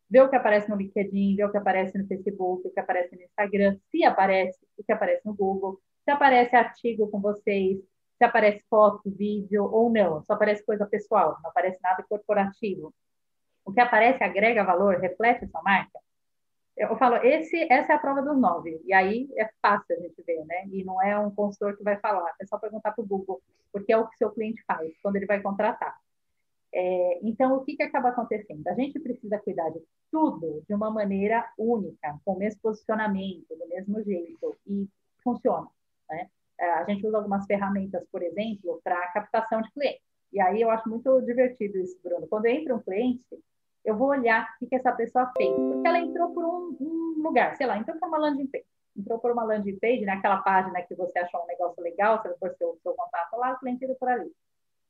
Vê 0.09 0.21
o 0.21 0.29
que 0.29 0.35
aparece 0.35 0.69
no 0.69 0.75
LinkedIn, 0.75 1.35
vê 1.35 1.43
o 1.43 1.51
que 1.51 1.57
aparece 1.57 1.97
no 1.97 2.07
Facebook, 2.07 2.67
o 2.67 2.71
que 2.71 2.79
aparece 2.79 3.15
no 3.15 3.23
Instagram, 3.23 3.77
se 3.89 4.03
aparece, 4.03 4.59
o 4.77 4.83
que 4.83 4.91
aparece 4.91 5.25
no 5.25 5.33
Google, 5.33 5.79
se 6.03 6.11
aparece 6.11 6.55
artigo 6.55 7.07
com 7.09 7.19
vocês, 7.19 7.79
se 8.17 8.23
aparece 8.23 8.63
foto, 8.69 9.01
vídeo 9.05 9.65
ou 9.65 9.89
não, 9.89 10.23
só 10.23 10.33
aparece 10.33 10.65
coisa 10.65 10.85
pessoal, 10.85 11.37
não 11.43 11.49
aparece 11.49 11.79
nada 11.81 12.03
corporativo. 12.07 12.93
O 13.65 13.73
que 13.73 13.79
aparece 13.79 14.23
agrega 14.23 14.63
valor, 14.63 14.99
reflete 14.99 15.47
sua 15.47 15.61
marca. 15.61 15.99
Eu 16.77 16.95
falo, 16.97 17.15
esse, 17.17 17.71
essa 17.71 17.93
é 17.93 17.95
a 17.95 17.99
prova 17.99 18.21
dos 18.21 18.37
nove. 18.37 18.81
E 18.85 18.93
aí 18.93 19.29
é 19.37 19.49
fácil 19.61 19.95
a 19.95 19.99
gente 19.99 20.21
ver, 20.23 20.43
né? 20.45 20.67
E 20.67 20.83
não 20.83 21.01
é 21.01 21.17
um 21.17 21.31
consultor 21.31 21.77
que 21.77 21.83
vai 21.83 21.97
falar, 21.97 22.33
é 22.39 22.45
só 22.45 22.57
perguntar 22.57 22.91
para 22.91 23.03
o 23.03 23.07
Google, 23.07 23.41
porque 23.71 23.93
é 23.93 23.97
o 23.97 24.07
que 24.07 24.17
seu 24.17 24.29
cliente 24.31 24.61
faz 24.67 24.93
quando 25.01 25.15
ele 25.15 25.25
vai 25.25 25.41
contratar. 25.41 25.97
É, 26.73 27.19
então, 27.23 27.55
o 27.55 27.63
que, 27.63 27.77
que 27.77 27.83
acaba 27.83 28.09
acontecendo? 28.09 28.67
A 28.67 28.73
gente 28.73 28.99
precisa 28.99 29.39
cuidar 29.39 29.69
de 29.69 29.81
tudo 30.11 30.61
de 30.67 30.73
uma 30.73 30.91
maneira 30.91 31.49
única, 31.57 32.19
com 32.25 32.33
o 32.33 32.37
mesmo 32.37 32.59
posicionamento, 32.61 33.55
do 33.55 33.67
mesmo 33.69 34.03
jeito, 34.03 34.57
e 34.67 34.85
funciona. 35.23 35.67
Né? 36.09 36.29
É, 36.59 36.71
a 36.71 36.83
gente 36.85 37.05
usa 37.05 37.17
algumas 37.17 37.45
ferramentas, 37.45 38.05
por 38.11 38.21
exemplo, 38.23 38.79
para 38.83 39.11
captação 39.11 39.61
de 39.61 39.71
clientes. 39.71 40.01
E 40.31 40.39
aí 40.39 40.61
eu 40.61 40.69
acho 40.69 40.89
muito 40.89 41.21
divertido 41.21 41.77
isso, 41.77 41.97
Bruno. 42.03 42.27
Quando 42.27 42.45
entra 42.45 42.75
um 42.75 42.81
cliente, 42.81 43.23
eu 43.83 43.97
vou 43.97 44.09
olhar 44.09 44.43
o 44.43 44.59
que, 44.59 44.67
que 44.67 44.75
essa 44.75 44.91
pessoa 44.91 45.31
fez. 45.37 45.53
Porque 45.53 45.87
ela 45.87 45.99
entrou 45.99 46.33
por 46.33 46.43
um, 46.43 46.75
um 46.79 47.23
lugar, 47.23 47.55
sei 47.55 47.67
lá, 47.67 47.77
entrou 47.77 47.97
por 47.97 48.07
uma 48.07 48.17
landing 48.17 48.47
page. 48.47 48.65
Entrou 48.97 49.19
por 49.19 49.31
uma 49.31 49.43
landing 49.43 49.77
page, 49.79 50.05
naquela 50.05 50.37
página 50.37 50.81
que 50.81 50.95
você 50.95 51.19
achou 51.19 51.43
um 51.43 51.47
negócio 51.47 51.81
legal, 51.83 52.21
você 52.21 52.35
for 52.37 52.53
seu, 52.57 52.77
seu 52.81 52.93
contato 52.93 53.37
lá, 53.37 53.53
o 53.53 53.59
cliente 53.59 53.83
entrou 53.83 53.97
por 53.97 54.09
ali. 54.09 54.31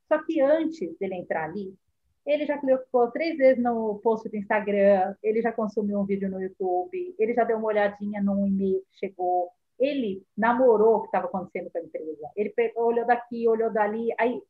Só 0.08 0.22
que 0.24 0.40
antes 0.40 0.96
dele 0.98 1.16
entrar 1.16 1.44
ali, 1.44 1.76
ele 2.24 2.44
já 2.44 2.58
clicou 2.58 3.10
três 3.10 3.36
vezes 3.36 3.62
no 3.62 4.00
post 4.02 4.28
do 4.28 4.36
Instagram, 4.36 5.14
ele 5.22 5.40
já 5.40 5.52
consumiu 5.52 6.00
um 6.00 6.04
vídeo 6.04 6.28
no 6.28 6.40
YouTube, 6.40 7.14
ele 7.18 7.34
já 7.34 7.44
deu 7.44 7.58
uma 7.58 7.68
olhadinha 7.68 8.22
num 8.22 8.46
e-mail 8.46 8.80
que 8.90 8.98
chegou, 8.98 9.50
ele 9.78 10.22
namorou 10.36 10.96
o 10.96 11.00
que 11.02 11.08
estava 11.08 11.26
acontecendo 11.26 11.70
com 11.70 11.78
a 11.78 11.82
empresa. 11.82 12.30
Ele 12.36 12.54
olhou 12.76 13.06
daqui, 13.06 13.46
olhou 13.48 13.72
dali, 13.72 14.08
aí 14.18 14.40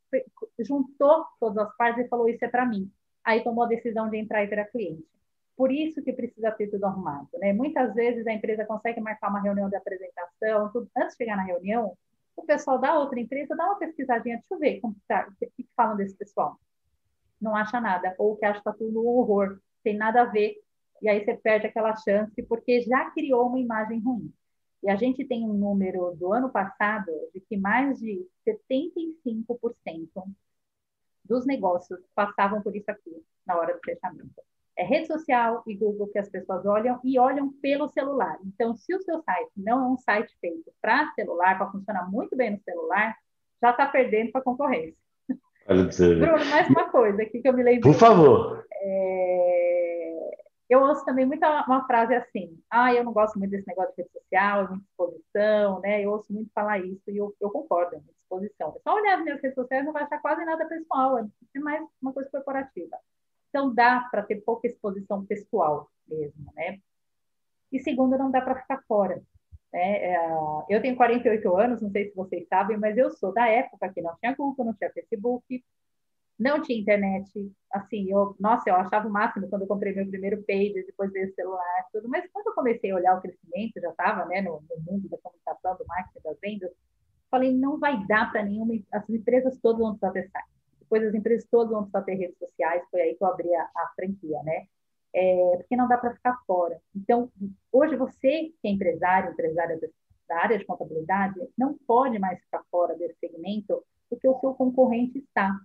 juntou 0.59 1.25
todas 1.39 1.57
as 1.57 1.75
partes 1.75 2.05
e 2.05 2.07
falou: 2.07 2.29
Isso 2.29 2.43
é 2.43 2.47
para 2.47 2.65
mim. 2.65 2.91
Aí 3.23 3.43
tomou 3.43 3.65
a 3.65 3.67
decisão 3.67 4.09
de 4.09 4.17
entrar 4.17 4.43
e 4.43 4.47
virar 4.47 4.65
cliente. 4.65 5.05
Por 5.55 5.71
isso 5.71 6.03
que 6.03 6.13
precisa 6.13 6.51
ter 6.51 6.67
tudo 6.67 6.85
arrumado. 6.85 7.27
Né? 7.39 7.51
Muitas 7.51 7.93
vezes 7.93 8.25
a 8.27 8.31
empresa 8.31 8.63
consegue 8.65 9.01
marcar 9.01 9.29
uma 9.29 9.41
reunião 9.41 9.69
de 9.69 9.75
apresentação, 9.75 10.71
tudo, 10.71 10.89
antes 10.95 11.17
de 11.17 11.17
chegar 11.17 11.35
na 11.35 11.43
reunião, 11.43 11.97
o 12.35 12.43
pessoal 12.43 12.77
da 12.77 12.97
outra 12.97 13.19
empresa 13.19 13.55
dá 13.55 13.65
uma 13.65 13.79
pesquisadinha, 13.79 14.37
deixa 14.37 14.53
eu 14.53 14.59
ver 14.59 14.79
como 14.79 14.95
tá, 15.07 15.27
o 15.27 15.35
que, 15.35 15.47
que 15.47 15.69
falam 15.75 15.97
desse 15.97 16.15
pessoal. 16.15 16.57
Não 17.41 17.55
acha 17.55 17.81
nada, 17.81 18.15
ou 18.19 18.37
que 18.37 18.45
acha 18.45 18.61
que 18.61 18.69
está 18.69 18.71
tudo 18.71 19.01
um 19.01 19.07
horror, 19.07 19.59
tem 19.83 19.97
nada 19.97 20.21
a 20.21 20.25
ver, 20.25 20.55
e 21.01 21.09
aí 21.09 21.25
você 21.25 21.35
perde 21.35 21.65
aquela 21.67 21.95
chance 21.95 22.41
porque 22.43 22.81
já 22.81 23.09
criou 23.11 23.47
uma 23.47 23.59
imagem 23.59 23.99
ruim. 23.99 24.31
E 24.83 24.89
a 24.89 24.95
gente 24.95 25.25
tem 25.25 25.43
um 25.43 25.53
número 25.53 26.15
do 26.15 26.33
ano 26.33 26.49
passado 26.49 27.11
de 27.33 27.39
que 27.41 27.57
mais 27.57 27.99
de 27.99 28.25
75% 28.47 30.23
dos 31.25 31.45
negócios 31.45 31.99
passavam 32.15 32.61
por 32.61 32.75
isso 32.75 32.89
aqui 32.89 33.23
na 33.45 33.57
hora 33.57 33.73
do 33.73 33.79
fechamento. 33.83 34.41
É 34.77 34.83
rede 34.83 35.07
social 35.07 35.63
e 35.65 35.75
Google 35.75 36.07
que 36.07 36.19
as 36.19 36.29
pessoas 36.29 36.65
olham 36.65 36.99
e 37.03 37.17
olham 37.17 37.51
pelo 37.61 37.87
celular. 37.87 38.37
Então, 38.45 38.75
se 38.75 38.93
o 38.93 39.01
seu 39.01 39.21
site 39.23 39.51
não 39.57 39.79
é 39.79 39.89
um 39.89 39.97
site 39.97 40.37
feito 40.39 40.71
para 40.79 41.11
celular, 41.13 41.57
para 41.57 41.71
funcionar 41.71 42.09
muito 42.11 42.35
bem 42.35 42.51
no 42.51 42.59
celular, 42.59 43.15
já 43.59 43.71
está 43.71 43.87
perdendo 43.87 44.31
para 44.31 44.41
a 44.41 44.43
concorrência. 44.43 44.95
Bruno, 46.19 46.45
mais 46.45 46.69
uma 46.69 46.89
coisa 46.89 47.23
aqui 47.23 47.41
que 47.41 47.49
eu 47.49 47.53
me 47.53 47.63
lembro. 47.63 47.81
Por 47.91 47.95
favor. 47.95 48.65
É... 48.71 49.66
Eu 50.69 50.81
ouço 50.81 51.05
também 51.05 51.25
muita 51.25 51.65
uma 51.65 51.85
frase 51.87 52.13
assim, 52.13 52.59
ah, 52.69 52.93
eu 52.93 53.03
não 53.03 53.13
gosto 53.13 53.39
muito 53.39 53.51
desse 53.51 53.67
negócio 53.67 53.93
de 53.95 54.01
rede 54.01 54.13
social, 54.13 54.65
é 54.65 54.67
muita 54.67 54.85
exposição, 54.85 55.79
né? 55.79 56.01
Eu 56.03 56.11
ouço 56.11 56.33
muito 56.33 56.51
falar 56.53 56.79
isso 56.79 57.09
e 57.09 57.17
eu, 57.17 57.33
eu 57.39 57.49
concordo, 57.49 57.95
é 57.95 57.99
muita 57.99 58.11
exposição. 58.21 58.75
É 58.75 58.79
só 58.81 58.95
olhar 58.95 59.17
as 59.17 59.23
minhas 59.23 59.41
redes 59.41 59.55
sociais 59.55 59.85
não 59.85 59.93
vai 59.93 60.03
achar 60.03 60.19
quase 60.21 60.43
nada 60.43 60.65
pessoal, 60.65 61.19
é 61.19 61.59
mais 61.59 61.87
uma 62.01 62.11
coisa 62.11 62.29
corporativa. 62.29 62.97
Então 63.49 63.73
dá 63.73 64.01
para 64.11 64.23
ter 64.23 64.41
pouca 64.41 64.67
exposição 64.67 65.25
pessoal 65.25 65.89
mesmo, 66.07 66.51
né? 66.53 66.79
E 67.71 67.79
segundo, 67.79 68.17
não 68.17 68.29
dá 68.29 68.41
para 68.41 68.61
ficar 68.61 68.83
fora. 68.87 69.21
Né? 69.73 70.13
É, 70.13 70.17
eu 70.69 70.81
tenho 70.81 70.95
48 70.95 71.55
anos, 71.55 71.81
não 71.81 71.91
sei 71.91 72.09
se 72.09 72.15
vocês 72.15 72.47
sabem, 72.47 72.77
mas 72.77 72.97
eu 72.97 73.11
sou 73.11 73.33
da 73.33 73.47
época 73.47 73.89
que 73.93 74.01
não 74.01 74.15
tinha 74.17 74.35
Google, 74.35 74.65
não 74.65 74.73
tinha 74.73 74.91
Facebook, 74.91 75.63
não 76.39 76.61
tinha 76.61 76.79
internet, 76.79 77.51
assim, 77.71 78.11
eu, 78.11 78.35
nossa, 78.39 78.69
eu 78.69 78.75
achava 78.75 79.07
o 79.07 79.11
máximo 79.11 79.49
quando 79.49 79.63
eu 79.63 79.67
comprei 79.67 79.93
meu 79.93 80.07
primeiro 80.07 80.43
page, 80.43 80.85
depois 80.85 81.11
veio 81.11 81.29
o 81.29 81.33
celular, 81.33 81.87
tudo, 81.91 82.07
mas 82.07 82.29
quando 82.31 82.47
eu 82.47 82.53
comecei 82.53 82.91
a 82.91 82.95
olhar 82.95 83.17
o 83.17 83.21
crescimento, 83.21 83.79
já 83.81 83.89
estava, 83.89 84.25
né, 84.25 84.41
no, 84.41 84.61
no, 84.69 84.91
mundo 84.91 85.09
da 85.09 85.17
comunicação, 85.17 85.75
do 85.77 85.85
marketing, 85.87 86.23
das 86.23 86.37
vendas, 86.39 86.71
falei, 87.31 87.53
não 87.53 87.79
vai 87.79 88.05
dar 88.07 88.31
para 88.31 88.43
nenhuma, 88.43 88.73
as 88.91 89.09
empresas 89.09 89.57
todas 89.59 89.79
vão 89.79 89.97
precisar 89.97 90.11
ter 90.11 90.29
site, 90.29 90.47
depois 90.79 91.03
as 91.03 91.13
empresas 91.13 91.47
todas 91.49 91.71
vão 91.71 91.81
precisar 91.81 92.03
ter 92.03 92.15
redes 92.15 92.37
sociais, 92.37 92.83
foi 92.91 93.01
aí 93.01 93.15
que 93.15 93.23
eu 93.23 93.27
abri 93.27 93.53
a, 93.55 93.63
a 93.63 93.91
franquia, 93.95 94.41
né, 94.43 94.67
é, 95.13 95.57
porque 95.57 95.75
não 95.75 95.87
dá 95.87 95.97
para 95.97 96.13
ficar 96.13 96.37
fora. 96.45 96.79
Então, 96.95 97.31
hoje 97.71 97.95
você 97.95 98.51
que 98.61 98.67
é 98.67 98.69
empresário, 98.69 99.31
empresária 99.31 99.79
da 100.27 100.37
área 100.37 100.57
de 100.57 100.65
contabilidade, 100.65 101.39
não 101.57 101.75
pode 101.87 102.19
mais 102.19 102.39
ficar 102.41 102.61
fora 102.69 102.95
desse 102.95 103.17
segmento, 103.19 103.83
porque 104.09 104.27
o 104.27 104.39
seu 104.39 104.53
concorrente 104.53 105.19
está. 105.19 105.57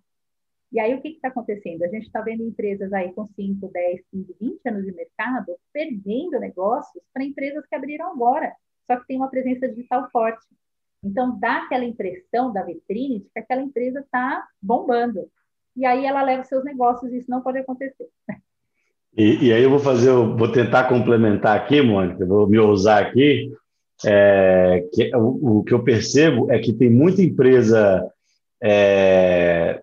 E 0.72 0.80
aí, 0.80 0.94
o 0.94 1.02
que 1.02 1.08
está 1.08 1.28
acontecendo? 1.28 1.82
A 1.82 1.88
gente 1.88 2.06
está 2.06 2.22
vendo 2.22 2.42
empresas 2.42 2.92
aí 2.92 3.12
com 3.12 3.26
5, 3.26 3.70
10, 3.70 4.00
15, 4.10 4.36
20 4.40 4.68
anos 4.68 4.84
de 4.86 4.92
mercado 4.92 5.54
perdendo 5.72 6.40
negócios 6.40 7.04
para 7.12 7.24
empresas 7.24 7.66
que 7.66 7.74
abriram 7.74 8.10
agora, 8.10 8.52
só 8.86 8.96
que 8.96 9.06
tem 9.06 9.18
uma 9.18 9.28
presença 9.28 9.68
digital 9.68 10.08
forte. 10.10 10.46
Então, 11.04 11.38
dá 11.38 11.58
aquela 11.58 11.84
impressão 11.84 12.52
da 12.52 12.62
vitrine 12.62 13.20
de 13.20 13.28
que 13.28 13.38
aquela 13.38 13.60
empresa 13.60 14.00
está 14.00 14.46
bombando. 14.62 15.28
E 15.76 15.84
aí 15.84 16.06
ela 16.06 16.22
leva 16.22 16.44
seus 16.44 16.64
negócios 16.64 17.12
e 17.12 17.18
isso 17.18 17.30
não 17.30 17.42
pode 17.42 17.58
acontecer. 17.58 18.08
E, 19.14 19.48
e 19.48 19.52
aí 19.52 19.62
eu 19.62 19.68
vou 19.68 19.78
fazer, 19.78 20.08
eu 20.08 20.34
vou 20.36 20.50
tentar 20.50 20.84
complementar 20.84 21.54
aqui, 21.54 21.82
Mônica, 21.82 22.24
vou 22.24 22.48
me 22.48 22.58
ousar 22.58 23.02
aqui. 23.02 23.52
É, 24.04 24.88
que, 24.92 25.14
o, 25.14 25.58
o, 25.58 25.64
que 25.64 25.74
eu 25.74 25.84
percebo 25.84 26.50
é 26.50 26.58
que 26.58 26.72
tem 26.72 26.88
muita 26.88 27.22
empresa 27.22 28.10
é, 28.60 29.82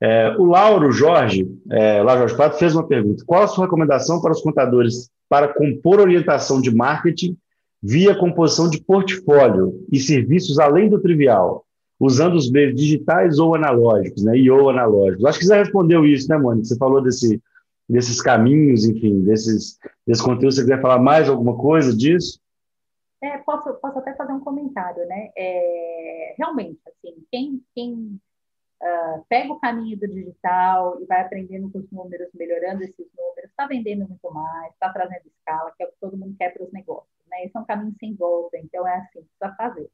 É, 0.00 0.30
o 0.38 0.44
Lauro 0.44 0.92
Jorge, 0.92 1.48
é, 1.70 2.02
Lauro 2.02 2.20
Jorge 2.20 2.36
Prato, 2.36 2.58
fez 2.58 2.74
uma 2.74 2.86
pergunta. 2.86 3.24
Qual 3.26 3.42
a 3.42 3.48
sua 3.48 3.64
recomendação 3.64 4.20
para 4.20 4.32
os 4.32 4.40
contadores 4.40 5.10
para 5.28 5.52
compor 5.52 6.00
orientação 6.00 6.60
de 6.60 6.74
marketing 6.74 7.36
via 7.82 8.18
composição 8.18 8.68
de 8.68 8.80
portfólio 8.80 9.84
e 9.90 9.98
serviços 9.98 10.58
além 10.58 10.88
do 10.88 11.00
trivial, 11.00 11.64
usando 11.98 12.34
os 12.34 12.50
meios 12.50 12.74
digitais 12.74 13.38
ou 13.38 13.54
analógicos, 13.54 14.24
né? 14.24 14.36
E 14.36 14.50
ou 14.50 14.70
analógicos. 14.70 15.24
Acho 15.24 15.38
que 15.38 15.44
você 15.44 15.58
respondeu 15.58 16.04
isso, 16.04 16.28
né, 16.28 16.38
Mônica? 16.38 16.64
Você 16.64 16.76
falou 16.76 17.02
desse, 17.02 17.40
desses 17.88 18.20
caminhos, 18.20 18.84
enfim, 18.84 19.22
desses, 19.22 19.78
desse 20.06 20.22
conteúdo. 20.22 20.52
Você 20.52 20.66
quer 20.66 20.80
falar 20.80 20.98
mais 20.98 21.28
alguma 21.28 21.56
coisa 21.56 21.96
disso? 21.96 22.40
É, 23.22 23.38
posso, 23.38 23.72
posso 23.74 23.98
até 23.98 24.14
fazer 24.14 24.32
um 24.32 24.40
comentário, 24.40 25.04
né? 25.06 25.30
É, 25.36 26.34
realmente, 26.38 26.78
assim, 26.86 27.16
quem, 27.30 27.60
quem 27.74 28.20
uh, 28.82 29.24
pega 29.28 29.52
o 29.52 29.60
caminho 29.60 29.98
do 29.98 30.08
digital 30.08 31.00
e 31.00 31.06
vai 31.06 31.22
aprendendo 31.22 31.70
com 31.70 31.78
os 31.78 31.90
números, 31.90 32.28
melhorando 32.34 32.82
esses 32.82 33.06
números, 33.16 33.50
está 33.50 33.66
vendendo 33.66 34.08
muito 34.08 34.30
mais, 34.32 34.72
está 34.72 34.92
trazendo 34.92 35.26
escala, 35.26 35.72
que 35.76 35.82
é 35.82 35.86
o 35.86 35.90
que 35.90 36.00
todo 36.00 36.16
mundo 36.16 36.36
quer 36.38 36.52
para 36.52 36.64
os 36.64 36.72
negócios, 36.72 37.26
né? 37.28 37.44
Esse 37.44 37.56
é 37.56 37.60
um 37.60 37.64
caminho 37.64 37.94
sem 37.98 38.14
volta, 38.14 38.58
então 38.58 38.86
é 38.86 38.96
assim, 38.96 39.22
precisa 39.22 39.54
fazer 39.56 39.90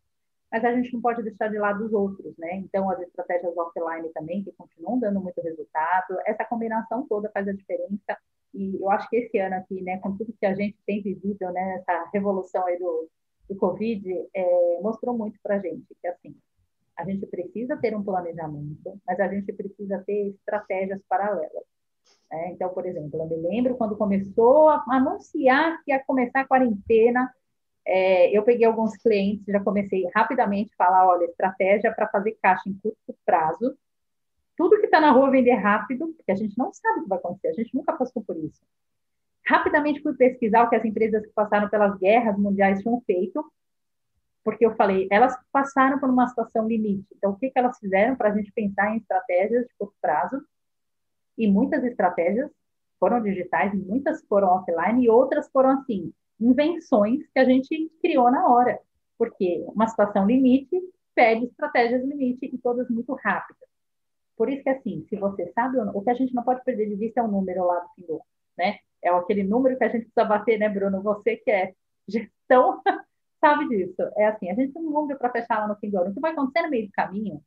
mas 0.55 0.65
a 0.65 0.73
gente 0.73 0.95
não 0.95 1.01
pode 1.01 1.21
deixar 1.21 1.49
de 1.49 1.59
lado 1.59 1.85
os 1.85 1.93
outros, 1.93 2.33
né? 2.39 2.55
Então, 2.59 2.89
as 2.89 3.01
estratégias 3.01 3.57
offline 3.57 4.09
também, 4.13 4.45
que 4.45 4.53
continuam 4.53 5.01
dando 5.01 5.21
muito 5.21 5.41
resultado, 5.41 6.17
essa 6.25 6.45
combinação 6.45 7.05
toda 7.09 7.29
faz 7.31 7.49
a 7.49 7.53
diferença. 7.53 8.17
E 8.55 8.81
eu 8.81 8.89
acho 8.89 9.11
que 9.11 9.17
esse 9.17 9.37
ano 9.41 9.57
aqui, 9.57 9.83
né, 9.83 9.99
com 9.99 10.17
tudo 10.17 10.33
que 10.39 10.47
a 10.47 10.55
gente 10.55 10.79
tem 10.87 11.03
vivido, 11.03 11.51
né, 11.51 11.79
essa 11.81 12.09
revolução 12.15 12.65
aí 12.67 12.79
do, 12.79 13.09
do 13.49 13.57
Covid, 13.57 14.09
é, 14.33 14.81
mostrou 14.81 15.19
muito 15.19 15.37
para 15.43 15.57
a 15.57 15.59
gente 15.59 15.93
que, 16.01 16.07
assim, 16.07 16.37
a 16.97 17.05
gente 17.05 17.27
precisa 17.27 17.77
ter 17.77 17.97
um 17.97 18.03
planejamento, 18.03 19.01
mas 19.07 19.19
a 19.19 19.29
gente 19.29 19.53
precisa 19.53 20.03
ter 20.07 20.29
estratégias 20.29 21.03
paralelas. 21.09 21.65
Né? 22.31 22.51
Então, 22.53 22.69
por 22.71 22.87
exemplo, 22.87 23.21
eu 23.21 23.27
me 23.27 23.37
lembro 23.37 23.77
quando 23.77 23.97
começou 23.97 24.69
a 24.69 24.85
anunciar 24.91 25.83
que 25.85 25.91
ia 25.91 26.03
começar 26.05 26.41
a 26.41 26.47
quarentena, 26.47 27.33
é, 27.87 28.37
eu 28.37 28.43
peguei 28.43 28.67
alguns 28.67 28.97
clientes, 28.97 29.45
já 29.47 29.61
comecei 29.61 30.09
rapidamente 30.15 30.71
a 30.73 30.85
falar, 30.85 31.07
olha, 31.07 31.25
estratégia 31.25 31.93
para 31.93 32.09
fazer 32.09 32.37
caixa 32.43 32.69
em 32.69 32.75
curto 32.75 33.15
prazo. 33.27 33.77
Tudo 34.57 34.79
que 34.79 34.87
está 34.87 35.01
na 35.01 35.11
rua 35.11 35.31
vender 35.31 35.55
rápido, 35.55 36.15
porque 36.17 36.33
a 36.33 36.37
gente 36.37 36.57
não 36.57 36.73
sabe 36.73 37.01
o 37.01 37.03
que 37.03 37.09
vai 37.09 37.19
acontecer, 37.19 37.49
a 37.49 37.53
gente 37.53 37.75
nunca 37.75 37.93
passou 37.93 38.23
por 38.23 38.37
isso. 38.37 38.61
Rapidamente 39.47 40.01
fui 40.01 40.15
pesquisar 40.15 40.65
o 40.65 40.71
que 40.71 40.77
as 40.77 40.85
empresas 40.85 41.27
que 41.27 41.33
passaram 41.33 41.69
pelas 41.69 41.99
guerras 41.99 42.39
mundiais 42.39 42.81
tinham 42.81 43.03
feito, 43.03 43.45
porque 44.45 44.65
eu 44.65 44.77
falei, 44.77 45.09
elas 45.11 45.35
passaram 45.51 45.99
por 45.99 46.11
uma 46.11 46.29
situação 46.29 46.69
limite. 46.69 47.07
Então, 47.17 47.33
o 47.33 47.37
que, 47.37 47.51
que 47.51 47.59
elas 47.59 47.79
fizeram 47.79 48.15
para 48.15 48.29
a 48.29 48.37
gente 48.37 48.53
pensar 48.53 48.93
em 48.93 48.99
estratégias 48.99 49.67
de 49.67 49.75
curto 49.79 49.95
prazo? 50.01 50.45
E 51.37 51.51
muitas 51.51 51.83
estratégias 51.83 52.51
foram 53.01 53.23
digitais, 53.23 53.75
muitas 53.75 54.23
foram 54.27 54.49
offline 54.49 55.05
e 55.05 55.09
outras 55.09 55.51
foram 55.51 55.71
assim, 55.71 56.13
invenções 56.39 57.27
que 57.33 57.41
a 57.41 57.45
gente 57.45 57.91
criou 58.01 58.31
na 58.31 58.47
hora, 58.49 58.79
porque 59.19 59.65
uma 59.69 59.89
situação 59.89 60.27
limite 60.27 60.79
pede 61.15 61.47
estratégias 61.47 62.05
limite 62.05 62.51
e 62.53 62.59
todas 62.59 62.89
muito 62.91 63.15
rápidas. 63.15 63.69
Por 64.37 64.51
isso 64.51 64.63
que, 64.63 64.69
assim, 64.69 65.07
se 65.09 65.17
você 65.17 65.51
sabe, 65.53 65.79
o 65.79 66.03
que 66.03 66.11
a 66.11 66.15
gente 66.15 66.35
não 66.35 66.43
pode 66.43 66.63
perder 66.65 66.89
de 66.89 66.97
vista 66.97 67.21
é 67.21 67.23
o 67.23 67.29
número 67.29 67.65
lá 67.65 67.87
do 67.97 68.15
ano, 68.15 68.23
né? 68.59 68.79
É 69.03 69.11
aquele 69.11 69.45
número 69.45 69.79
que 69.79 69.85
a 69.85 69.89
gente 69.89 70.07
precisa 70.07 70.25
bater, 70.25 70.59
né, 70.59 70.69
Bruno? 70.69 71.03
Você 71.03 71.37
que 71.37 71.51
é 71.51 71.73
gestão 72.09 72.83
sabe 73.45 73.69
disso. 73.69 74.03
É 74.17 74.27
assim, 74.27 74.51
a 74.51 74.55
gente 74.55 74.73
tem 74.73 74.83
um 74.83 74.91
número 74.91 75.19
para 75.19 75.31
fechar 75.31 75.59
lá 75.61 75.69
no 75.69 75.77
fim 75.77 75.91
do 75.91 75.99
ano. 75.99 76.11
O 76.11 76.15
que 76.15 76.21
vai 76.21 76.33
acontecer 76.33 76.63
no 76.63 76.71
meio 76.71 76.87
do 76.87 76.93
caminho? 76.93 77.43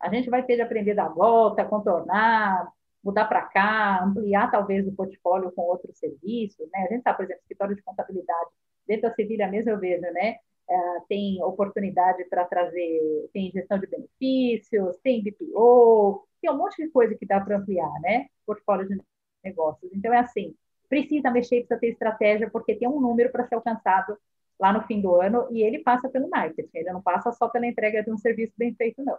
A 0.00 0.08
gente 0.08 0.30
vai 0.30 0.44
ter 0.44 0.56
de 0.56 0.62
aprender 0.62 0.92
a 0.92 1.04
dar 1.04 1.08
volta, 1.08 1.64
contornar, 1.64 2.68
mudar 3.02 3.24
para 3.26 3.42
cá, 3.42 4.04
ampliar 4.04 4.50
talvez 4.50 4.86
o 4.86 4.92
portfólio 4.92 5.50
com 5.52 5.62
outros 5.62 5.98
serviços, 5.98 6.68
né? 6.72 6.86
A 6.88 6.92
gente 6.92 7.02
sabe, 7.02 7.16
por 7.16 7.24
exemplo, 7.24 7.42
escritório 7.42 7.76
de 7.76 7.82
contabilidade, 7.82 8.50
dentro 8.86 9.08
da 9.08 9.14
Sevilha 9.14 9.48
mesmo 9.48 9.70
eu 9.72 9.78
vejo, 9.78 10.02
né? 10.02 10.36
É, 10.68 10.76
tem 11.08 11.42
oportunidade 11.42 12.24
para 12.26 12.44
trazer, 12.44 13.28
tem 13.32 13.50
gestão 13.50 13.78
de 13.78 13.86
benefícios, 13.86 14.96
tem 15.02 15.22
BPO, 15.22 16.26
tem 16.40 16.50
um 16.50 16.56
monte 16.56 16.82
de 16.82 16.90
coisa 16.90 17.14
que 17.14 17.26
dá 17.26 17.40
para 17.40 17.58
ampliar, 17.58 17.92
né? 18.00 18.26
Portfólio 18.46 18.88
de 18.88 19.00
negócios. 19.42 19.90
Então, 19.92 20.12
é 20.12 20.18
assim, 20.18 20.54
precisa 20.88 21.30
mexer, 21.30 21.56
precisa 21.66 21.78
ter 21.78 21.88
estratégia, 21.88 22.48
porque 22.50 22.74
tem 22.76 22.88
um 22.88 23.00
número 23.00 23.30
para 23.30 23.46
ser 23.46 23.56
alcançado 23.56 24.16
lá 24.60 24.72
no 24.72 24.82
fim 24.82 25.00
do 25.00 25.20
ano 25.20 25.46
e 25.50 25.62
ele 25.62 25.80
passa 25.80 26.08
pelo 26.08 26.28
marketing, 26.30 26.68
ele 26.74 26.92
não 26.92 27.02
passa 27.02 27.32
só 27.32 27.48
pela 27.48 27.66
entrega 27.66 28.02
de 28.02 28.10
um 28.10 28.18
serviço 28.18 28.52
bem 28.56 28.74
feito, 28.74 29.02
não. 29.04 29.16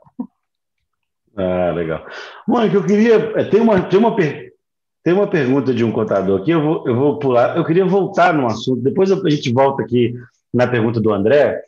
Ah, 1.37 1.71
legal. 1.71 2.05
Mônica, 2.47 2.75
eu 2.75 2.85
queria. 2.85 3.15
É, 3.35 3.43
tem 3.43 3.59
uma, 3.59 3.81
tem, 3.89 3.99
uma, 3.99 4.15
tem 4.15 5.13
uma 5.13 5.27
pergunta 5.27 5.73
de 5.73 5.83
um 5.83 5.91
contador 5.91 6.41
aqui, 6.41 6.51
eu 6.51 6.61
vou, 6.61 6.87
eu 6.87 6.95
vou 6.95 7.19
pular. 7.19 7.57
Eu 7.57 7.65
queria 7.65 7.85
voltar 7.85 8.33
no 8.33 8.45
assunto, 8.45 8.81
depois 8.81 9.11
a 9.11 9.29
gente 9.29 9.51
volta 9.51 9.83
aqui 9.83 10.13
na 10.53 10.65
pergunta 10.65 11.01
do 11.01 11.11
André. 11.11 11.61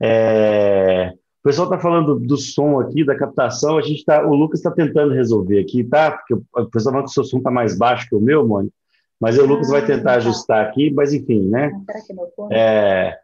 É, 0.00 1.12
o 1.14 1.42
pessoal 1.44 1.68
está 1.68 1.78
falando 1.78 2.18
do 2.18 2.36
som 2.36 2.80
aqui, 2.80 3.04
da 3.04 3.16
captação. 3.16 3.78
A 3.78 3.82
gente 3.82 4.04
tá, 4.04 4.26
o 4.26 4.34
Lucas 4.34 4.58
está 4.58 4.70
tentando 4.70 5.14
resolver 5.14 5.60
aqui, 5.60 5.84
tá? 5.84 6.10
Porque 6.12 6.34
o 6.34 6.66
pessoal 6.66 6.94
fala 6.94 7.04
que 7.04 7.10
o 7.10 7.14
seu 7.14 7.24
som 7.24 7.38
está 7.38 7.50
mais 7.50 7.78
baixo 7.78 8.08
que 8.08 8.14
o 8.16 8.20
meu, 8.20 8.46
Mônica. 8.46 8.74
Mas 9.22 9.38
o 9.38 9.46
Lucas 9.46 9.68
vai 9.68 9.86
tentar 9.86 10.00
ah, 10.00 10.14
tá. 10.14 10.16
ajustar 10.16 10.66
aqui, 10.66 10.92
mas 10.92 11.14
enfim, 11.14 11.48
né? 11.48 11.70
É, 12.50 13.16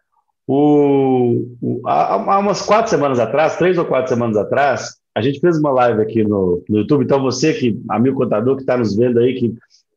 o, 0.46 1.44
o, 1.61 1.80
há, 1.84 2.34
há 2.34 2.38
umas 2.38 2.62
quatro 2.62 2.88
semanas 2.88 3.18
atrás, 3.18 3.57
três 3.57 3.76
ou 3.76 3.84
quatro 3.84 4.09
semanas 4.09 4.36
atrás, 4.36 4.96
a 5.12 5.20
gente 5.20 5.40
fez 5.40 5.59
uma 5.59 5.72
live 5.72 6.01
aqui 6.01 6.22
no, 6.22 6.62
no 6.68 6.78
YouTube, 6.78 7.03
então 7.03 7.20
você 7.20 7.53
que, 7.53 7.82
amigo 7.90 8.16
contador 8.16 8.55
que 8.55 8.62
está 8.62 8.76
nos 8.76 8.94
vendo 8.94 9.18
aí, 9.18 9.34
que 9.34 9.53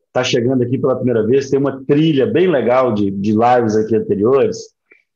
está 0.08 0.24
chegando 0.24 0.64
aqui 0.64 0.80
pela 0.80 0.96
primeira 0.96 1.24
vez, 1.24 1.52
tem 1.52 1.60
uma 1.60 1.86
trilha 1.86 2.26
bem 2.26 2.48
legal 2.48 2.92
de, 2.96 3.12
de 3.12 3.34
lives 3.34 3.76
aqui 3.76 3.96
anteriores. 3.96 4.58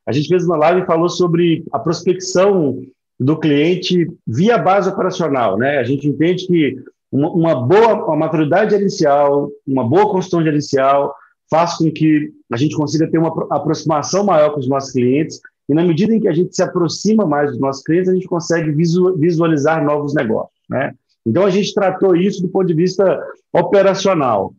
A 0.05 0.11
gente 0.11 0.27
fez 0.27 0.45
uma 0.45 0.55
live 0.55 0.81
e 0.81 0.85
falou 0.85 1.09
sobre 1.09 1.63
a 1.71 1.79
prospecção 1.79 2.79
do 3.19 3.35
cliente 3.39 4.07
via 4.27 4.59
base 4.59 4.87
operacional, 4.87 5.57
né? 5.57 5.79
A 5.79 5.83
gente 5.83 6.07
entende 6.07 6.45
que 6.45 6.75
uma, 7.15 7.29
uma 7.31 7.55
boa 7.55 8.05
uma 8.05 8.17
maturidade 8.17 8.71
gerencial, 8.71 9.49
uma 9.65 9.87
boa 9.87 10.09
construção 10.09 10.43
gerencial 10.43 11.13
faz 11.49 11.75
com 11.75 11.91
que 11.91 12.31
a 12.51 12.57
gente 12.57 12.75
consiga 12.75 13.09
ter 13.09 13.17
uma 13.17 13.29
aproximação 13.51 14.23
maior 14.23 14.51
com 14.51 14.59
os 14.59 14.67
nossos 14.67 14.91
clientes 14.91 15.39
e 15.67 15.73
na 15.73 15.83
medida 15.83 16.13
em 16.13 16.19
que 16.19 16.27
a 16.27 16.33
gente 16.33 16.55
se 16.55 16.61
aproxima 16.61 17.25
mais 17.25 17.51
dos 17.51 17.59
nossos 17.59 17.83
clientes, 17.83 18.09
a 18.09 18.13
gente 18.13 18.27
consegue 18.27 18.71
visualizar 18.71 19.83
novos 19.83 20.13
negócios. 20.13 20.59
Né? 20.69 20.93
Então, 21.25 21.43
a 21.45 21.49
gente 21.49 21.73
tratou 21.73 22.15
isso 22.15 22.41
do 22.41 22.49
ponto 22.49 22.67
de 22.67 22.75
vista 22.75 23.19
operacional. 23.51 24.53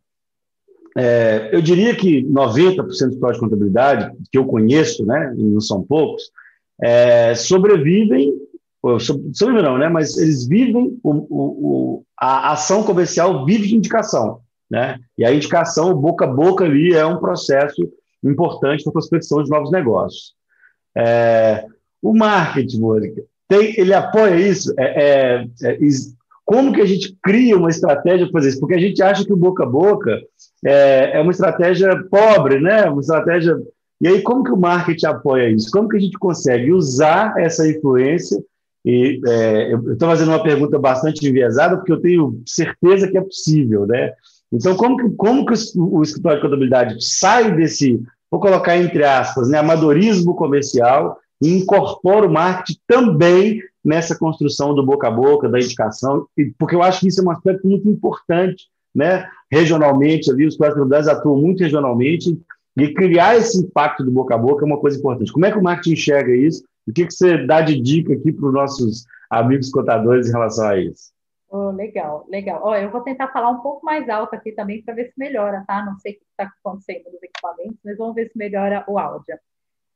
É, 0.99 1.51
eu 1.53 1.61
diria 1.61 1.95
que 1.95 2.25
90% 2.25 2.83
dos 2.83 3.19
prós 3.19 3.35
de 3.35 3.41
contabilidade, 3.41 4.11
que 4.33 4.39
eu 4.39 4.47
conheço, 4.47 5.05
né, 5.05 5.33
não 5.37 5.61
são 5.61 5.83
poucos, 5.83 6.31
é, 6.83 7.35
sobrevivem, 7.35 8.33
sobrevivem 8.99 9.63
não, 9.63 9.79
né, 9.79 9.89
mas 9.89 10.17
eles 10.17 10.47
vivem, 10.47 10.99
o, 11.03 11.11
o, 11.11 12.05
a 12.19 12.53
ação 12.53 12.83
comercial 12.83 13.45
vive 13.45 13.69
de 13.69 13.77
indicação. 13.77 14.41
Né? 14.71 14.99
E 15.17 15.25
a 15.25 15.33
indicação, 15.33 15.95
boca 15.95 16.25
a 16.25 16.29
boca 16.29 16.65
ali, 16.65 16.93
é 16.93 17.07
um 17.07 17.19
processo 17.19 17.89
importante 18.23 18.83
para 18.83 18.91
a 18.91 18.95
prospecção 18.95 19.43
de 19.43 19.51
novos 19.51 19.71
negócios. 19.71 20.35
É, 20.97 21.67
o 22.03 22.17
marketing, 22.17 22.81
Mônica, 22.81 23.23
tem, 23.49 23.79
ele 23.79 23.95
apoia 23.95 24.35
isso? 24.37 24.75
É, 24.79 25.45
é, 25.63 25.73
é 25.73 25.79
como 26.45 26.73
que 26.73 26.81
a 26.81 26.87
gente 26.87 27.17
cria 27.23 27.57
uma 27.57 27.71
estratégia 27.71 28.27
para 28.27 28.35
fazer 28.35 28.51
isso? 28.51 28.61
Porque 28.61 28.75
a 28.75 28.81
gente 28.81 29.03
acha 29.03 29.25
que 29.25 29.33
o 29.33 29.37
boca 29.37 29.65
a 29.65 29.67
boca 29.67 30.21
é, 30.65 31.19
é 31.19 31.21
uma 31.21 31.33
estratégia 31.33 32.05
pobre, 32.09 32.61
né? 32.61 32.85
uma 32.85 33.01
estratégia 33.01 33.57
E 34.01 34.09
aí, 34.09 34.23
como 34.23 34.45
que 34.45 34.53
o 34.53 34.57
marketing 34.57 35.07
apoia 35.07 35.51
isso? 35.51 35.71
Como 35.71 35.89
que 35.89 35.97
a 35.97 36.01
gente 36.01 36.19
consegue 36.19 36.73
usar 36.73 37.35
essa 37.39 37.69
influência? 37.69 38.39
E 38.87 39.21
é, 39.27 39.73
eu 39.73 39.95
estou 39.95 40.09
fazendo 40.09 40.29
uma 40.29 40.43
pergunta 40.43 40.79
bastante 40.79 41.27
enviesada, 41.29 41.77
porque 41.77 41.91
eu 41.91 42.01
tenho 42.01 42.41
certeza 42.47 43.09
que 43.09 43.19
é 43.19 43.21
possível, 43.21 43.85
né? 43.85 44.13
Então, 44.53 44.77
como 44.77 44.97
que, 44.97 45.11
como 45.17 45.45
que 45.45 45.55
o, 45.77 46.03
escritório 46.03 46.39
de 46.39 46.45
contabilidade 46.45 47.05
sai 47.05 47.57
desse, 47.57 48.01
vou 48.31 48.41
colocar 48.41 48.77
entre 48.77 49.03
aspas, 49.03 49.49
né, 49.49 49.59
amadorismo 49.59 50.37
comercial 50.37 51.19
e 51.43 51.59
incorpora 51.59 52.29
o 52.29 52.33
marketing 52.33 52.79
também 52.87 53.61
nessa 53.85 54.17
construção 54.17 54.73
do 54.73 54.87
boca 54.87 55.09
a 55.09 55.11
boca, 55.11 55.49
da 55.49 55.59
indicação, 55.59 56.27
porque 56.57 56.77
eu 56.77 56.83
acho 56.83 57.01
que 57.01 57.09
isso 57.09 57.21
é 57.21 57.25
um 57.25 57.31
aspecto 57.31 57.67
muito 57.67 57.89
importante, 57.89 58.69
né? 58.95 59.29
Regionalmente, 59.51 60.31
ali, 60.31 60.47
os 60.47 60.55
escritórios 60.55 60.77
de 60.77 60.83
contabilidade 60.83 61.19
atuam 61.19 61.41
muito 61.41 61.61
regionalmente, 61.61 62.39
e 62.77 62.93
criar 62.93 63.37
esse 63.37 63.59
impacto 63.59 64.05
do 64.05 64.11
boca 64.13 64.35
a 64.35 64.39
boca 64.39 64.65
é 64.65 64.67
uma 64.67 64.79
coisa 64.79 64.99
importante. 64.99 65.33
Como 65.33 65.47
é 65.47 65.51
que 65.51 65.59
o 65.59 65.63
marketing 65.63 65.93
enxerga 65.93 66.37
isso? 66.37 66.63
O 66.87 66.93
que, 66.93 67.07
que 67.07 67.13
você 67.13 67.47
dá 67.47 67.61
de 67.61 67.81
dica 67.81 68.13
aqui 68.13 68.33
para 68.33 68.47
os 68.47 68.55
nossos 68.55 69.07
amigos 69.31 69.71
contadores 69.71 70.29
em 70.29 70.33
relação 70.33 70.69
a 70.69 70.79
isso? 70.79 71.13
Oh, 71.49 71.71
legal, 71.71 72.27
legal. 72.29 72.61
Oh, 72.65 72.75
eu 72.75 72.91
vou 72.91 73.01
tentar 73.01 73.29
falar 73.29 73.51
um 73.51 73.61
pouco 73.61 73.85
mais 73.85 74.09
alto 74.09 74.35
aqui 74.35 74.53
também 74.53 74.83
para 74.83 74.95
ver 74.95 75.07
se 75.07 75.19
melhora, 75.19 75.65
tá? 75.67 75.85
Não 75.85 75.99
sei 75.99 76.13
o 76.13 76.15
que 76.17 76.25
está 76.31 76.45
acontecendo 76.45 77.11
nos 77.11 77.23
equipamentos, 77.23 77.79
mas 77.85 77.97
vamos 77.97 78.15
ver 78.15 78.31
se 78.31 78.39
melhora 78.39 78.85
o 78.89 78.99
áudio. 78.99 79.39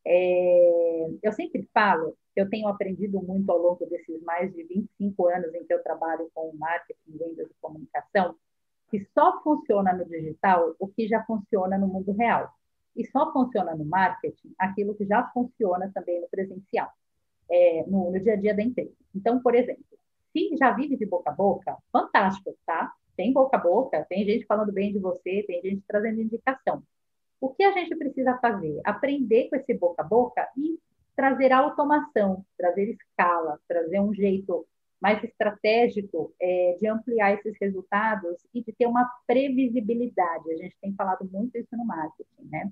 É, 0.06 1.10
eu 1.22 1.32
sempre 1.32 1.68
falo 1.74 2.16
que 2.34 2.40
eu 2.40 2.48
tenho 2.48 2.68
aprendido 2.68 3.20
muito 3.20 3.50
ao 3.50 3.58
longo 3.58 3.84
desses 3.86 4.22
mais 4.22 4.52
de 4.54 4.62
25 4.64 5.28
anos 5.28 5.54
em 5.54 5.64
que 5.64 5.74
eu 5.74 5.82
trabalho 5.82 6.30
com 6.34 6.52
marketing, 6.56 7.18
vendas 7.18 7.50
e 7.50 7.54
comunicação, 7.60 8.34
que 8.90 9.06
só 9.12 9.40
funciona 9.42 9.92
no 9.92 10.04
digital 10.04 10.74
o 10.78 10.88
que 10.88 11.06
já 11.06 11.22
funciona 11.24 11.76
no 11.76 11.86
mundo 11.86 12.12
real. 12.12 12.52
E 13.00 13.06
só 13.06 13.32
funciona 13.32 13.74
no 13.74 13.86
marketing 13.86 14.52
aquilo 14.58 14.94
que 14.94 15.06
já 15.06 15.26
funciona 15.32 15.90
também 15.94 16.20
no 16.20 16.28
presencial, 16.28 16.90
é, 17.50 17.84
no, 17.86 18.12
no 18.12 18.20
dia 18.20 18.34
a 18.34 18.36
dia 18.36 18.54
da 18.54 18.62
empresa. 18.62 18.92
Então, 19.14 19.40
por 19.40 19.54
exemplo, 19.54 19.82
se 20.34 20.54
já 20.58 20.70
vive 20.72 20.98
de 20.98 21.06
boca 21.06 21.30
a 21.30 21.32
boca, 21.32 21.78
fantástico, 21.90 22.54
tá? 22.66 22.92
Tem 23.16 23.32
boca 23.32 23.56
a 23.56 23.60
boca, 23.60 24.04
tem 24.06 24.26
gente 24.26 24.44
falando 24.44 24.70
bem 24.70 24.92
de 24.92 24.98
você, 24.98 25.42
tem 25.46 25.62
gente 25.62 25.82
trazendo 25.88 26.20
indicação. 26.20 26.82
O 27.40 27.48
que 27.48 27.62
a 27.62 27.72
gente 27.72 27.96
precisa 27.96 28.36
fazer? 28.36 28.78
Aprender 28.84 29.48
com 29.48 29.56
esse 29.56 29.72
boca 29.72 30.02
a 30.02 30.06
boca 30.06 30.46
e 30.54 30.78
trazer 31.16 31.52
automação, 31.52 32.44
trazer 32.58 32.90
escala, 32.90 33.58
trazer 33.66 33.98
um 33.98 34.12
jeito 34.12 34.66
mais 35.00 35.24
estratégico 35.24 36.34
é, 36.38 36.76
de 36.78 36.86
ampliar 36.86 37.32
esses 37.32 37.56
resultados 37.58 38.46
e 38.52 38.62
de 38.62 38.72
ter 38.74 38.86
uma 38.86 39.10
previsibilidade. 39.26 40.52
A 40.52 40.56
gente 40.56 40.76
tem 40.82 40.94
falado 40.94 41.26
muito 41.32 41.56
isso 41.56 41.74
no 41.74 41.86
marketing, 41.86 42.48
né? 42.50 42.70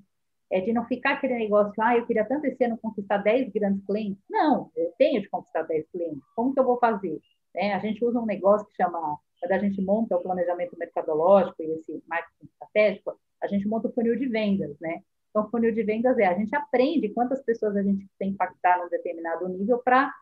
É 0.50 0.60
de 0.60 0.72
não 0.72 0.86
ficar 0.86 1.14
aquele 1.14 1.34
negócio, 1.34 1.74
ah, 1.80 1.96
eu 1.96 2.06
queria 2.06 2.24
tanto 2.24 2.46
esse 2.46 2.64
ano 2.64 2.78
conquistar 2.78 3.18
10 3.18 3.52
grandes 3.52 3.84
clientes. 3.84 4.22
Não, 4.30 4.70
eu 4.74 4.92
tenho 4.96 5.20
de 5.20 5.28
conquistar 5.28 5.62
10 5.62 5.86
clientes. 5.90 6.22
Como 6.34 6.54
que 6.54 6.60
eu 6.60 6.64
vou 6.64 6.78
fazer? 6.78 7.20
É, 7.54 7.74
a 7.74 7.78
gente 7.78 8.02
usa 8.04 8.18
um 8.18 8.26
negócio 8.26 8.66
que 8.66 8.76
chama, 8.76 9.18
quando 9.40 9.52
a 9.52 9.58
gente 9.58 9.82
monta 9.82 10.16
o 10.16 10.22
planejamento 10.22 10.78
mercadológico 10.78 11.62
e 11.62 11.72
esse 11.72 12.02
marketing 12.06 12.46
estratégico, 12.46 13.18
a 13.42 13.46
gente 13.46 13.68
monta 13.68 13.88
o 13.88 13.92
funil 13.92 14.16
de 14.16 14.26
vendas, 14.26 14.78
né? 14.80 15.02
Então, 15.30 15.44
o 15.44 15.50
funil 15.50 15.72
de 15.72 15.82
vendas 15.82 16.18
é 16.18 16.26
a 16.26 16.34
gente 16.34 16.54
aprende 16.54 17.10
quantas 17.10 17.42
pessoas 17.42 17.76
a 17.76 17.82
gente 17.82 18.08
tem 18.18 18.30
que 18.30 18.34
impactar 18.34 18.78
num 18.78 18.88
determinado 18.88 19.48
nível 19.48 19.78
para 19.78 20.12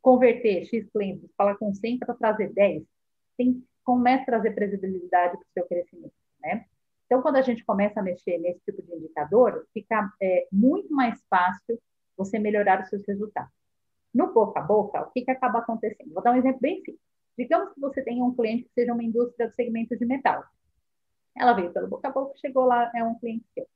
converter 0.00 0.64
X 0.64 0.88
clientes, 0.90 1.30
falar 1.36 1.56
com 1.56 1.74
100 1.74 1.98
para 1.98 2.14
trazer 2.14 2.52
10, 2.52 2.82
tem, 3.36 3.64
começa 3.84 4.22
a 4.22 4.26
trazer 4.26 4.50
previsibilidade 4.52 5.32
para 5.32 5.40
o 5.40 5.52
seu 5.52 5.66
crescimento, 5.66 6.14
né? 6.40 6.64
Então, 7.08 7.22
quando 7.22 7.36
a 7.36 7.42
gente 7.42 7.64
começa 7.64 8.00
a 8.00 8.02
mexer 8.02 8.36
nesse 8.36 8.60
tipo 8.66 8.82
de 8.82 8.94
indicador, 8.94 9.66
fica 9.72 10.12
é, 10.20 10.46
muito 10.52 10.92
mais 10.92 11.18
fácil 11.30 11.80
você 12.14 12.38
melhorar 12.38 12.82
os 12.82 12.90
seus 12.90 13.02
resultados. 13.08 13.50
No 14.14 14.30
boca 14.32 14.60
a 14.60 14.62
boca, 14.62 15.00
o 15.00 15.10
que, 15.10 15.22
que 15.22 15.30
acaba 15.30 15.60
acontecendo? 15.60 16.12
Vou 16.12 16.22
dar 16.22 16.32
um 16.32 16.36
exemplo 16.36 16.60
bem 16.60 16.76
simples. 16.76 17.00
Digamos 17.36 17.72
que 17.72 17.80
você 17.80 18.02
tenha 18.02 18.22
um 18.22 18.34
cliente 18.34 18.64
que 18.64 18.74
seja 18.74 18.92
uma 18.92 19.02
indústria 19.02 19.48
do 19.48 19.54
segmento 19.54 19.96
de 19.96 20.04
metal. 20.04 20.44
Ela 21.34 21.54
veio 21.54 21.72
pelo 21.72 21.88
boca 21.88 22.08
a 22.08 22.12
boca, 22.12 22.36
chegou 22.38 22.66
lá, 22.66 22.90
é 22.94 23.02
um 23.02 23.18
cliente 23.18 23.46
seu 23.54 23.66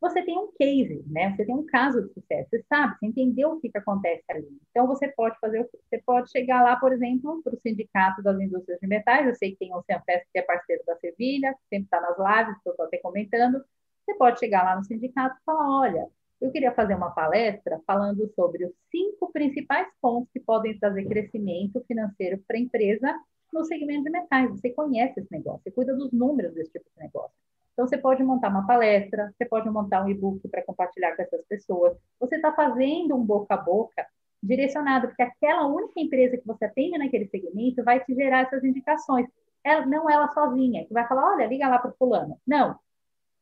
você 0.00 0.22
tem 0.22 0.38
um 0.38 0.50
case, 0.58 1.04
né? 1.08 1.34
Você 1.34 1.44
tem 1.44 1.54
um 1.54 1.64
caso 1.64 2.02
de 2.02 2.12
sucesso, 2.12 2.50
você 2.50 2.64
sabe, 2.68 2.96
você 2.98 3.06
entendeu 3.06 3.52
o 3.52 3.60
que, 3.60 3.70
que 3.70 3.78
acontece 3.78 4.24
ali. 4.28 4.46
Então, 4.70 4.86
você 4.86 5.08
pode 5.08 5.38
fazer? 5.40 5.68
Você 5.88 5.98
pode 6.04 6.30
chegar 6.30 6.62
lá, 6.62 6.76
por 6.76 6.92
exemplo, 6.92 7.42
para 7.42 7.54
o 7.54 7.60
Sindicato 7.60 8.22
das 8.22 8.38
Indústrias 8.38 8.78
de 8.80 8.86
Metais, 8.86 9.26
eu 9.26 9.34
sei 9.34 9.52
que 9.52 9.58
tem 9.58 9.74
o 9.74 9.82
Cianfest, 9.82 10.26
que 10.32 10.38
é 10.38 10.42
parceiro 10.42 10.82
da 10.86 10.96
Sevilha, 10.96 11.54
que 11.54 11.76
sempre 11.76 11.84
está 11.86 12.00
nas 12.00 12.16
lives, 12.18 12.62
que 12.62 12.68
eu 12.68 12.72
estou 12.72 12.86
até 12.86 12.98
comentando. 12.98 13.64
Você 14.04 14.14
pode 14.14 14.38
chegar 14.38 14.62
lá 14.64 14.76
no 14.76 14.84
sindicato 14.84 15.36
e 15.36 15.44
falar, 15.44 15.80
olha, 15.80 16.06
eu 16.40 16.50
queria 16.52 16.72
fazer 16.72 16.94
uma 16.94 17.10
palestra 17.10 17.80
falando 17.86 18.30
sobre 18.34 18.66
os 18.66 18.72
cinco 18.90 19.32
principais 19.32 19.88
pontos 20.00 20.30
que 20.32 20.40
podem 20.40 20.78
trazer 20.78 21.06
crescimento 21.06 21.82
financeiro 21.88 22.42
para 22.46 22.56
a 22.56 22.60
empresa 22.60 23.18
no 23.52 23.64
segmento 23.64 24.04
de 24.04 24.10
metais. 24.10 24.50
Você 24.50 24.70
conhece 24.70 25.20
esse 25.20 25.32
negócio, 25.32 25.62
você 25.62 25.70
cuida 25.70 25.94
dos 25.96 26.12
números 26.12 26.54
desse 26.54 26.72
tipo 26.72 26.84
de 26.94 27.02
negócio. 27.02 27.45
Então, 27.76 27.86
você 27.86 27.98
pode 27.98 28.24
montar 28.24 28.48
uma 28.48 28.66
palestra, 28.66 29.30
você 29.36 29.44
pode 29.44 29.68
montar 29.68 30.02
um 30.02 30.08
e-book 30.08 30.48
para 30.48 30.64
compartilhar 30.64 31.14
com 31.14 31.20
essas 31.20 31.44
pessoas. 31.46 31.94
Você 32.18 32.36
está 32.36 32.50
fazendo 32.50 33.14
um 33.14 33.22
boca 33.22 33.52
a 33.52 33.58
boca 33.58 34.06
direcionado, 34.42 35.08
porque 35.08 35.22
aquela 35.22 35.66
única 35.66 36.00
empresa 36.00 36.38
que 36.38 36.46
você 36.46 36.64
atende 36.64 36.96
naquele 36.96 37.28
segmento 37.28 37.84
vai 37.84 38.02
te 38.02 38.14
gerar 38.14 38.44
essas 38.46 38.64
indicações. 38.64 39.26
Ela, 39.62 39.84
não 39.84 40.08
ela 40.08 40.32
sozinha, 40.32 40.86
que 40.86 40.94
vai 40.94 41.06
falar, 41.06 41.34
olha, 41.34 41.46
liga 41.46 41.68
lá 41.68 41.78
para 41.78 41.90
o 41.90 41.96
fulano. 41.98 42.40
Não. 42.46 42.78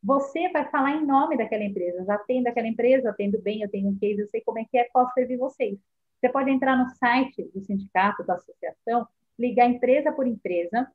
Você 0.03 0.49
vai 0.51 0.69
falar 0.69 0.97
em 0.97 1.07
nome 1.07 1.37
daquela 1.37 1.63
empresa. 1.63 2.05
Já 2.05 2.17
atendo 2.17 2.49
aquela 2.49 2.67
empresa, 2.67 3.11
atendo 3.11 3.41
bem, 3.41 3.63
eu 3.63 3.71
tenho 3.71 3.89
um 3.89 3.97
case, 3.97 4.21
eu 4.21 4.27
sei 4.27 4.41
como 4.41 4.59
é 4.59 4.65
que 4.65 4.77
é, 4.77 4.89
posso 4.93 5.13
servir 5.15 5.37
vocês. 5.37 5.79
Você 6.19 6.29
pode 6.29 6.51
entrar 6.51 6.77
no 6.77 6.91
site 6.97 7.49
do 7.55 7.61
sindicato, 7.61 8.25
da 8.25 8.35
associação, 8.35 9.07
ligar 9.39 9.69
empresa 9.69 10.11
por 10.11 10.27
empresa, 10.27 10.91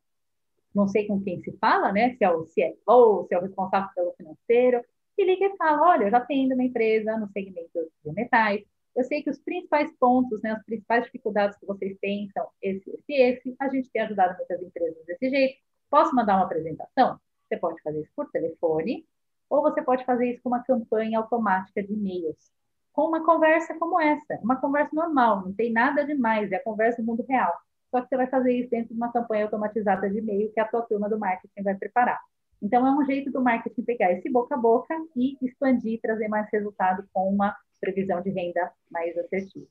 não 0.80 0.88
sei 0.88 1.06
com 1.08 1.22
quem 1.22 1.42
se 1.42 1.52
fala, 1.58 1.92
né? 1.92 2.16
Se 2.16 2.24
é 2.24 2.32
o 2.32 2.44
CFO, 2.44 3.28
se 3.28 3.36
é 3.36 3.38
o 3.38 3.42
responsável 3.42 3.90
pelo 3.94 4.14
financeiro, 4.14 4.84
e 5.18 5.26
liga 5.26 5.46
e 5.46 5.58
fala: 5.58 5.90
olha, 5.90 6.06
eu 6.06 6.12
já 6.12 6.22
tenho 6.22 6.54
uma 6.54 6.64
empresa 6.64 7.18
no 7.18 7.28
segmento 7.30 7.92
de 8.04 8.12
metais. 8.14 8.64
Eu 8.96 9.04
sei 9.04 9.22
que 9.22 9.30
os 9.30 9.40
principais 9.40 9.92
pontos, 10.00 10.42
né, 10.42 10.52
as 10.52 10.64
principais 10.64 11.06
dificuldades 11.06 11.58
que 11.58 11.66
vocês 11.66 11.98
têm 12.00 12.30
são 12.34 12.48
esse, 12.62 12.90
esse, 12.90 13.14
esse. 13.14 13.56
A 13.60 13.70
gente 13.70 13.90
tem 13.92 14.02
ajudado 14.02 14.38
muitas 14.38 14.62
empresas 14.62 15.06
desse 15.06 15.30
jeito. 15.30 15.60
Posso 15.90 16.16
mandar 16.16 16.36
uma 16.38 16.46
apresentação? 16.46 17.20
Você 17.48 17.58
pode 17.58 17.82
fazer 17.82 18.02
isso 18.02 18.12
por 18.16 18.30
telefone, 18.30 19.06
ou 19.50 19.62
você 19.62 19.82
pode 19.82 20.06
fazer 20.06 20.32
isso 20.32 20.42
com 20.44 20.50
uma 20.50 20.64
campanha 20.64 21.20
automática 21.20 21.82
de 21.82 21.94
e-mails, 21.94 22.52
com 22.94 23.08
uma 23.08 23.26
conversa 23.26 23.78
como 23.78 24.00
essa, 24.00 24.40
uma 24.44 24.58
conversa 24.58 24.92
normal, 24.94 25.42
não 25.46 25.54
tem 25.54 25.72
nada 25.72 26.06
demais, 26.06 26.52
é 26.52 26.58
a 26.58 26.64
conversa 26.64 27.02
do 27.02 27.06
mundo 27.06 27.26
real. 27.28 27.54
Só 27.92 28.02
que 28.02 28.10
você 28.10 28.18
vai 28.18 28.28
fazer 28.28 28.54
isso 28.54 28.70
dentro 28.70 28.90
de 28.90 28.96
uma 28.96 29.12
campanha 29.12 29.46
automatizada 29.46 30.10
de 30.10 30.20
e-mail 30.20 30.52
que 30.54 30.60
a 30.60 30.66
tua 30.66 30.82
turma 30.84 31.10
do 31.10 31.20
marketing 31.20 31.64
vai 31.64 31.76
preparar. 31.76 32.20
Então, 32.62 32.86
é 32.86 32.92
um 32.92 33.06
jeito 33.06 33.32
do 33.32 33.42
marketing 33.42 33.82
pegar 33.84 34.12
esse 34.12 34.30
boca 34.30 34.56
a 34.56 34.58
boca 34.58 34.94
e 35.16 35.38
expandir, 35.42 36.00
trazer 36.02 36.28
mais 36.28 36.48
resultado 36.52 37.04
com 37.14 37.30
uma 37.30 37.56
previsão 37.80 38.22
de 38.22 38.30
renda 38.30 38.70
mais 38.92 39.18
assertiva. 39.18 39.68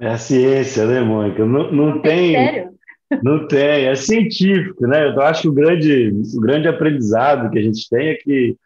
É 0.00 0.08
a 0.08 0.18
ciência, 0.18 0.86
né, 0.86 1.00
Mônica? 1.00 1.44
Não, 1.44 1.70
não, 1.70 1.72
não 1.72 2.02
tem. 2.02 2.32
Sério? 2.32 2.74
Não 3.22 3.46
tem, 3.46 3.86
é 3.86 3.94
científico, 3.94 4.86
né? 4.86 5.06
Eu 5.08 5.20
acho 5.20 5.42
que 5.42 5.48
o 5.48 5.52
grande, 5.52 6.12
o 6.36 6.40
grande 6.40 6.66
aprendizado 6.66 7.50
que 7.50 7.58
a 7.58 7.62
gente 7.62 7.88
tem 7.88 8.08
é 8.08 8.14
que 8.14 8.56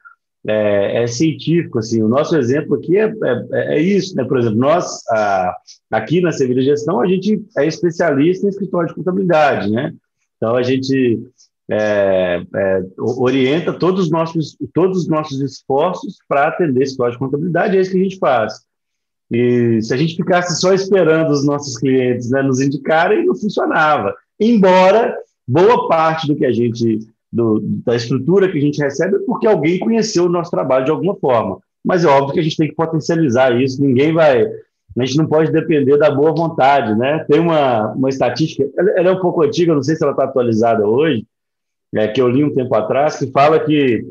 é, 0.49 1.03
é, 1.03 1.07
científico, 1.07 1.79
assim, 1.79 2.03
o 2.03 2.09
nosso 2.09 2.35
exemplo 2.35 2.77
aqui 2.77 2.97
é, 2.97 3.13
é, 3.53 3.77
é 3.77 3.81
isso, 3.81 4.17
né? 4.17 4.25
Por 4.25 4.39
exemplo, 4.39 4.59
nós, 4.59 5.03
a, 5.11 5.55
aqui 5.91 6.23
na 6.23 6.33
Sevilha 6.33 6.63
Gestão, 6.63 7.01
a 7.01 7.07
gente 7.07 7.45
é 7.59 7.67
especialista 7.67 8.47
em 8.47 8.49
escritório 8.49 8.89
de 8.89 8.95
contabilidade, 8.95 9.71
né? 9.71 9.93
Então, 10.39 10.57
a 10.57 10.63
gente 10.63 11.21
é, 11.71 12.43
é, 12.57 12.83
orienta 12.99 13.75
todos 13.75 14.05
os 14.05 14.11
nossos, 14.11 14.57
todos 14.73 15.03
os 15.03 15.09
nossos 15.09 15.39
esforços 15.43 16.17
para 16.27 16.49
atender 16.49 16.85
escritório 16.85 17.13
de 17.13 17.19
contabilidade, 17.19 17.77
é 17.77 17.81
isso 17.81 17.91
que 17.91 17.99
a 17.99 18.03
gente 18.03 18.19
faz. 18.19 18.55
E 19.31 19.83
se 19.83 19.93
a 19.93 19.99
gente 19.99 20.17
ficasse 20.17 20.59
só 20.59 20.73
esperando 20.73 21.31
os 21.31 21.45
nossos 21.45 21.77
clientes 21.77 22.31
né, 22.31 22.43
nos 22.43 22.59
indicarem, 22.59 23.27
não 23.27 23.35
funcionava. 23.35 24.15
Embora 24.41 25.15
boa 25.47 25.87
parte 25.89 26.27
do 26.27 26.35
que 26.35 26.47
a 26.47 26.53
gente 26.53 27.01
do, 27.33 27.61
da 27.85 27.95
estrutura 27.95 28.51
que 28.51 28.59
a 28.59 28.61
gente 28.61 28.81
recebe 28.81 29.17
é 29.17 29.21
porque 29.21 29.47
alguém 29.47 29.79
conheceu 29.79 30.25
o 30.25 30.29
nosso 30.29 30.51
trabalho 30.51 30.85
de 30.85 30.91
alguma 30.91 31.15
forma. 31.17 31.59
Mas 31.85 32.05
é 32.05 32.09
óbvio 32.09 32.35
que 32.35 32.41
a 32.41 32.43
gente 32.43 32.57
tem 32.57 32.69
que 32.69 32.75
potencializar 32.75 33.61
isso, 33.61 33.83
ninguém 33.83 34.13
vai. 34.13 34.45
A 34.45 35.05
gente 35.05 35.19
não 35.19 35.27
pode 35.27 35.53
depender 35.53 35.97
da 35.97 36.11
boa 36.11 36.35
vontade, 36.35 36.95
né? 36.97 37.25
Tem 37.29 37.39
uma, 37.39 37.93
uma 37.93 38.09
estatística, 38.09 38.69
ela 38.97 39.11
é 39.11 39.13
um 39.13 39.21
pouco 39.21 39.43
antiga, 39.43 39.75
não 39.75 39.83
sei 39.83 39.95
se 39.95 40.03
ela 40.03 40.13
está 40.13 40.25
atualizada 40.25 40.87
hoje, 40.87 41.25
é, 41.95 42.09
que 42.09 42.21
eu 42.21 42.29
li 42.29 42.43
um 42.43 42.55
tempo 42.55 42.75
atrás, 42.75 43.19
que 43.19 43.31
fala 43.31 43.61
que 43.61 44.05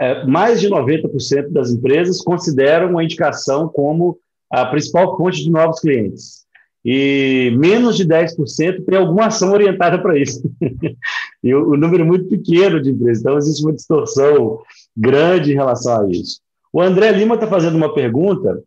é, 0.00 0.24
mais 0.26 0.60
de 0.60 0.68
90% 0.68 1.50
das 1.50 1.70
empresas 1.70 2.20
consideram 2.20 2.98
a 2.98 3.04
indicação 3.04 3.68
como 3.68 4.18
a 4.50 4.66
principal 4.66 5.16
fonte 5.16 5.42
de 5.42 5.50
novos 5.50 5.80
clientes 5.80 6.41
e 6.84 7.54
menos 7.56 7.96
de 7.96 8.06
10% 8.06 8.84
tem 8.84 8.98
alguma 8.98 9.26
ação 9.26 9.52
orientada 9.52 10.00
para 10.00 10.18
isso. 10.18 10.42
e 11.42 11.54
o, 11.54 11.70
o, 11.70 11.76
número 11.76 12.02
é 12.02 12.06
muito 12.06 12.28
pequeno 12.28 12.80
de 12.80 12.90
empresas, 12.90 13.20
então 13.20 13.38
existe 13.38 13.64
uma 13.64 13.72
distorção 13.72 14.58
grande 14.96 15.52
em 15.52 15.54
relação 15.54 16.00
a 16.00 16.10
isso. 16.10 16.40
O 16.72 16.80
André 16.80 17.12
Lima 17.12 17.34
está 17.34 17.46
fazendo 17.46 17.76
uma 17.76 17.94
pergunta 17.94 18.62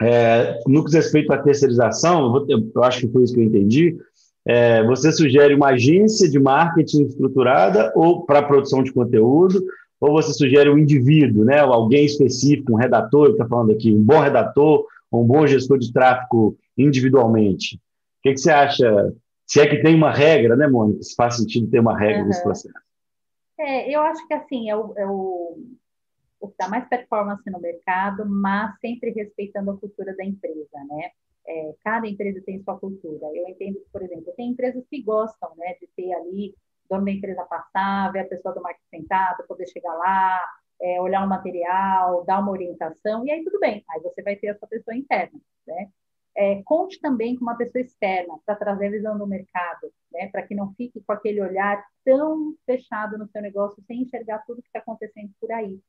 é, 0.00 0.60
no 0.66 0.84
que 0.84 0.90
diz 0.90 1.04
respeito 1.04 1.32
à 1.32 1.38
terceirização, 1.38 2.22
eu, 2.22 2.30
vou, 2.30 2.46
eu, 2.48 2.84
acho 2.84 3.00
que 3.00 3.12
foi 3.12 3.24
isso 3.24 3.34
que 3.34 3.40
eu 3.40 3.44
entendi. 3.44 3.96
É, 4.46 4.84
você 4.84 5.10
sugere 5.10 5.54
uma 5.54 5.68
agência 5.68 6.28
de 6.28 6.38
marketing 6.38 7.04
estruturada 7.04 7.92
ou 7.94 8.24
para 8.24 8.42
produção 8.42 8.82
de 8.82 8.92
conteúdo, 8.92 9.62
ou 10.00 10.12
você 10.12 10.32
sugere 10.32 10.70
um 10.70 10.78
indivíduo, 10.78 11.44
né, 11.44 11.58
alguém 11.58 12.04
específico, 12.04 12.72
um 12.72 12.76
redator, 12.76 13.30
está 13.30 13.46
falando 13.46 13.72
aqui, 13.72 13.92
um 13.92 14.02
bom 14.02 14.20
redator, 14.20 14.84
um 15.12 15.24
bom 15.24 15.46
gestor 15.46 15.78
de 15.78 15.92
tráfego 15.92 16.56
individualmente. 16.78 17.76
O 17.76 17.80
que, 18.22 18.32
que, 18.32 18.38
você 18.38 18.50
acha? 18.50 19.12
Se 19.46 19.60
é 19.60 19.66
que 19.66 19.82
tem 19.82 19.94
uma 19.94 20.12
regra, 20.12 20.56
né, 20.56 20.66
Mônica? 20.66 21.02
Se 21.02 21.14
faz 21.14 21.36
sentido 21.36 21.70
ter 21.70 21.80
uma 21.80 21.98
regra 21.98 22.22
uhum. 22.22 22.28
nesse 22.28 22.42
processo. 22.42 22.78
É, 23.58 23.90
eu 23.90 24.00
acho 24.02 24.26
que 24.26 24.34
assim, 24.34 24.70
é 24.70 24.76
o, 24.76 24.94
é 24.96 25.06
o, 25.06 25.58
o 26.40 26.48
que 26.48 26.54
dá 26.58 26.68
mais 26.68 26.88
performance 26.88 27.50
no 27.50 27.60
mercado, 27.60 28.24
mas 28.26 28.78
sempre 28.80 29.10
respeitando 29.10 29.70
a 29.70 29.76
cultura 29.76 30.14
da 30.16 30.24
empresa, 30.24 30.78
né? 30.88 31.10
É, 31.46 31.74
cada 31.82 32.06
empresa 32.06 32.42
tem 32.44 32.62
sua 32.62 32.78
cultura. 32.78 33.26
Eu 33.34 33.48
entendo 33.48 33.80
que, 33.80 33.90
por 33.90 34.02
exemplo, 34.02 34.32
tem 34.36 34.50
empresas 34.50 34.84
que 34.88 35.02
gostam, 35.02 35.50
né, 35.56 35.74
de 35.80 35.88
ter 35.96 36.12
ali 36.12 36.54
dono 36.88 37.04
da 37.04 37.10
empresa 37.10 37.42
passar, 37.44 38.12
ver 38.12 38.20
a 38.20 38.28
pessoa 38.28 38.54
do 38.54 38.62
marketing 38.62 39.02
sentado, 39.02 39.46
poder 39.46 39.66
chegar 39.66 39.94
lá, 39.94 40.40
é, 40.80 41.00
olhar 41.00 41.22
o 41.22 41.26
um 41.26 41.28
material, 41.28 42.24
dar 42.24 42.40
uma 42.40 42.52
orientação, 42.52 43.26
e 43.26 43.30
aí 43.30 43.44
tudo 43.44 43.58
bem, 43.58 43.84
aí 43.90 44.00
você 44.00 44.22
vai 44.22 44.36
ter 44.36 44.48
a 44.48 44.58
sua 44.58 44.68
pessoa 44.68 44.96
interna, 44.96 45.38
né? 45.66 45.88
É, 46.40 46.62
conte 46.62 47.00
também 47.00 47.34
com 47.34 47.42
uma 47.42 47.56
pessoa 47.56 47.82
externa 47.82 48.38
para 48.46 48.54
trazer 48.54 48.86
a 48.86 48.90
visão 48.90 49.18
do 49.18 49.26
mercado, 49.26 49.92
né? 50.12 50.28
Para 50.28 50.42
que 50.42 50.54
não 50.54 50.72
fique 50.74 51.00
com 51.00 51.12
aquele 51.12 51.42
olhar 51.42 51.84
tão 52.04 52.54
fechado 52.64 53.18
no 53.18 53.26
seu 53.26 53.42
negócio 53.42 53.82
sem 53.88 54.02
enxergar 54.02 54.44
tudo 54.46 54.62
que 54.62 54.68
está 54.68 54.78
acontecendo 54.78 55.32
por 55.40 55.50
aí. 55.50 55.80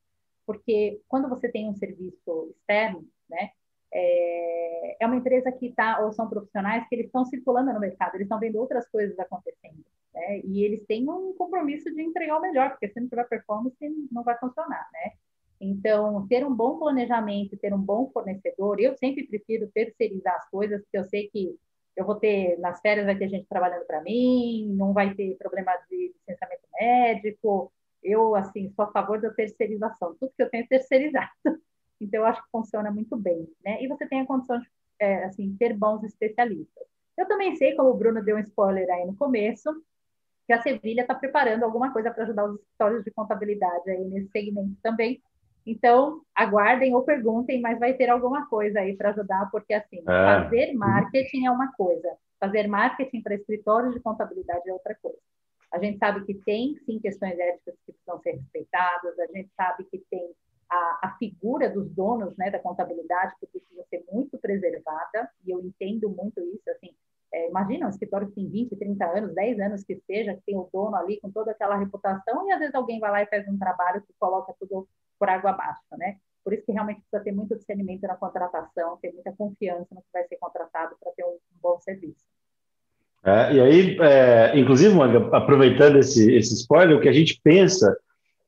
Porque 0.48 1.04
quando 1.08 1.30
você 1.30 1.52
tem 1.52 1.70
um 1.70 1.76
serviço 1.76 2.50
externo, 2.50 3.08
né? 3.30 3.52
É, 3.94 5.04
é 5.04 5.06
uma 5.06 5.18
empresa 5.18 5.52
que 5.52 5.68
está, 5.68 6.00
ou 6.00 6.12
são 6.12 6.28
profissionais 6.28 6.88
que 6.88 6.96
eles 6.96 7.06
estão 7.06 7.26
circulando 7.26 7.72
no 7.72 7.80
mercado, 7.80 8.16
eles 8.16 8.26
estão 8.26 8.40
vendo 8.40 8.58
outras 8.58 8.88
coisas 8.90 9.18
acontecendo. 9.20 9.86
Né? 10.16 10.42
E 10.44 10.64
eles 10.64 10.84
têm 10.88 11.08
um 11.08 11.32
compromisso 11.36 11.94
de 11.94 12.02
entregar 12.02 12.38
o 12.40 12.42
melhor, 12.42 12.72
porque 12.72 12.90
se 12.90 13.00
não 13.00 13.08
tiver 13.08 13.28
performance, 13.28 13.78
não 14.12 14.24
vai 14.24 14.36
funcionar, 14.40 14.90
né? 14.94 15.12
Então, 15.60 16.26
ter 16.28 16.46
um 16.46 16.54
bom 16.54 16.80
planejamento, 16.80 17.58
ter 17.58 17.74
um 17.74 17.82
bom 17.82 18.10
fornecedor, 18.12 18.80
eu 18.80 18.96
sempre 18.98 19.28
prefiro 19.28 19.70
terceirizar 19.74 20.36
as 20.36 20.50
coisas, 20.50 20.82
porque 20.82 20.98
eu 20.98 21.04
sei 21.06 21.30
que 21.30 21.56
eu 21.96 22.06
vou 22.06 22.16
ter, 22.16 22.58
nas 22.60 22.80
férias 22.80 23.06
vai 23.06 23.18
ter 23.18 23.28
gente 23.28 23.48
trabalhando 23.48 23.86
para 23.86 24.02
mim, 24.02 24.74
não 24.78 24.94
vai 24.94 25.14
ter 25.14 25.36
problema 25.38 25.74
de 25.90 26.14
licenciamento 26.16 26.64
médico, 26.80 27.74
eu, 28.02 28.36
assim, 28.36 28.70
sou 28.72 28.86
a 28.86 28.92
favor 28.92 29.20
da 29.20 29.32
terceirização, 29.32 30.16
tudo 30.20 30.32
que 30.36 30.44
eu 30.44 30.50
tenho 30.50 30.64
é 30.64 30.68
terceirizado. 30.68 31.30
Então, 32.02 32.22
eu 32.22 32.26
acho 32.28 32.42
que 32.42 32.50
funciona 32.50 32.90
muito 32.90 33.18
bem, 33.18 33.46
né? 33.62 33.84
E 33.84 33.88
você 33.90 34.08
tem 34.08 34.22
a 34.22 34.26
condição 34.26 34.58
de, 34.58 34.66
é, 35.00 35.26
assim, 35.26 35.54
ter 35.60 35.76
bons 35.76 36.02
especialistas. 36.06 36.88
Eu 37.18 37.28
também 37.28 37.58
sei, 37.58 37.76
como 37.76 37.90
o 37.90 37.94
Bruno 37.94 38.24
deu 38.24 38.38
um 38.38 38.40
spoiler 38.40 38.90
aí 38.90 39.06
no 39.06 39.18
começo, 39.18 39.70
que 40.48 40.54
a 40.54 40.62
Sevilha 40.62 41.02
está 41.02 41.14
preparando 41.14 41.64
alguma 41.64 41.92
coisa 41.92 42.10
para 42.10 42.24
ajudar 42.24 42.46
os 42.46 42.56
escritórios 42.56 43.04
de 43.04 43.12
contabilidade 43.12 43.90
aí 43.90 44.06
nesse 44.06 44.30
segmento 44.30 44.78
também. 44.82 45.22
Então, 45.66 46.22
aguardem 46.34 46.96
ou 46.96 47.04
perguntem, 47.04 47.62
mas 47.62 47.80
vai 47.80 47.94
ter 47.94 48.10
alguma 48.10 48.48
coisa 48.48 48.80
aí 48.80 48.96
para 48.96 49.10
ajudar, 49.10 49.50
porque 49.52 49.74
assim, 49.74 50.00
é. 50.00 50.04
fazer 50.04 50.74
marketing 50.74 51.46
é 51.46 51.52
uma 51.52 51.72
coisa, 51.74 52.10
fazer 52.40 52.68
marketing 52.68 53.22
para 53.22 53.36
escritórios 53.36 53.94
de 53.94 54.00
contabilidade 54.00 54.68
é 54.70 54.74
outra 54.74 54.96
coisa. 55.02 55.20
A 55.72 55.78
gente 55.78 56.00
sabe 56.00 56.26
que 56.26 56.34
tem, 56.34 56.76
sim, 56.86 57.00
questões 57.00 57.38
éticas 57.38 57.76
que 57.86 57.92
precisam 57.92 58.20
ser 58.22 58.32
respeitadas, 58.32 59.20
a 59.20 59.28
gente 59.28 59.50
sabe 59.56 59.84
que 59.84 60.04
tem 60.10 60.34
a, 60.70 61.00
a 61.04 61.16
figura 61.18 61.70
dos 61.70 61.90
donos 61.92 62.36
né, 62.38 62.50
da 62.50 62.60
contabilidade 62.60 63.36
que 63.40 63.48
precisa 63.48 63.84
ser 63.90 64.04
muito 64.12 64.38
preservada, 64.38 65.30
e 65.46 65.52
eu 65.52 65.60
entendo 65.60 66.10
muito 66.10 66.40
isso, 66.42 66.70
assim, 66.72 66.94
é, 67.32 67.50
imagina 67.50 67.86
um 67.86 67.90
escritório 67.90 68.28
que 68.28 68.36
tem 68.36 68.50
20, 68.50 68.76
30 68.76 69.06
anos, 69.06 69.36
10 69.36 69.60
anos 69.60 69.84
que 69.84 69.96
seja, 70.08 70.34
que 70.34 70.42
tem 70.42 70.58
o 70.58 70.68
dono 70.74 70.96
ali 70.96 71.20
com 71.20 71.30
toda 71.30 71.52
aquela 71.52 71.78
reputação, 71.78 72.48
e 72.48 72.52
às 72.52 72.60
vezes 72.60 72.74
alguém 72.74 73.00
vai 73.00 73.12
lá 73.12 73.22
e 73.22 73.28
faz 73.28 73.48
um 73.48 73.58
trabalho 73.58 74.02
que 74.02 74.14
coloca 74.20 74.54
tudo 74.60 74.88
por 75.20 75.30
água 75.30 75.52
abaixo, 75.52 75.82
né? 75.98 76.18
Por 76.44 76.54
isso 76.54 76.66
que 76.66 76.72
realmente 76.72 77.02
precisa 77.02 77.24
ter 77.24 77.32
muito 77.32 77.56
discernimento 77.56 78.02
na 78.04 78.16
contratação, 78.16 78.98
ter 79.02 79.12
muita 79.14 79.32
confiança 79.34 79.88
no 79.94 80.02
que 80.02 80.08
vai 80.14 80.24
ser 80.26 80.38
contratado 80.38 80.96
para 81.00 81.12
ter 81.12 81.24
um, 81.26 81.34
um, 81.34 81.60
bom 81.62 81.80
serviço. 81.82 82.24
É, 83.24 83.54
e 83.54 83.60
aí, 83.60 83.98
é, 84.00 84.58
inclusive, 84.58 84.96
Mônica, 84.96 85.36
aproveitando 85.36 85.98
esse, 85.98 86.34
esse 86.34 86.54
spoiler, 86.54 86.98
o 86.98 87.02
que 87.02 87.10
a 87.10 87.14
gente 87.14 87.40
pensa 87.44 87.96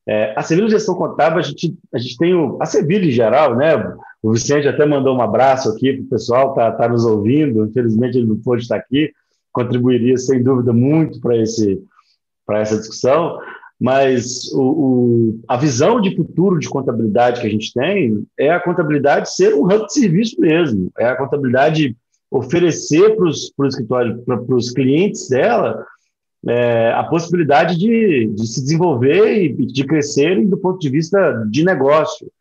é, 0.07 0.33
a 0.35 0.41
Sevilha 0.41 0.69
Gestão 0.69 0.95
Contábil, 0.95 1.39
a 1.39 1.41
gente, 1.41 1.77
a 1.93 1.97
gente 1.97 2.17
tem 2.17 2.33
o, 2.33 2.57
a 2.61 2.65
Sevilha 2.65 3.05
em 3.05 3.11
geral, 3.11 3.55
né? 3.55 3.75
O 4.21 4.31
Vicente 4.31 4.67
até 4.67 4.85
mandou 4.85 5.15
um 5.15 5.21
abraço 5.21 5.69
aqui 5.69 5.93
para 5.93 6.03
o 6.03 6.09
pessoal, 6.09 6.49
está 6.49 6.71
tá 6.71 6.89
nos 6.89 7.05
ouvindo. 7.05 7.65
Infelizmente 7.65 8.17
ele 8.17 8.27
não 8.27 8.37
pôde 8.37 8.63
estar 8.63 8.77
aqui, 8.77 9.11
contribuiria 9.51 10.17
sem 10.17 10.41
dúvida 10.41 10.73
muito 10.73 11.19
para 11.19 11.37
esse 11.37 11.83
para 12.45 12.59
essa 12.59 12.77
discussão. 12.77 13.39
Mas 13.81 14.53
o, 14.53 14.61
o, 14.61 15.39
a 15.47 15.57
visão 15.57 15.99
de 15.99 16.15
futuro 16.15 16.59
de 16.59 16.69
contabilidade 16.69 17.41
que 17.41 17.47
a 17.47 17.49
gente 17.49 17.73
tem 17.73 18.23
é 18.37 18.51
a 18.51 18.59
contabilidade 18.59 19.33
ser 19.33 19.55
um 19.55 19.63
hub 19.63 19.87
de 19.87 19.93
serviço 19.93 20.39
mesmo, 20.39 20.91
é 20.99 21.07
a 21.07 21.15
contabilidade 21.15 21.97
oferecer 22.29 23.15
para 23.15 23.25
os 23.25 23.51
escritórios, 23.65 24.23
para 24.23 24.55
os 24.55 24.69
clientes 24.69 25.27
dela, 25.29 25.83
é, 26.47 26.91
a 26.91 27.03
possibilidade 27.05 27.75
de, 27.75 28.27
de, 28.27 28.47
se 28.47 28.61
desenvolver 28.61 29.45
e 29.45 29.65
de 29.65 29.83
crescerem 29.83 30.47
do 30.47 30.57
ponto 30.57 30.77
de 30.77 30.89
vista 30.89 31.43
de 31.49 31.65
negócio. 31.65 32.31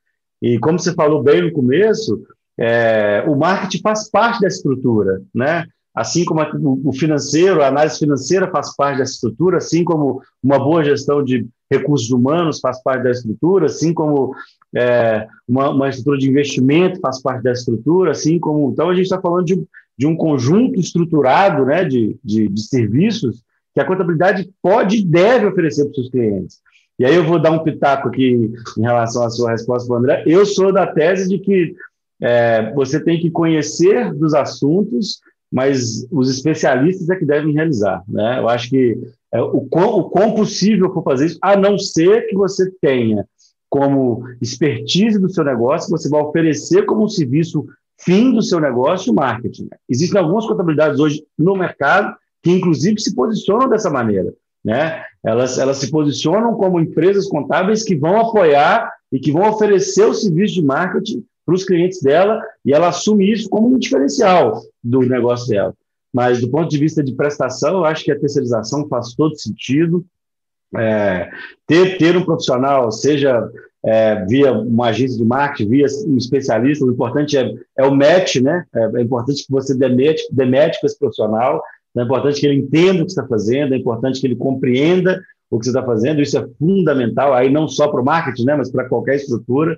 E 0.42 0.58
como 0.58 0.78
você 0.78 0.92
falou 0.92 1.22
bem 1.22 1.40
no 1.40 1.52
começo, 1.52 2.22
é, 2.58 3.24
o 3.26 3.34
marketing 3.34 3.80
faz 3.80 4.10
parte 4.10 4.40
dessa 4.40 4.56
estrutura, 4.56 5.22
né? 5.34 5.64
Assim 5.94 6.24
como 6.24 6.40
o 6.84 6.92
financeiro, 6.92 7.62
a 7.62 7.68
análise 7.68 7.98
financeira 7.98 8.50
faz 8.50 8.74
parte 8.76 8.98
dessa 8.98 9.12
estrutura, 9.12 9.58
assim 9.58 9.82
como 9.82 10.22
uma 10.42 10.58
boa 10.58 10.84
gestão 10.84 11.22
de 11.22 11.48
recursos 11.70 12.10
humanos 12.10 12.60
faz 12.60 12.82
parte 12.82 13.02
dessa 13.02 13.20
estrutura, 13.20 13.66
assim 13.66 13.94
como 13.94 14.34
é, 14.74 15.26
uma, 15.48 15.70
uma, 15.70 15.88
estrutura 15.88 16.18
de 16.18 16.28
investimento 16.28 17.00
faz 17.00 17.20
parte 17.22 17.42
dessa 17.42 17.60
estrutura, 17.60 18.12
assim 18.12 18.38
como. 18.38 18.70
Então, 18.70 18.88
a 18.88 18.94
gente 18.94 19.04
está 19.04 19.20
falando 19.20 19.44
de, 19.44 19.62
de, 19.96 20.06
um 20.06 20.16
conjunto 20.16 20.78
estruturado 20.78 21.64
né, 21.64 21.84
de, 21.84 22.16
de, 22.22 22.48
de 22.48 22.62
serviços 22.62 23.42
que 23.74 23.80
a 23.80 23.84
contabilidade 23.84 24.48
pode 24.62 24.98
e 24.98 25.04
deve 25.04 25.46
oferecer 25.46 25.84
para 25.84 25.90
os 25.90 25.96
seus 25.96 26.10
clientes. 26.10 26.58
E 26.98 27.04
aí 27.04 27.14
eu 27.14 27.24
vou 27.24 27.40
dar 27.40 27.50
um 27.50 27.62
pitaco 27.62 28.08
aqui 28.08 28.52
em 28.76 28.82
relação 28.82 29.24
à 29.24 29.30
sua 29.30 29.52
resposta, 29.52 29.92
André. 29.94 30.22
Eu 30.26 30.44
sou 30.44 30.72
da 30.72 30.86
tese 30.86 31.28
de 31.28 31.38
que 31.38 31.74
é, 32.20 32.72
você 32.74 33.02
tem 33.02 33.18
que 33.18 33.30
conhecer 33.30 34.12
dos 34.12 34.34
assuntos, 34.34 35.20
mas 35.50 36.06
os 36.10 36.30
especialistas 36.30 37.08
é 37.10 37.16
que 37.16 37.24
devem 37.24 37.52
realizar. 37.52 38.02
Né? 38.08 38.38
Eu 38.38 38.48
acho 38.48 38.70
que 38.70 38.96
é, 39.32 39.40
o, 39.40 39.62
quão, 39.62 39.98
o 39.98 40.04
quão 40.10 40.34
possível 40.34 40.92
for 40.92 41.02
fazer 41.02 41.26
isso, 41.26 41.38
a 41.42 41.56
não 41.56 41.78
ser 41.78 42.26
que 42.26 42.36
você 42.36 42.70
tenha 42.80 43.26
como 43.68 44.24
expertise 44.40 45.18
do 45.18 45.32
seu 45.32 45.44
negócio, 45.44 45.90
você 45.90 46.08
vai 46.08 46.20
oferecer 46.20 46.84
como 46.86 47.04
um 47.04 47.08
serviço 47.08 47.64
fim 48.00 48.32
do 48.32 48.42
seu 48.42 48.60
negócio 48.60 49.12
o 49.12 49.14
marketing. 49.14 49.68
Existem 49.88 50.20
algumas 50.20 50.46
contabilidades 50.46 50.98
hoje 50.98 51.24
no 51.38 51.54
mercado 51.54 52.14
que, 52.42 52.50
inclusive, 52.50 53.00
se 53.00 53.14
posicionam 53.14 53.68
dessa 53.68 53.90
maneira. 53.90 54.32
Né? 54.64 55.02
Elas, 55.24 55.58
elas 55.58 55.78
se 55.78 55.90
posicionam 55.90 56.54
como 56.54 56.80
empresas 56.80 57.28
contábeis 57.28 57.82
que 57.82 57.96
vão 57.96 58.20
apoiar 58.20 58.92
e 59.12 59.18
que 59.18 59.32
vão 59.32 59.48
oferecer 59.48 60.04
o 60.04 60.14
serviço 60.14 60.54
de 60.54 60.62
marketing 60.62 61.24
para 61.46 61.54
os 61.54 61.64
clientes 61.64 62.00
dela 62.02 62.40
e 62.64 62.72
ela 62.72 62.88
assume 62.88 63.30
isso 63.30 63.48
como 63.48 63.68
um 63.68 63.78
diferencial 63.78 64.60
do 64.82 65.00
negócio 65.00 65.48
dela. 65.48 65.74
Mas, 66.12 66.40
do 66.40 66.50
ponto 66.50 66.68
de 66.68 66.78
vista 66.78 67.02
de 67.02 67.14
prestação, 67.14 67.78
eu 67.78 67.84
acho 67.84 68.04
que 68.04 68.12
a 68.12 68.18
terceirização 68.18 68.88
faz 68.88 69.14
todo 69.14 69.38
sentido. 69.38 70.04
É, 70.76 71.30
ter, 71.66 71.98
ter 71.98 72.16
um 72.16 72.24
profissional, 72.24 72.90
seja 72.90 73.48
é, 73.84 74.24
via 74.26 74.52
uma 74.52 74.88
agência 74.88 75.18
de 75.18 75.24
marketing, 75.24 75.70
via 75.70 75.86
um 76.06 76.16
especialista, 76.16 76.84
o 76.84 76.90
importante 76.90 77.36
é, 77.36 77.52
é 77.78 77.84
o 77.84 77.94
match, 77.94 78.36
né? 78.36 78.64
É, 78.74 78.98
é 78.98 79.02
importante 79.02 79.44
que 79.44 79.50
você 79.50 79.76
demete, 79.76 80.22
demete 80.32 80.80
com 80.80 80.86
esse 80.86 80.98
profissional 80.98 81.62
é 81.96 82.02
importante 82.02 82.40
que 82.40 82.46
ele 82.46 82.60
entenda 82.60 83.02
o 83.02 83.04
que 83.04 83.10
está 83.10 83.26
fazendo, 83.26 83.74
é 83.74 83.78
importante 83.78 84.20
que 84.20 84.26
ele 84.26 84.36
compreenda 84.36 85.20
o 85.50 85.58
que 85.58 85.64
você 85.64 85.70
está 85.70 85.82
fazendo, 85.82 86.22
isso 86.22 86.38
é 86.38 86.46
fundamental, 86.58 87.34
aí 87.34 87.50
não 87.50 87.66
só 87.66 87.88
para 87.88 88.00
o 88.00 88.04
marketing, 88.04 88.44
né, 88.44 88.54
mas 88.54 88.70
para 88.70 88.88
qualquer 88.88 89.16
estrutura. 89.16 89.76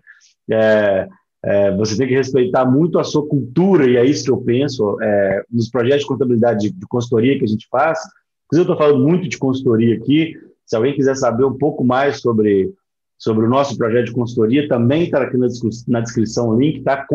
É, 0.51 1.09
é, 1.45 1.76
você 1.76 1.97
tem 1.97 2.07
que 2.07 2.14
respeitar 2.14 2.64
muito 2.64 2.99
a 2.99 3.05
sua 3.05 3.26
cultura, 3.26 3.88
e 3.88 3.97
é 3.97 4.05
isso 4.05 4.24
que 4.24 4.30
eu 4.30 4.38
penso 4.38 4.97
é, 5.01 5.45
nos 5.51 5.68
projetos 5.68 6.03
de 6.03 6.09
contabilidade 6.09 6.61
de, 6.61 6.72
de 6.72 6.86
consultoria 6.86 7.38
que 7.38 7.45
a 7.45 7.49
gente 7.49 7.66
faz. 7.70 7.99
Eu 8.53 8.62
estou 8.62 8.76
falando 8.76 9.03
muito 9.03 9.28
de 9.28 9.38
consultoria 9.38 9.97
aqui. 9.97 10.34
Se 10.64 10.76
alguém 10.76 10.95
quiser 10.95 11.16
saber 11.16 11.45
um 11.45 11.57
pouco 11.57 11.82
mais 11.82 12.20
sobre, 12.20 12.72
sobre 13.18 13.47
o 13.47 13.49
nosso 13.49 13.76
projeto 13.76 14.07
de 14.07 14.12
consultoria, 14.12 14.68
também 14.68 15.05
está 15.05 15.22
aqui 15.22 15.36
na, 15.36 15.47
na 15.88 16.01
descrição 16.01 16.51
o 16.51 16.61
link, 16.61 16.82
tá? 16.82 17.07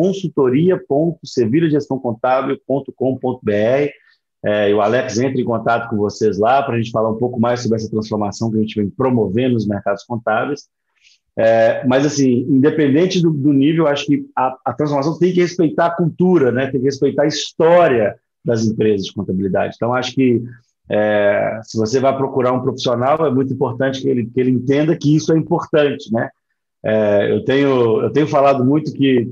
é, 4.44 4.70
e 4.70 4.74
o 4.74 4.80
Alex 4.80 5.18
entra 5.18 5.40
em 5.40 5.44
contato 5.44 5.88
com 5.88 5.96
vocês 5.96 6.38
lá 6.38 6.62
para 6.62 6.74
a 6.74 6.78
gente 6.78 6.90
falar 6.90 7.10
um 7.10 7.18
pouco 7.18 7.40
mais 7.40 7.62
sobre 7.62 7.76
essa 7.76 7.90
transformação 7.90 8.50
que 8.50 8.56
a 8.56 8.60
gente 8.60 8.80
vem 8.80 8.90
promovendo 8.90 9.54
nos 9.54 9.66
mercados 9.66 10.04
contábeis. 10.04 10.68
É, 11.38 11.86
mas, 11.86 12.04
assim, 12.04 12.44
independente 12.48 13.22
do, 13.22 13.30
do 13.30 13.52
nível, 13.52 13.86
acho 13.86 14.06
que 14.06 14.26
a, 14.36 14.56
a, 14.64 14.72
transformação 14.72 15.16
tem 15.20 15.32
que 15.32 15.40
respeitar 15.40 15.86
a 15.86 15.94
cultura, 15.94 16.50
né? 16.50 16.66
tem 16.66 16.80
que 16.80 16.86
respeitar 16.86 17.22
a 17.22 17.28
história 17.28 18.16
das 18.44 18.64
empresas 18.64 19.06
de 19.06 19.12
contabilidade. 19.12 19.74
Então, 19.76 19.94
acho 19.94 20.14
que 20.14 20.42
é, 20.90 21.60
se 21.62 21.78
você 21.78 22.00
vai 22.00 22.16
procurar 22.16 22.52
um 22.52 22.62
profissional, 22.62 23.24
é 23.24 23.30
muito 23.30 23.52
importante 23.52 24.02
que 24.02 24.08
ele, 24.08 24.26
que 24.26 24.40
ele 24.40 24.50
entenda 24.50 24.96
que 24.96 25.14
isso 25.14 25.32
é 25.32 25.38
importante. 25.38 26.12
Né? 26.12 26.28
É, 26.84 27.32
eu, 27.32 27.44
tenho, 27.44 28.02
eu 28.02 28.10
tenho 28.10 28.26
falado 28.26 28.64
muito 28.64 28.92
que 28.92 29.28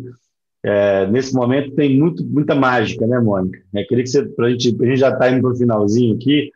é, 0.65 1.09
nesse 1.09 1.35
momento 1.35 1.75
tem 1.75 1.99
muito, 1.99 2.25
muita 2.25 2.55
mágica, 2.55 3.05
né, 3.05 3.19
Mônica? 3.19 3.59
É, 3.75 3.83
queria 3.83 4.05
que 4.05 4.11
você, 4.11 4.25
pra 4.25 4.49
gente, 4.51 4.77
a 4.81 4.87
gente 4.87 5.01
já 5.01 5.11
está 5.11 5.29
indo 5.29 5.41
para 5.41 5.51
o 5.51 5.57
finalzinho 5.57 6.15
aqui, 6.15 6.53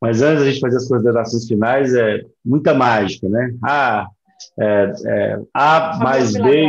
mas 0.00 0.22
antes 0.22 0.42
a 0.42 0.50
gente 0.50 0.60
fazer 0.60 0.76
as 0.78 0.88
considerações 0.88 1.46
finais, 1.46 1.94
é 1.94 2.22
muita 2.44 2.72
mágica, 2.72 3.28
né? 3.28 3.54
Ah, 3.62 4.06
é, 4.58 4.92
é, 5.06 5.40
A 5.52 5.98
mais 6.02 6.32
B, 6.32 6.66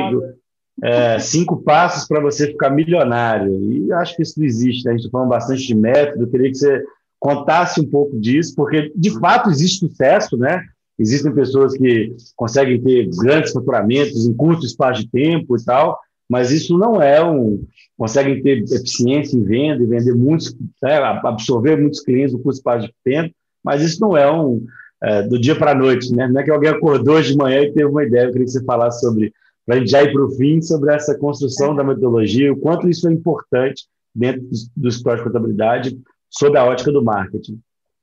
é, 0.84 1.20
cinco 1.20 1.62
passos 1.64 2.08
para 2.08 2.20
você 2.20 2.48
ficar 2.48 2.70
milionário. 2.70 3.60
E 3.62 3.92
acho 3.94 4.16
que 4.16 4.24
isso 4.24 4.40
não 4.40 4.46
existe, 4.46 4.86
né? 4.86 4.92
A 4.92 4.94
gente 4.94 5.06
está 5.06 5.12
falando 5.12 5.30
bastante 5.30 5.66
de 5.66 5.76
método, 5.76 6.24
eu 6.24 6.30
queria 6.30 6.50
que 6.50 6.58
você 6.58 6.84
contasse 7.20 7.82
um 7.82 7.90
pouco 7.90 8.20
disso, 8.20 8.54
porque 8.56 8.92
de 8.96 9.20
fato 9.20 9.50
existe 9.50 9.88
sucesso, 9.88 10.38
né? 10.38 10.62
Existem 10.98 11.34
pessoas 11.34 11.76
que 11.76 12.16
conseguem 12.36 12.82
ter 12.82 13.10
grandes 13.18 13.52
faturamentos 13.52 14.26
em 14.26 14.34
curto 14.34 14.66
espaço 14.66 15.02
de 15.02 15.10
tempo 15.10 15.58
e 15.58 15.64
tal, 15.64 16.00
mas 16.30 16.52
isso 16.52 16.78
não 16.78 17.02
é 17.02 17.24
um. 17.24 17.66
conseguem 17.98 18.42
ter 18.42 18.64
eficiência 18.64 19.38
em 19.38 19.44
venda 19.44 19.84
e 19.84 19.88
vender 19.88 20.16
muitos, 20.16 20.56
né, 20.82 20.98
absorver 21.24 21.76
muitos 21.78 22.00
clientes 22.00 22.34
no 22.34 22.40
curto 22.40 22.58
espaço 22.58 22.88
de 22.88 22.94
tempo, 23.04 23.34
mas 23.64 23.82
isso 23.82 24.00
não 24.00 24.16
é 24.16 24.32
um. 24.32 24.64
É, 25.04 25.24
do 25.24 25.40
dia 25.40 25.56
para 25.58 25.72
a 25.72 25.76
noite, 25.76 26.14
né? 26.16 26.28
Não 26.28 26.40
é 26.40 26.44
que 26.44 26.52
alguém 26.52 26.70
acordou 26.70 27.16
hoje 27.16 27.34
de 27.34 27.38
manhã 27.38 27.62
e 27.62 27.74
teve 27.74 27.86
uma 27.86 28.04
ideia. 28.04 28.26
Eu 28.26 28.32
queria 28.32 28.46
que 28.46 28.52
você 28.52 28.64
falasse 28.64 29.02
sobre, 29.02 29.34
para 29.66 29.76
a 29.76 29.80
gente 29.80 29.92
já 29.92 30.02
ir 30.04 30.12
para 30.12 30.24
o 30.24 30.32
fim, 30.32 30.62
sobre 30.62 30.94
essa 30.94 31.18
construção 31.18 31.76
da 31.76 31.84
metodologia, 31.84 32.52
o 32.52 32.60
quanto 32.60 32.90
isso 32.90 33.08
é 33.08 33.14
importante 33.14 33.88
dentro 34.14 34.42
do, 34.42 34.56
do 34.78 34.88
escritório 34.88 35.20
de 35.20 35.30
contabilidade, 35.30 36.00
sob 36.30 36.58
a 36.58 36.66
ótica 36.66 36.92
do 36.92 37.04
marketing. 37.04 37.60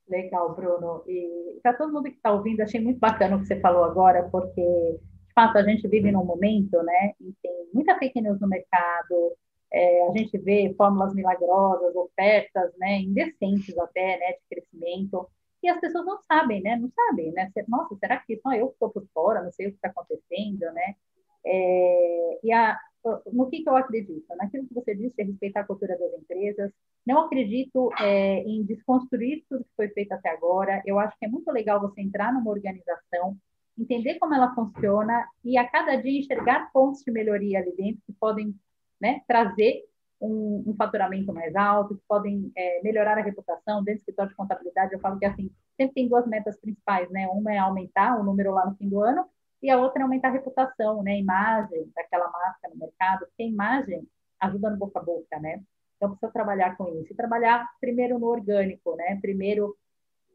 Legal, 0.09 0.55
Bruno. 0.55 1.03
E 1.09 1.59
para 1.63 1.73
todo 1.73 1.93
mundo 1.93 2.05
que 2.05 2.17
está 2.17 2.33
ouvindo, 2.33 2.61
achei 2.61 2.81
muito 2.81 2.99
bacana 2.99 3.37
o 3.37 3.41
que 3.41 3.47
você 3.47 3.59
falou 3.59 3.85
agora, 3.85 4.29
porque 4.31 5.01
de 5.33 5.35
fato, 5.35 5.57
a 5.57 5.63
gente 5.63 5.89
vive 5.89 6.13
num 6.13 6.27
momento, 6.27 6.83
né, 6.83 7.15
em 7.19 7.33
que 7.33 7.39
tem 7.43 7.67
muita 7.73 7.99
fake 7.99 8.21
news 8.21 8.39
no 8.39 8.47
mercado, 8.47 9.33
é, 9.73 10.07
a 10.07 10.13
gente 10.13 10.37
vê 10.37 10.75
fórmulas 10.77 11.15
milagrosas, 11.15 11.97
ofertas, 11.97 12.71
né, 12.79 12.99
indecentes 12.99 13.77
até, 13.79 14.19
né, 14.19 14.33
de 14.33 14.41
crescimento, 14.51 15.27
e 15.63 15.69
as 15.69 15.81
pessoas 15.81 16.05
não 16.05 16.19
sabem, 16.23 16.63
né, 16.63 16.77
não 16.77 16.91
sabem, 16.91 17.33
né, 17.33 17.51
nossa, 17.69 17.95
será 17.97 18.19
que 18.19 18.39
só 18.39 18.53
eu 18.53 18.69
estou 18.69 18.91
por 18.91 19.07
fora, 19.15 19.43
não 19.43 19.53
sei 19.53 19.67
o 19.67 19.71
que 19.71 19.77
está 19.77 19.89
acontecendo, 19.89 20.61
né, 20.73 20.95
é, 21.45 22.41
e 22.43 22.53
a, 22.53 22.79
no 23.33 23.49
que, 23.49 23.63
que 23.63 23.69
eu 23.69 23.77
acredito? 23.77 24.27
Naquilo 24.37 24.67
que 24.67 24.75
você 24.75 24.95
disse, 24.95 25.21
é 25.21 25.25
respeitar 25.25 25.61
a 25.61 25.67
cultura 25.67 25.99
das 25.99 26.13
empresas, 26.15 26.73
não 27.07 27.27
acredito 27.27 27.91
é, 28.01 28.39
em 28.43 28.65
desconstruir 28.65 29.45
tudo 29.49 29.65
que 29.65 29.77
foi 29.77 29.89
feito 29.89 30.13
até 30.13 30.31
agora, 30.31 30.83
eu 30.87 30.99
acho 30.99 31.17
que 31.19 31.27
é 31.27 31.29
muito 31.29 31.51
legal 31.51 31.81
você 31.81 32.01
entrar 32.01 32.33
numa 32.33 32.51
organização 32.51 33.37
entender 33.79 34.19
como 34.19 34.35
ela 34.35 34.55
funciona 34.55 35.27
e 35.45 35.57
a 35.57 35.69
cada 35.69 35.97
dia 35.97 36.21
enxergar 36.21 36.71
pontos 36.73 37.03
de 37.03 37.11
melhoria 37.11 37.59
ali 37.59 37.75
dentro 37.75 38.03
que 38.07 38.13
podem 38.13 38.55
né, 39.01 39.21
trazer 39.27 39.83
um, 40.23 40.65
um, 40.67 40.75
faturamento 40.77 41.33
mais 41.33 41.55
alto, 41.57 41.97
que 41.97 42.03
podem 42.09 42.53
é, 42.57 42.81
melhorar 42.83 43.19
a 43.19 43.23
reputação 43.23 43.83
dentro 43.83 43.99
do 43.99 44.03
escritório 44.03 44.31
de 44.31 44.37
contabilidade. 44.37 44.93
Eu 44.93 45.01
falo 45.01 45.19
que 45.19 45.27
assim 45.27 45.51
sempre 45.77 45.95
tem 45.95 46.09
duas 46.09 46.27
metas 46.27 46.59
principais, 46.61 47.11
né? 47.11 47.29
Uma 47.29 47.53
é 47.53 47.59
aumentar 47.59 48.19
o 48.19 48.25
número 48.25 48.53
lá 48.53 48.67
no 48.67 48.77
fim 48.77 48.89
do 48.89 49.03
ano 49.03 49.27
e 49.61 49.71
a 49.71 49.79
outra 49.79 50.01
é 50.01 50.03
aumentar 50.05 50.29
a 50.29 50.33
reputação, 50.33 51.03
né? 51.03 51.13
A 51.13 51.19
imagem 51.19 51.93
daquela 51.95 52.31
marca 52.31 52.69
no 52.69 52.77
mercado, 52.77 53.27
porque 53.27 53.43
a 53.43 53.47
imagem 53.47 54.09
ajuda 54.41 54.71
no 54.71 54.77
boca 54.77 55.01
a 55.01 55.03
boca, 55.03 55.41
né? 55.41 55.63
Então 55.97 56.11
precisa 56.11 56.33
trabalhar 56.33 56.77
com 56.77 56.89
isso 57.01 57.13
e 57.13 57.17
trabalhar 57.17 57.69
primeiro 57.81 58.19
no 58.19 58.27
orgânico, 58.27 58.97
né? 58.97 59.19
Primeiro 59.21 59.77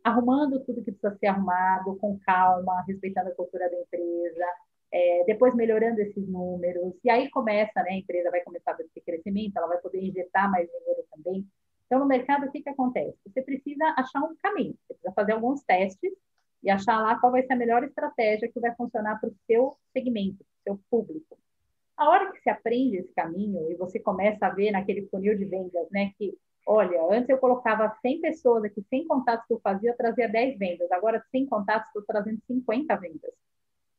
arrumando 0.04 0.64
tudo 0.64 0.84
que 0.84 0.92
precisa 0.92 1.18
ser 1.20 1.28
arrumado, 1.28 1.96
com 1.98 2.18
calma, 2.20 2.84
respeitando 2.88 3.30
a 3.30 3.36
cultura 3.36 3.70
da 3.70 3.78
empresa, 3.78 4.46
é, 4.92 5.24
depois 5.26 5.54
melhorando 5.56 6.00
esses 6.00 6.28
números, 6.28 6.94
e 7.04 7.10
aí 7.10 7.30
começa, 7.30 7.82
né, 7.84 7.92
a 7.92 7.98
empresa 7.98 8.32
vai 8.32 8.42
começar 8.42 8.72
a 8.72 8.76
ter 8.76 9.02
crescimento, 9.06 9.58
ela 9.58 9.68
vai 9.68 9.78
poder 9.80 10.02
injetar 10.02 10.50
mais 10.50 10.68
dinheiro 10.68 11.04
também. 11.12 11.46
Então, 11.86 12.00
no 12.00 12.06
mercado, 12.06 12.46
o 12.46 12.52
que, 12.52 12.62
que 12.62 12.70
acontece? 12.70 13.18
Você 13.26 13.42
precisa 13.42 13.94
achar 13.98 14.22
um 14.22 14.36
caminho, 14.42 14.76
você 14.82 14.94
precisa 14.94 15.14
fazer 15.14 15.34
alguns 15.34 15.62
testes 15.64 16.12
e 16.64 16.70
achar 16.70 17.02
lá 17.02 17.20
qual 17.20 17.32
vai 17.32 17.44
ser 17.44 17.54
a 17.54 17.58
melhor 17.58 17.84
estratégia 17.84 18.52
que 18.52 18.60
vai 18.60 18.74
funcionar 18.76 19.20
para 19.20 19.30
o 19.30 19.36
seu 19.46 19.78
segmento, 19.94 20.46
seu 20.64 20.80
público. 20.90 21.38
A 21.96 22.10
hora 22.10 22.32
que 22.32 22.42
você 22.42 22.50
aprende 22.50 22.98
esse 22.98 23.14
caminho 23.14 23.72
e 23.72 23.76
você 23.76 24.00
começa 24.00 24.46
a 24.46 24.50
ver 24.50 24.72
naquele 24.72 25.08
funil 25.08 25.38
de 25.38 25.46
vendas, 25.46 25.88
né, 25.92 26.12
que 26.18 26.38
Olha, 26.70 27.02
antes 27.10 27.30
eu 27.30 27.38
colocava 27.38 27.96
100 28.02 28.20
pessoas 28.20 28.66
aqui, 28.66 28.86
100 28.90 29.08
contatos 29.08 29.48
que 29.48 29.54
eu 29.54 29.60
fazia, 29.62 29.92
eu 29.92 29.96
trazia 29.96 30.28
10 30.28 30.60
vendas. 30.60 30.92
Agora, 30.92 31.24
100 31.32 31.46
contatos, 31.46 31.88
estou 31.88 32.04
trazendo 32.04 32.42
50 32.46 32.94
vendas. 32.98 33.32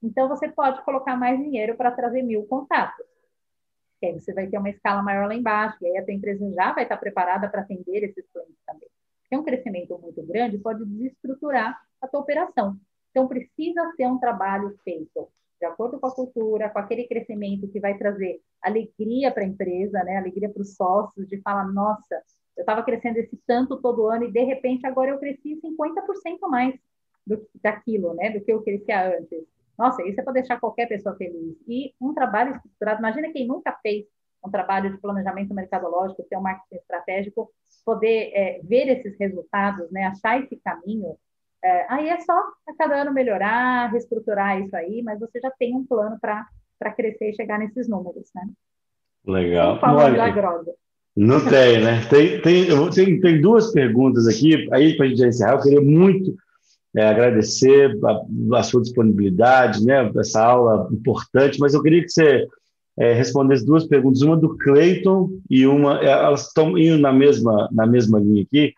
Então, 0.03 0.29
você 0.29 0.49
pode 0.49 0.83
colocar 0.85 1.17
mais 1.17 1.39
dinheiro 1.39 1.77
para 1.77 1.91
trazer 1.91 2.23
mil 2.23 2.47
contatos. 2.47 3.07
Aí 4.03 4.13
você 4.13 4.33
vai 4.33 4.47
ter 4.47 4.59
uma 4.59 4.71
escala 4.71 5.03
maior 5.03 5.27
lá 5.27 5.35
embaixo, 5.35 5.77
e 5.83 5.89
aí 5.89 5.99
a 5.99 6.05
tua 6.05 6.15
empresa 6.15 6.49
já 6.53 6.73
vai 6.73 6.85
estar 6.85 6.97
preparada 6.97 7.49
para 7.49 7.63
atender 7.63 8.05
esses 8.05 8.25
clientes 8.33 8.57
também. 8.65 8.89
Porque 9.23 9.37
um 9.37 9.45
crescimento 9.45 9.99
muito 9.99 10.23
grande 10.23 10.59
pode 10.59 10.85
desestruturar 10.85 11.81
a 12.01 12.07
tua 12.07 12.21
operação. 12.21 12.79
Então, 13.11 13.27
precisa 13.27 13.93
ser 13.97 14.07
um 14.07 14.19
trabalho 14.19 14.79
feito 14.85 15.29
de 15.61 15.67
acordo 15.67 15.99
com 15.99 16.07
a 16.07 16.15
cultura, 16.15 16.71
com 16.71 16.79
aquele 16.79 17.09
crescimento 17.09 17.67
que 17.69 17.81
vai 17.81 17.99
trazer 17.99 18.41
alegria 18.63 19.33
para 19.33 19.43
a 19.43 19.47
empresa, 19.47 20.03
né? 20.05 20.17
alegria 20.17 20.49
para 20.49 20.63
os 20.63 20.77
sócios, 20.77 21.29
de 21.29 21.41
falar, 21.41 21.67
nossa, 21.73 22.23
eu 22.57 22.63
estava 22.63 22.83
crescendo 22.83 23.19
esse 23.19 23.37
tanto 23.47 23.81
todo 23.81 24.07
ano 24.07 24.25
e 24.25 24.33
de 24.33 24.43
repente 24.43 24.87
agora 24.87 25.11
eu 25.11 25.19
cresci 25.19 25.61
50% 25.61 26.49
mais 26.49 26.75
do, 27.27 27.49
daquilo, 27.63 28.15
né, 28.15 28.31
do 28.31 28.41
que 28.41 28.53
eu 28.53 28.63
crescia 28.63 29.17
antes. 29.17 29.45
Nossa, 29.79 30.03
isso 30.03 30.21
é 30.21 30.25
para 30.25 30.33
deixar 30.33 30.59
qualquer 30.59 30.87
pessoa 30.87 31.15
feliz. 31.17 31.57
E 31.69 31.95
um 32.01 32.13
trabalho 32.13 32.57
estruturado, 32.57 32.99
imagina 32.99 33.33
quem 33.33 33.47
nunca 33.47 33.79
fez 33.81 34.07
um 34.45 34.51
trabalho 34.51 34.91
de 34.91 34.99
planejamento 34.99 35.55
mercadológico, 35.55 36.27
ter 36.29 36.37
um 36.37 36.43
marketing 36.43 36.77
estratégico, 36.77 37.51
poder 37.85 38.31
é, 38.35 38.61
ver 38.63 38.89
esses 38.89 39.19
resultados, 39.19 39.91
né, 39.91 40.05
achar 40.05 40.43
esse 40.43 40.57
caminho. 40.57 41.17
É, 41.63 41.87
aí 41.93 42.09
é 42.09 42.21
só 42.21 42.39
a 42.69 42.75
cada 42.77 43.03
ano 43.03 43.13
melhorar, 43.13 43.91
reestruturar 43.91 44.61
isso 44.61 44.77
aí, 44.77 45.03
mas 45.03 45.19
você 45.19 45.41
já 45.41 45.51
tem 45.59 45.75
um 45.75 45.85
plano 45.85 46.19
para 46.21 46.93
crescer 46.93 47.31
e 47.31 47.35
chegar 47.35 47.59
nesses 47.59 47.89
números, 47.89 48.31
né? 48.35 48.49
Legal. 49.27 49.81
Formas 49.81 50.13
milagrosas. 50.13 50.75
Não 51.17 51.45
tem, 51.45 51.83
né? 51.83 52.07
Tem, 52.09 52.41
tem, 52.41 52.91
tem, 52.91 53.21
tem 53.21 53.41
duas 53.41 53.73
perguntas 53.73 54.29
aqui, 54.29 54.69
aí 54.73 54.97
para 54.97 55.07
a 55.07 55.09
gente 55.09 55.25
encerrar, 55.25 55.55
eu 55.55 55.63
queria 55.63 55.81
muito 55.81 56.37
é, 56.97 57.07
agradecer 57.07 57.97
a, 58.05 58.59
a, 58.59 58.63
sua 58.63 58.83
disponibilidade, 58.83 59.85
né? 59.85 60.11
Essa 60.19 60.43
aula 60.43 60.89
importante, 60.93 61.59
mas 61.61 61.75
eu 61.75 61.83
queria 61.83 62.03
que 62.03 62.09
você 62.09 62.47
é, 62.99 63.13
respondesse 63.13 63.65
duas 63.65 63.87
perguntas, 63.87 64.23
uma 64.23 64.37
do 64.37 64.57
Cleiton 64.57 65.31
e 65.49 65.67
uma, 65.67 66.01
é, 66.01 66.07
elas 66.07 66.47
estão 66.49 66.77
indo 66.77 66.99
na 66.99 67.13
mesma, 67.13 67.69
na 67.73 67.87
mesma 67.87 68.19
linha 68.19 68.43
aqui, 68.43 68.73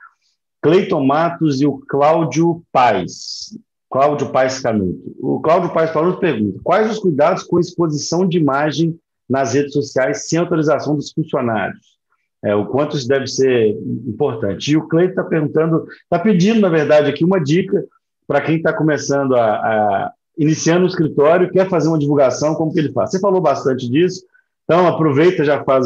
Cleiton 0.63 1.05
Matos 1.05 1.61
e 1.61 1.67
o 1.67 1.79
Cláudio 1.89 2.63
Paz. 2.73 3.57
Cláudio 3.91 4.31
Paz 4.31 4.61
Canuto. 4.61 5.17
O 5.21 5.41
Cláudio 5.41 5.73
Paz 5.73 5.91
Canuto 5.91 6.21
pergunta: 6.21 6.61
quais 6.63 6.91
os 6.91 6.99
cuidados 6.99 7.43
com 7.43 7.59
exposição 7.59 8.27
de 8.27 8.39
imagem 8.39 8.99
nas 9.29 9.55
redes 9.55 9.73
sociais 9.73 10.29
sem 10.29 10.39
autorização 10.39 10.95
dos 10.95 11.13
funcionários? 11.13 12.01
é, 12.43 12.55
o 12.55 12.67
quanto 12.67 12.97
isso 12.97 13.07
deve 13.07 13.27
ser 13.27 13.77
importante. 14.07 14.73
E 14.73 14.77
o 14.77 14.89
Cleiton 14.89 15.11
está 15.11 15.25
perguntando, 15.25 15.87
está 16.03 16.19
pedindo, 16.19 16.61
na 16.61 16.69
verdade, 16.69 17.11
aqui 17.11 17.25
uma 17.25 17.41
dica 17.41 17.85
para 18.31 18.43
quem 18.43 18.59
está 18.59 18.73
começando 18.73 19.35
a, 19.35 19.57
a 19.57 20.13
iniciando 20.39 20.85
o 20.85 20.87
escritório, 20.87 21.51
quer 21.51 21.69
fazer 21.69 21.89
uma 21.89 21.99
divulgação, 21.99 22.55
como 22.55 22.73
que 22.73 22.79
ele 22.79 22.93
faz? 22.93 23.11
Você 23.11 23.19
falou 23.19 23.41
bastante 23.41 23.91
disso, 23.91 24.25
então 24.63 24.87
aproveita, 24.87 25.43
já 25.43 25.65
faz 25.65 25.85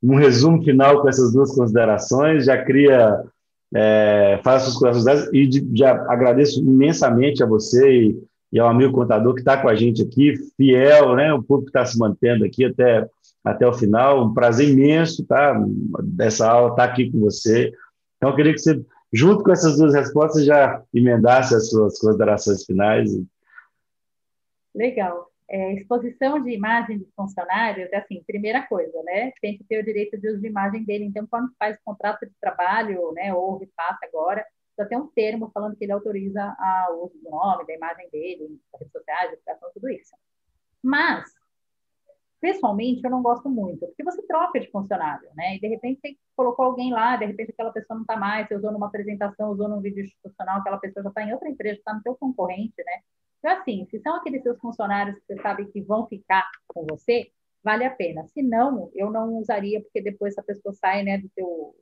um 0.00 0.14
resumo 0.14 0.62
final 0.62 1.02
com 1.02 1.08
essas 1.08 1.32
duas 1.32 1.52
considerações, 1.52 2.44
já 2.44 2.64
cria, 2.64 3.20
é, 3.74 4.38
faz 4.44 4.62
suas 4.62 4.76
considerações 4.76 5.30
e 5.32 5.48
de, 5.48 5.68
já 5.76 5.90
agradeço 6.08 6.60
imensamente 6.60 7.42
a 7.42 7.46
você 7.46 7.92
e, 7.92 8.22
e 8.52 8.60
ao 8.60 8.68
amigo 8.68 8.92
contador 8.92 9.34
que 9.34 9.40
está 9.40 9.56
com 9.56 9.68
a 9.68 9.74
gente 9.74 10.00
aqui, 10.00 10.34
fiel, 10.56 11.16
né? 11.16 11.34
O 11.34 11.42
público 11.42 11.70
está 11.70 11.84
se 11.84 11.98
mantendo 11.98 12.44
aqui 12.44 12.66
até 12.66 13.04
até 13.42 13.66
o 13.66 13.72
final. 13.72 14.26
Um 14.26 14.32
prazer 14.32 14.68
imenso, 14.68 15.24
tá? 15.24 15.60
Dessa 16.04 16.48
aula, 16.48 16.70
estar 16.70 16.86
tá 16.86 16.92
aqui 16.92 17.10
com 17.10 17.18
você. 17.18 17.72
Então, 18.16 18.30
eu 18.30 18.36
queria 18.36 18.52
que 18.52 18.60
você, 18.60 18.80
junto 19.12 19.42
com 19.42 19.52
essas 19.52 19.76
duas 19.76 19.94
respostas, 19.94 20.44
já 20.44 20.82
emendasse 20.94 21.54
as 21.54 21.68
suas 21.68 21.98
considerações 21.98 22.64
finais. 22.64 23.10
Legal. 24.74 25.30
É, 25.48 25.74
exposição 25.74 26.40
de 26.40 26.52
imagem 26.52 26.98
dos 26.98 27.12
funcionários 27.14 27.92
assim, 27.92 28.22
primeira 28.24 28.62
coisa, 28.68 29.02
né? 29.02 29.32
Tem 29.42 29.58
que 29.58 29.64
ter 29.64 29.80
o 29.80 29.84
direito 29.84 30.16
de 30.16 30.28
uso 30.28 30.40
de 30.40 30.46
imagem 30.46 30.84
dele. 30.84 31.04
Então, 31.04 31.26
quando 31.26 31.52
faz 31.58 31.76
contrato 31.84 32.24
de 32.24 32.32
trabalho, 32.40 33.12
né, 33.14 33.34
ou 33.34 33.58
repassa 33.58 33.98
agora, 34.04 34.46
só 34.76 34.84
tem 34.84 34.96
um 34.96 35.08
termo 35.08 35.50
falando 35.52 35.76
que 35.76 35.84
ele 35.84 35.92
autoriza 35.92 36.56
o 36.90 37.06
uso 37.06 37.18
do 37.22 37.30
nome, 37.30 37.66
da 37.66 37.74
imagem 37.74 38.08
dele, 38.10 38.60
das 38.72 38.80
redes 38.80 38.92
sociais, 38.92 39.38
tudo 39.74 39.88
isso. 39.90 40.14
Mas, 40.82 41.24
pessoalmente, 42.40 43.02
eu 43.04 43.10
não 43.10 43.22
gosto 43.22 43.48
muito, 43.48 43.86
porque 43.86 44.02
você 44.02 44.22
troca 44.26 44.58
de 44.58 44.70
funcionário, 44.70 45.28
né? 45.36 45.56
E 45.56 45.60
de 45.60 45.68
repente 45.68 46.00
você 46.00 46.16
colocou 46.34 46.64
alguém 46.64 46.92
lá, 46.92 47.16
de 47.16 47.26
repente 47.26 47.50
aquela 47.50 47.72
pessoa 47.72 47.96
não 47.96 48.02
está 48.02 48.16
mais, 48.16 48.48
você 48.48 48.56
usou 48.56 48.72
numa 48.72 48.86
apresentação, 48.86 49.50
usou 49.50 49.68
num 49.68 49.80
vídeo 49.80 50.04
institucional, 50.04 50.60
aquela 50.60 50.78
pessoa 50.78 51.02
já 51.02 51.08
está 51.10 51.22
em 51.22 51.32
outra 51.32 51.48
empresa, 51.48 51.78
está 51.78 51.94
no 51.94 52.02
seu 52.02 52.14
concorrente, 52.16 52.74
né? 52.78 53.02
Então, 53.38 53.52
assim, 53.52 53.86
se 53.90 53.98
são 54.00 54.16
aqueles 54.16 54.42
seus 54.42 54.58
funcionários 54.58 55.18
que 55.18 55.26
você 55.26 55.42
sabe 55.42 55.66
que 55.66 55.80
vão 55.80 56.06
ficar 56.06 56.48
com 56.68 56.86
você, 56.86 57.30
vale 57.62 57.84
a 57.84 57.90
pena. 57.90 58.26
Se 58.28 58.42
não, 58.42 58.90
eu 58.94 59.10
não 59.10 59.36
usaria, 59.36 59.80
porque 59.80 60.02
depois 60.02 60.32
essa 60.34 60.42
pessoa 60.42 60.74
sai, 60.74 61.02
né, 61.02 61.18
do 61.18 61.28
teu, 61.30 61.74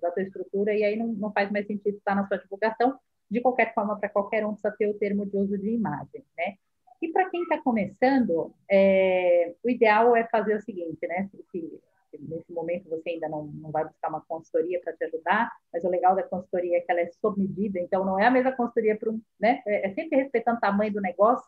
da 0.00 0.10
tua 0.10 0.22
estrutura 0.22 0.74
e 0.74 0.84
aí 0.84 0.96
não, 0.96 1.08
não 1.08 1.32
faz 1.32 1.50
mais 1.50 1.66
sentido 1.66 1.96
estar 1.96 2.14
na 2.14 2.26
sua 2.26 2.38
divulgação. 2.38 2.98
De 3.30 3.42
qualquer 3.42 3.74
forma, 3.74 3.98
para 3.98 4.08
qualquer 4.08 4.46
um 4.46 4.52
precisa 4.52 4.74
ter 4.78 4.88
o 4.88 4.98
termo 4.98 5.26
de 5.26 5.36
uso 5.36 5.58
de 5.58 5.70
imagem, 5.70 6.24
né? 6.36 6.56
E 7.00 7.08
para 7.08 7.30
quem 7.30 7.42
está 7.42 7.58
começando, 7.58 8.52
é, 8.70 9.54
o 9.62 9.70
ideal 9.70 10.16
é 10.16 10.24
fazer 10.24 10.56
o 10.56 10.60
seguinte, 10.60 11.06
né? 11.06 11.28
Se, 11.30 11.44
se, 11.50 11.80
nesse 12.20 12.52
momento 12.52 12.88
você 12.88 13.10
ainda 13.10 13.28
não, 13.28 13.44
não 13.46 13.70
vai 13.70 13.84
buscar 13.84 14.08
uma 14.08 14.20
consultoria 14.22 14.80
para 14.80 14.92
te 14.94 15.04
ajudar, 15.04 15.52
mas 15.72 15.84
o 15.84 15.88
legal 15.88 16.16
da 16.16 16.22
consultoria 16.22 16.78
é 16.78 16.80
que 16.80 16.90
ela 16.90 17.00
é 17.00 17.10
sob 17.20 17.40
medida, 17.40 17.78
então 17.78 18.04
não 18.04 18.18
é 18.18 18.26
a 18.26 18.30
mesma 18.30 18.52
consultoria 18.52 18.96
para 18.96 19.10
um, 19.10 19.20
né? 19.38 19.62
É, 19.66 19.88
é 19.88 19.94
sempre 19.94 20.18
respeitando 20.18 20.58
o 20.58 20.60
tamanho 20.60 20.92
do 20.92 21.00
negócio. 21.00 21.46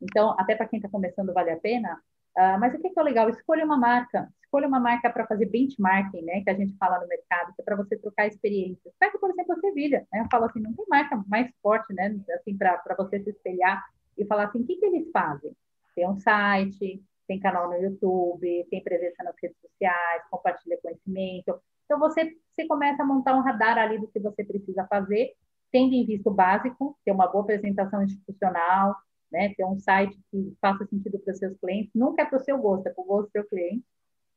Então, 0.00 0.34
até 0.38 0.54
para 0.54 0.66
quem 0.66 0.78
está 0.78 0.88
começando, 0.88 1.32
vale 1.32 1.50
a 1.50 1.56
pena. 1.56 2.00
Uh, 2.36 2.58
mas 2.58 2.74
o 2.74 2.78
que, 2.80 2.90
que 2.90 2.98
é 2.98 3.02
legal? 3.02 3.28
Escolha 3.28 3.64
uma 3.64 3.76
marca. 3.76 4.28
Escolha 4.42 4.66
uma 4.66 4.80
marca 4.80 5.08
para 5.08 5.26
fazer 5.26 5.46
benchmarking, 5.46 6.22
né? 6.22 6.42
Que 6.42 6.50
a 6.50 6.54
gente 6.54 6.76
fala 6.76 6.98
no 6.98 7.06
mercado, 7.06 7.54
que 7.54 7.62
é 7.62 7.64
para 7.64 7.76
você 7.76 7.96
trocar 7.96 8.26
experiências. 8.26 8.92
Pega, 8.98 9.18
por 9.18 9.30
exemplo, 9.30 9.52
a 9.52 9.60
Sevilha. 9.60 10.06
Né? 10.12 10.20
Eu 10.20 10.26
falo 10.30 10.46
assim, 10.46 10.60
não 10.60 10.72
tem 10.72 10.84
marca 10.88 11.22
mais 11.28 11.50
forte, 11.62 11.92
né? 11.94 12.18
Assim, 12.34 12.56
para 12.56 12.82
você 12.98 13.20
se 13.20 13.30
espelhar 13.30 13.82
e 14.16 14.24
falar 14.24 14.44
assim, 14.44 14.60
o 14.60 14.66
que, 14.66 14.76
que 14.76 14.84
eles 14.84 15.10
fazem? 15.10 15.52
Tem 15.94 16.08
um 16.08 16.16
site, 16.16 17.02
tem 17.26 17.40
canal 17.40 17.68
no 17.68 17.76
YouTube, 17.76 18.66
tem 18.70 18.82
presença 18.82 19.22
nas 19.22 19.34
redes 19.40 19.56
sociais, 19.60 20.22
compartilha 20.30 20.78
conhecimento. 20.82 21.60
Então, 21.84 21.98
você, 21.98 22.36
você 22.50 22.66
começa 22.66 23.02
a 23.02 23.06
montar 23.06 23.36
um 23.36 23.40
radar 23.40 23.78
ali 23.78 23.98
do 23.98 24.08
que 24.08 24.18
você 24.18 24.44
precisa 24.44 24.86
fazer, 24.86 25.32
tendo 25.70 25.94
em 25.94 26.06
vista 26.06 26.28
o 26.28 26.34
básico, 26.34 26.98
ter 27.04 27.12
uma 27.12 27.26
boa 27.26 27.44
apresentação 27.44 28.02
institucional, 28.02 28.96
né? 29.30 29.54
ter 29.54 29.64
um 29.64 29.78
site 29.78 30.18
que 30.30 30.56
faça 30.60 30.86
sentido 30.86 31.18
para 31.18 31.32
os 31.32 31.38
seus 31.38 31.56
clientes, 31.58 31.90
nunca 31.94 32.22
é 32.22 32.24
para 32.26 32.38
o 32.38 32.44
seu 32.44 32.58
gosto, 32.58 32.86
é 32.86 32.90
para 32.90 33.02
o 33.02 33.06
gosto 33.06 33.28
do 33.28 33.32
seu 33.32 33.44
cliente. 33.48 33.84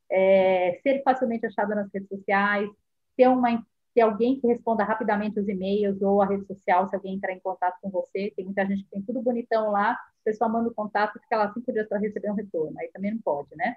É, 0.09 0.79
ser 0.83 1.01
facilmente 1.03 1.45
achado 1.47 1.73
nas 1.73 1.89
redes 1.91 2.07
sociais, 2.07 2.69
ter 3.17 3.27
uma 3.27 3.51
ter 3.95 4.01
alguém 4.01 4.39
que 4.39 4.45
responda 4.45 4.83
rapidamente 4.83 5.39
os 5.39 5.47
e-mails 5.47 6.01
ou 6.01 6.21
a 6.21 6.25
rede 6.27 6.45
social, 6.45 6.89
se 6.89 6.95
alguém 6.97 7.15
entrar 7.15 7.31
em 7.31 7.39
contato 7.39 7.77
com 7.81 7.89
você. 7.89 8.33
Tem 8.35 8.43
muita 8.43 8.65
gente 8.65 8.83
que 8.83 8.89
tem 8.89 9.01
tudo 9.01 9.21
bonitão 9.21 9.71
lá, 9.71 9.93
o 9.93 10.23
pessoal 10.25 10.51
manda 10.51 10.67
o 10.67 10.73
contato 10.73 11.17
fica 11.21 11.37
lá 11.37 11.53
cinco 11.53 11.71
dias 11.71 11.87
para 11.87 11.97
receber 11.97 12.29
um 12.29 12.35
retorno. 12.35 12.77
Aí 12.77 12.89
também 12.89 13.11
não 13.11 13.21
pode, 13.21 13.55
né? 13.55 13.75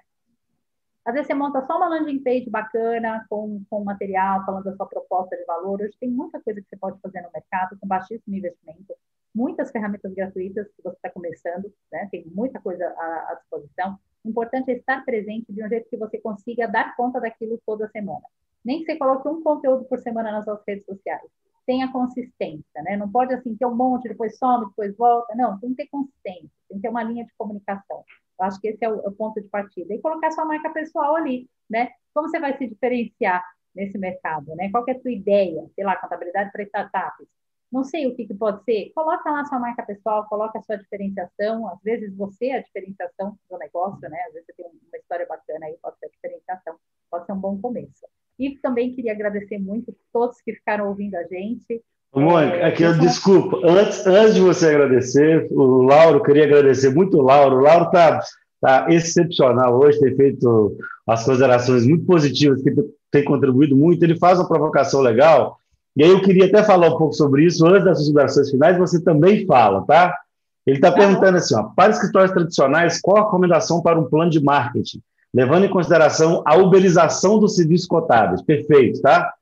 Às 1.05 1.13
vezes 1.13 1.27
você 1.27 1.33
monta 1.33 1.65
só 1.65 1.77
uma 1.77 1.87
landing 1.87 2.21
page 2.21 2.49
bacana, 2.49 3.25
com, 3.29 3.63
com 3.69 3.83
material, 3.83 4.45
falando 4.45 4.65
da 4.65 4.75
sua 4.75 4.85
proposta 4.85 5.35
de 5.37 5.45
valor. 5.45 5.81
Hoje 5.81 5.95
tem 5.99 6.09
muita 6.09 6.39
coisa 6.41 6.61
que 6.61 6.67
você 6.67 6.75
pode 6.75 6.99
fazer 6.99 7.21
no 7.21 7.29
mercado 7.33 7.77
com 7.79 7.87
baixíssimo 7.87 8.35
investimento, 8.35 8.93
muitas 9.33 9.71
ferramentas 9.71 10.13
gratuitas 10.13 10.67
que 10.75 10.83
você 10.83 10.95
está 10.97 11.09
começando, 11.09 11.73
né? 11.91 12.09
Tem 12.11 12.25
muita 12.27 12.59
coisa 12.59 12.85
à, 12.85 13.31
à 13.31 13.35
disposição. 13.35 13.97
O 14.23 14.29
importante 14.29 14.69
é 14.69 14.75
estar 14.75 15.03
presente 15.05 15.51
de 15.53 15.63
um 15.63 15.69
jeito 15.69 15.89
que 15.89 15.95
você 15.97 16.19
consiga 16.19 16.67
dar 16.67 16.93
conta 16.97 17.21
daquilo 17.21 17.57
toda 17.65 17.89
semana. 17.89 18.25
Nem 18.69 18.81
que 18.81 18.85
você 18.85 18.99
coloque 18.99 19.27
um 19.27 19.41
conteúdo 19.41 19.83
por 19.85 19.97
semana 19.97 20.31
nas 20.31 20.45
suas 20.45 20.61
redes 20.67 20.85
sociais. 20.85 21.27
Tenha 21.65 21.91
consistência, 21.91 22.83
né? 22.83 22.95
Não 22.95 23.11
pode 23.11 23.33
assim 23.33 23.55
ter 23.55 23.65
um 23.65 23.73
monte, 23.73 24.07
depois 24.07 24.37
some, 24.37 24.67
depois 24.67 24.95
volta. 24.95 25.33
Não, 25.35 25.59
tem 25.59 25.71
que 25.71 25.77
ter 25.77 25.87
consistência, 25.89 26.51
tem 26.67 26.77
que 26.77 26.81
ter 26.83 26.89
uma 26.89 27.01
linha 27.01 27.25
de 27.25 27.31
comunicação. 27.35 28.03
Eu 28.39 28.45
acho 28.45 28.61
que 28.61 28.67
esse 28.67 28.85
é 28.85 28.87
o, 28.87 29.01
é 29.03 29.09
o 29.09 29.11
ponto 29.11 29.41
de 29.41 29.47
partida. 29.47 29.91
E 29.91 29.99
colocar 29.99 30.29
sua 30.29 30.45
marca 30.45 30.69
pessoal 30.69 31.15
ali, 31.15 31.49
né? 31.67 31.89
Como 32.13 32.29
você 32.29 32.39
vai 32.39 32.55
se 32.59 32.67
diferenciar 32.67 33.43
nesse 33.73 33.97
mercado, 33.97 34.55
né? 34.55 34.69
Qual 34.69 34.85
é 34.87 34.91
a 34.91 34.99
sua 34.99 35.11
ideia? 35.11 35.67
Sei 35.73 35.83
lá, 35.83 35.95
contabilidade 35.95 36.51
para 36.51 36.61
startups. 36.61 37.27
Não 37.71 37.83
sei 37.83 38.05
o 38.05 38.15
que, 38.15 38.27
que 38.27 38.35
pode 38.35 38.63
ser. 38.65 38.91
Coloca 38.93 39.31
lá 39.31 39.45
sua 39.45 39.57
marca 39.57 39.81
pessoal, 39.81 40.29
coloca 40.29 40.59
a 40.59 40.61
sua 40.61 40.77
diferenciação. 40.77 41.67
Às 41.69 41.81
vezes 41.81 42.15
você 42.15 42.49
é 42.49 42.57
a 42.57 42.61
diferenciação 42.61 43.35
do 43.49 43.57
negócio, 43.57 44.07
né? 44.07 44.19
Às 44.27 44.33
vezes 44.33 44.45
você 44.45 44.53
tem 44.53 44.67
uma 44.67 44.97
história 44.99 45.25
bacana 45.25 45.65
aí, 45.65 45.75
pode 45.81 45.97
ser 45.97 46.05
a 46.05 46.09
diferenciação. 46.09 46.75
Pode 47.09 47.25
ser 47.25 47.33
um 47.33 47.39
bom 47.39 47.59
começo. 47.59 48.05
E 48.39 48.57
também 48.61 48.93
queria 48.93 49.11
agradecer 49.11 49.57
muito 49.57 49.93
todos 50.13 50.39
que 50.41 50.53
ficaram 50.53 50.87
ouvindo 50.87 51.15
a 51.15 51.23
gente. 51.23 51.81
Mônica, 52.15 52.55
é, 52.55 52.65
aqui, 52.65 52.83
desculpa, 52.99 53.59
antes, 53.63 54.05
antes 54.07 54.35
de 54.35 54.41
você 54.41 54.69
agradecer, 54.69 55.47
o 55.51 55.83
Lauro, 55.83 56.23
queria 56.23 56.45
agradecer 56.45 56.89
muito 56.89 57.17
o 57.17 57.21
Lauro. 57.21 57.57
O 57.57 57.61
Lauro 57.61 57.85
está 57.85 58.21
tá 58.61 58.87
excepcional 58.89 59.77
hoje, 59.77 59.99
tem 59.99 60.15
feito 60.15 60.77
as 61.05 61.23
considerações 61.25 61.85
muito 61.85 62.05
positivas, 62.05 62.63
que 62.63 62.71
tem 63.11 63.23
contribuído 63.23 63.75
muito. 63.75 64.01
Ele 64.01 64.17
faz 64.17 64.39
uma 64.39 64.47
provocação 64.47 65.01
legal, 65.01 65.59
e 65.95 66.03
aí 66.03 66.09
eu 66.09 66.21
queria 66.21 66.45
até 66.45 66.63
falar 66.63 66.87
um 66.87 66.97
pouco 66.97 67.13
sobre 67.13 67.45
isso 67.45 67.65
antes 67.67 67.83
das 67.83 67.97
considerações 67.97 68.49
finais, 68.49 68.77
você 68.77 69.03
também 69.03 69.45
fala, 69.45 69.85
tá? 69.85 70.17
Ele 70.65 70.77
está 70.77 70.91
perguntando 70.91 71.37
assim: 71.37 71.55
ó, 71.55 71.63
para 71.75 71.91
escritórios 71.91 72.31
tradicionais, 72.31 73.01
qual 73.01 73.17
a 73.17 73.25
recomendação 73.25 73.81
para 73.81 73.99
um 73.99 74.05
plano 74.05 74.31
de 74.31 74.41
marketing? 74.41 75.01
Levando 75.33 75.65
em 75.65 75.69
consideração 75.69 76.43
a 76.45 76.57
uberização 76.57 77.39
dos 77.39 77.55
serviços 77.55 77.87
cotáveis. 77.87 78.41
Perfeito, 78.41 79.01
tá? 79.01 79.33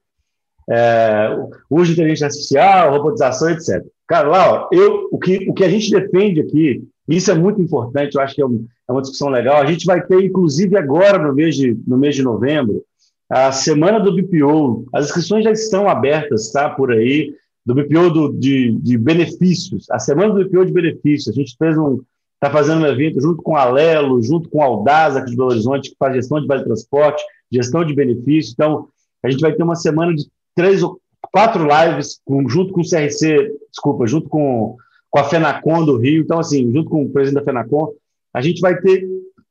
É, 0.70 1.30
uso 1.70 1.86
de 1.86 1.94
inteligência 1.94 2.28
artificial, 2.28 2.92
robotização, 2.92 3.50
etc. 3.50 3.86
Cara, 4.08 4.28
lá, 4.28 4.70
eu, 4.72 5.08
o, 5.12 5.18
que, 5.18 5.50
o 5.50 5.54
que 5.54 5.64
a 5.64 5.70
gente 5.70 5.90
defende 5.92 6.42
aqui, 6.42 6.84
isso 7.08 7.32
é 7.32 7.36
muito 7.36 7.62
importante, 7.62 8.16
eu 8.16 8.22
acho 8.22 8.36
que 8.36 8.42
é, 8.42 8.46
um, 8.46 8.66
é 8.88 8.92
uma 8.92 9.02
discussão 9.02 9.30
legal. 9.30 9.62
A 9.62 9.66
gente 9.66 9.86
vai 9.86 10.06
ter, 10.06 10.22
inclusive, 10.24 10.78
agora, 10.78 11.18
no 11.18 11.34
mês 11.34 11.56
de, 11.56 11.78
no 11.88 11.98
mês 11.98 12.16
de 12.16 12.24
novembro, 12.24 12.84
a 13.30 13.52
semana 13.52 14.00
do 14.00 14.16
BPO. 14.16 14.88
As 14.94 15.06
inscrições 15.06 15.44
já 15.44 15.52
estão 15.52 15.90
abertas, 15.90 16.52
tá? 16.52 16.70
Por 16.70 16.92
aí, 16.92 17.34
do 17.66 17.76
BPO 17.76 18.10
do, 18.10 18.34
de, 18.34 18.72
de 18.80 18.98
benefícios. 18.98 19.90
A 19.92 20.00
semana 20.00 20.34
do 20.34 20.46
BPO 20.46 20.66
de 20.66 20.72
benefícios. 20.72 21.36
A 21.36 21.38
gente 21.38 21.56
fez 21.58 21.78
um, 21.78 22.02
está 22.38 22.52
fazendo 22.52 22.84
um 22.84 22.88
evento 22.88 23.20
junto 23.20 23.42
com 23.42 23.56
a 23.56 23.62
Alelo, 23.62 24.22
junto 24.22 24.48
com 24.50 24.62
a 24.62 24.66
Aldasa 24.66 25.20
aqui 25.20 25.32
de 25.32 25.38
Belo 25.38 25.50
Horizonte, 25.50 25.90
que 25.90 25.98
faz 25.98 26.16
gestão 26.16 26.40
de 26.40 26.48
vale 26.48 26.64
transporte, 26.64 27.24
gestão 27.52 27.84
de 27.84 27.94
benefícios. 27.94 28.54
Então, 28.54 28.88
a 29.24 29.30
gente 29.30 29.42
vai 29.42 29.54
ter 29.54 29.64
uma 29.64 29.76
semana 29.76 30.14
de 30.14 30.26
três 30.56 30.84
ou 30.84 31.00
quatro 31.32 31.68
lives 31.68 32.20
com, 32.24 32.48
junto 32.48 32.74
com 32.74 32.82
o 32.82 32.88
CRC, 32.88 33.52
desculpa, 33.72 34.06
junto 34.06 34.30
com, 34.30 34.78
com 35.10 35.20
a 35.20 35.24
FENACON 35.24 35.84
do 35.84 35.98
Rio. 35.98 36.22
Então, 36.22 36.40
assim, 36.40 36.72
junto 36.72 36.90
com 36.90 37.04
o 37.04 37.10
presidente 37.10 37.44
da 37.44 37.46
FENACON, 37.46 37.92
a 38.34 38.42
gente 38.42 38.62
vai 38.62 38.80
ter 38.80 39.04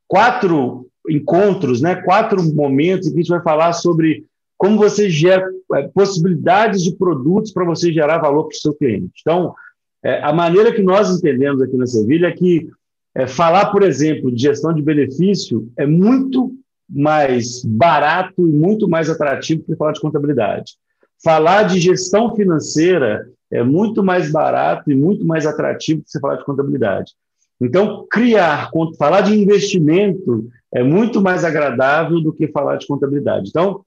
quatro 0.07 0.87
encontros, 1.09 1.81
né, 1.81 1.95
quatro 1.95 2.41
momentos 2.53 3.07
em 3.07 3.11
que 3.11 3.17
a 3.17 3.21
gente 3.21 3.29
vai 3.29 3.41
falar 3.41 3.73
sobre 3.73 4.25
como 4.57 4.77
você 4.77 5.09
gera 5.09 5.45
é, 5.75 5.87
possibilidades 5.89 6.83
de 6.83 6.95
produtos 6.95 7.51
para 7.51 7.65
você 7.65 7.93
gerar 7.93 8.17
valor 8.17 8.45
para 8.45 8.55
o 8.55 8.59
seu 8.59 8.73
cliente. 8.73 9.21
Então, 9.21 9.53
é, 10.07 10.23
a 10.23 10.31
maneira 10.31 10.71
que 10.71 10.81
nós 10.81 11.13
entendemos 11.13 11.61
aqui 11.61 11.75
na 11.75 11.85
Sevilha 11.85 12.27
é 12.27 12.31
que 12.31 12.69
é, 13.13 13.27
falar, 13.27 13.73
por 13.73 13.83
exemplo, 13.83 14.31
de 14.31 14.41
gestão 14.41 14.73
de 14.73 14.81
benefício 14.81 15.69
é 15.77 15.85
muito 15.85 16.55
mais 16.89 17.61
barato 17.65 18.47
e 18.47 18.51
muito 18.51 18.87
mais 18.87 19.09
atrativo 19.09 19.63
que 19.63 19.75
falar 19.75 19.91
de 19.91 19.99
contabilidade. 19.99 20.75
Falar 21.21 21.63
de 21.63 21.81
gestão 21.81 22.33
financeira 22.33 23.27
é 23.51 23.61
muito 23.61 24.01
mais 24.01 24.31
barato 24.31 24.89
e 24.89 24.95
muito 24.95 25.25
mais 25.25 25.45
atrativo 25.45 26.01
que 26.01 26.09
você 26.09 26.21
falar 26.21 26.37
de 26.37 26.45
contabilidade. 26.45 27.11
Então, 27.59 28.07
criar, 28.09 28.71
falar 28.97 29.19
de 29.19 29.37
investimento 29.37 30.47
é 30.73 30.83
muito 30.83 31.19
mais 31.19 31.43
agradável 31.43 32.21
do 32.21 32.31
que 32.31 32.47
falar 32.47 32.77
de 32.77 32.87
contabilidade. 32.87 33.49
Então, 33.49 33.81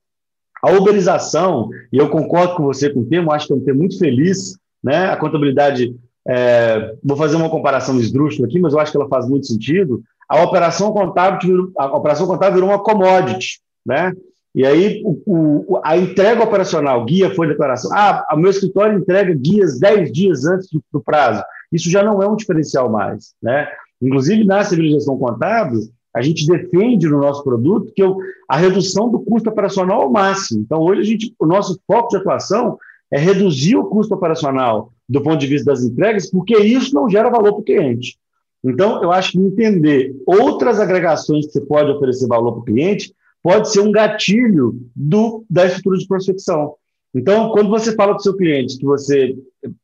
a 0.62 0.70
uberização, 0.72 1.70
e 1.90 1.96
eu 1.96 2.10
concordo 2.10 2.56
com 2.56 2.64
você 2.64 2.90
com 2.90 3.00
o 3.00 3.06
termo, 3.06 3.32
acho 3.32 3.46
que 3.46 3.54
é 3.54 3.56
um 3.56 3.64
termo 3.64 3.80
muito 3.80 3.98
feliz, 3.98 4.58
né? 4.84 5.06
A 5.06 5.16
contabilidade 5.16 5.94
é, 6.28 6.94
vou 7.02 7.16
fazer 7.16 7.36
uma 7.36 7.50
comparação 7.50 7.98
esdrúxula 7.98 8.46
aqui, 8.46 8.58
mas 8.60 8.72
eu 8.72 8.80
acho 8.80 8.92
que 8.92 8.98
ela 8.98 9.08
faz 9.08 9.28
muito 9.28 9.46
sentido. 9.46 10.02
A 10.28 10.42
operação 10.42 10.92
contábil, 10.92 11.72
a 11.76 11.86
operação 11.96 12.26
contábil 12.26 12.54
virou 12.54 12.70
uma 12.70 12.82
commodity, 12.82 13.60
né? 13.84 14.12
E 14.54 14.66
aí 14.66 15.02
o, 15.04 15.22
o, 15.26 15.80
a 15.84 15.96
entrega 15.96 16.42
operacional, 16.42 17.04
guia 17.04 17.34
foi 17.34 17.46
declaração. 17.46 17.90
Ah, 17.94 18.26
o 18.32 18.36
meu 18.36 18.50
escritório 18.50 18.98
entrega 18.98 19.32
guias 19.34 19.78
10 19.78 20.12
dias 20.12 20.44
antes 20.44 20.68
do, 20.70 20.82
do, 20.92 21.00
prazo. 21.00 21.42
Isso 21.72 21.88
já 21.88 22.02
não 22.02 22.20
é 22.20 22.28
um 22.28 22.36
diferencial 22.36 22.90
mais, 22.90 23.32
né? 23.40 23.68
Inclusive 24.02 24.44
na 24.44 24.64
civilização 24.64 25.16
contábil, 25.18 25.80
a 26.14 26.20
gente 26.20 26.46
defende 26.46 27.08
no 27.08 27.20
nosso 27.20 27.44
produto 27.44 27.92
que 27.94 28.02
eu, 28.02 28.16
a 28.48 28.56
redução 28.56 29.08
do 29.08 29.20
custo 29.20 29.48
operacional 29.48 30.02
ao 30.02 30.10
máximo. 30.10 30.62
Então 30.62 30.80
hoje 30.80 31.00
a 31.00 31.04
gente, 31.04 31.34
o 31.38 31.46
nosso 31.46 31.78
foco 31.86 32.08
de 32.08 32.16
atuação 32.16 32.76
é 33.12 33.18
reduzir 33.18 33.76
o 33.76 33.84
custo 33.84 34.14
operacional 34.14 34.92
do 35.10 35.20
ponto 35.20 35.38
de 35.38 35.48
vista 35.48 35.72
das 35.72 35.82
entregas, 35.82 36.30
porque 36.30 36.56
isso 36.56 36.94
não 36.94 37.10
gera 37.10 37.28
valor 37.28 37.52
para 37.52 37.60
o 37.60 37.64
cliente. 37.64 38.16
Então, 38.62 39.02
eu 39.02 39.10
acho 39.10 39.32
que 39.32 39.38
entender 39.38 40.14
outras 40.24 40.78
agregações 40.78 41.46
que 41.46 41.52
você 41.52 41.60
pode 41.62 41.90
oferecer 41.90 42.28
valor 42.28 42.52
para 42.52 42.60
o 42.60 42.64
cliente 42.64 43.12
pode 43.42 43.72
ser 43.72 43.80
um 43.80 43.90
gatilho 43.90 44.78
do, 44.94 45.44
da 45.50 45.66
estrutura 45.66 45.98
de 45.98 46.06
prospecção. 46.06 46.74
Então, 47.12 47.50
quando 47.50 47.68
você 47.68 47.92
fala 47.96 48.12
para 48.12 48.20
o 48.20 48.22
seu 48.22 48.36
cliente 48.36 48.78
que 48.78 48.84
você 48.84 49.36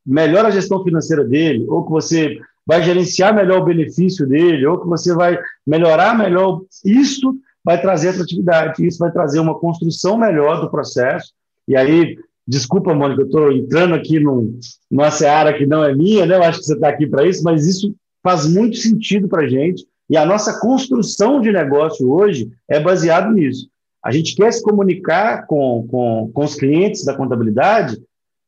melhora 0.05 0.47
a 0.47 0.51
gestão 0.51 0.81
financeira 0.81 1.25
dele, 1.25 1.65
ou 1.67 1.83
que 1.83 1.91
você 1.91 2.39
vai 2.65 2.81
gerenciar 2.81 3.35
melhor 3.35 3.61
o 3.61 3.65
benefício 3.65 4.25
dele, 4.25 4.65
ou 4.65 4.79
que 4.79 4.87
você 4.87 5.13
vai 5.13 5.37
melhorar 5.65 6.17
melhor. 6.17 6.61
Isso 6.85 7.35
vai 7.65 7.81
trazer 7.81 8.09
atratividade, 8.09 8.85
isso 8.85 8.99
vai 8.99 9.11
trazer 9.11 9.39
uma 9.39 9.59
construção 9.59 10.17
melhor 10.17 10.61
do 10.61 10.71
processo. 10.71 11.33
E 11.67 11.75
aí, 11.75 12.17
desculpa, 12.47 12.93
Mônica, 12.93 13.21
eu 13.21 13.25
estou 13.25 13.51
entrando 13.51 13.93
aqui 13.93 14.19
num, 14.19 14.59
numa 14.89 15.11
seara 15.11 15.53
que 15.53 15.65
não 15.65 15.83
é 15.83 15.93
minha, 15.93 16.25
né? 16.25 16.35
eu 16.35 16.43
acho 16.43 16.59
que 16.59 16.65
você 16.65 16.73
está 16.73 16.89
aqui 16.89 17.05
para 17.05 17.27
isso, 17.27 17.43
mas 17.43 17.65
isso 17.65 17.93
faz 18.23 18.47
muito 18.47 18.77
sentido 18.77 19.27
para 19.27 19.43
a 19.43 19.47
gente. 19.47 19.85
E 20.09 20.15
a 20.15 20.25
nossa 20.25 20.59
construção 20.59 21.41
de 21.41 21.51
negócio 21.51 22.09
hoje 22.09 22.49
é 22.69 22.79
baseado 22.79 23.33
nisso. 23.33 23.67
A 24.03 24.11
gente 24.11 24.35
quer 24.35 24.51
se 24.53 24.63
comunicar 24.63 25.45
com, 25.47 25.85
com, 25.89 26.31
com 26.33 26.45
os 26.45 26.55
clientes 26.55 27.03
da 27.03 27.13
contabilidade 27.13 27.97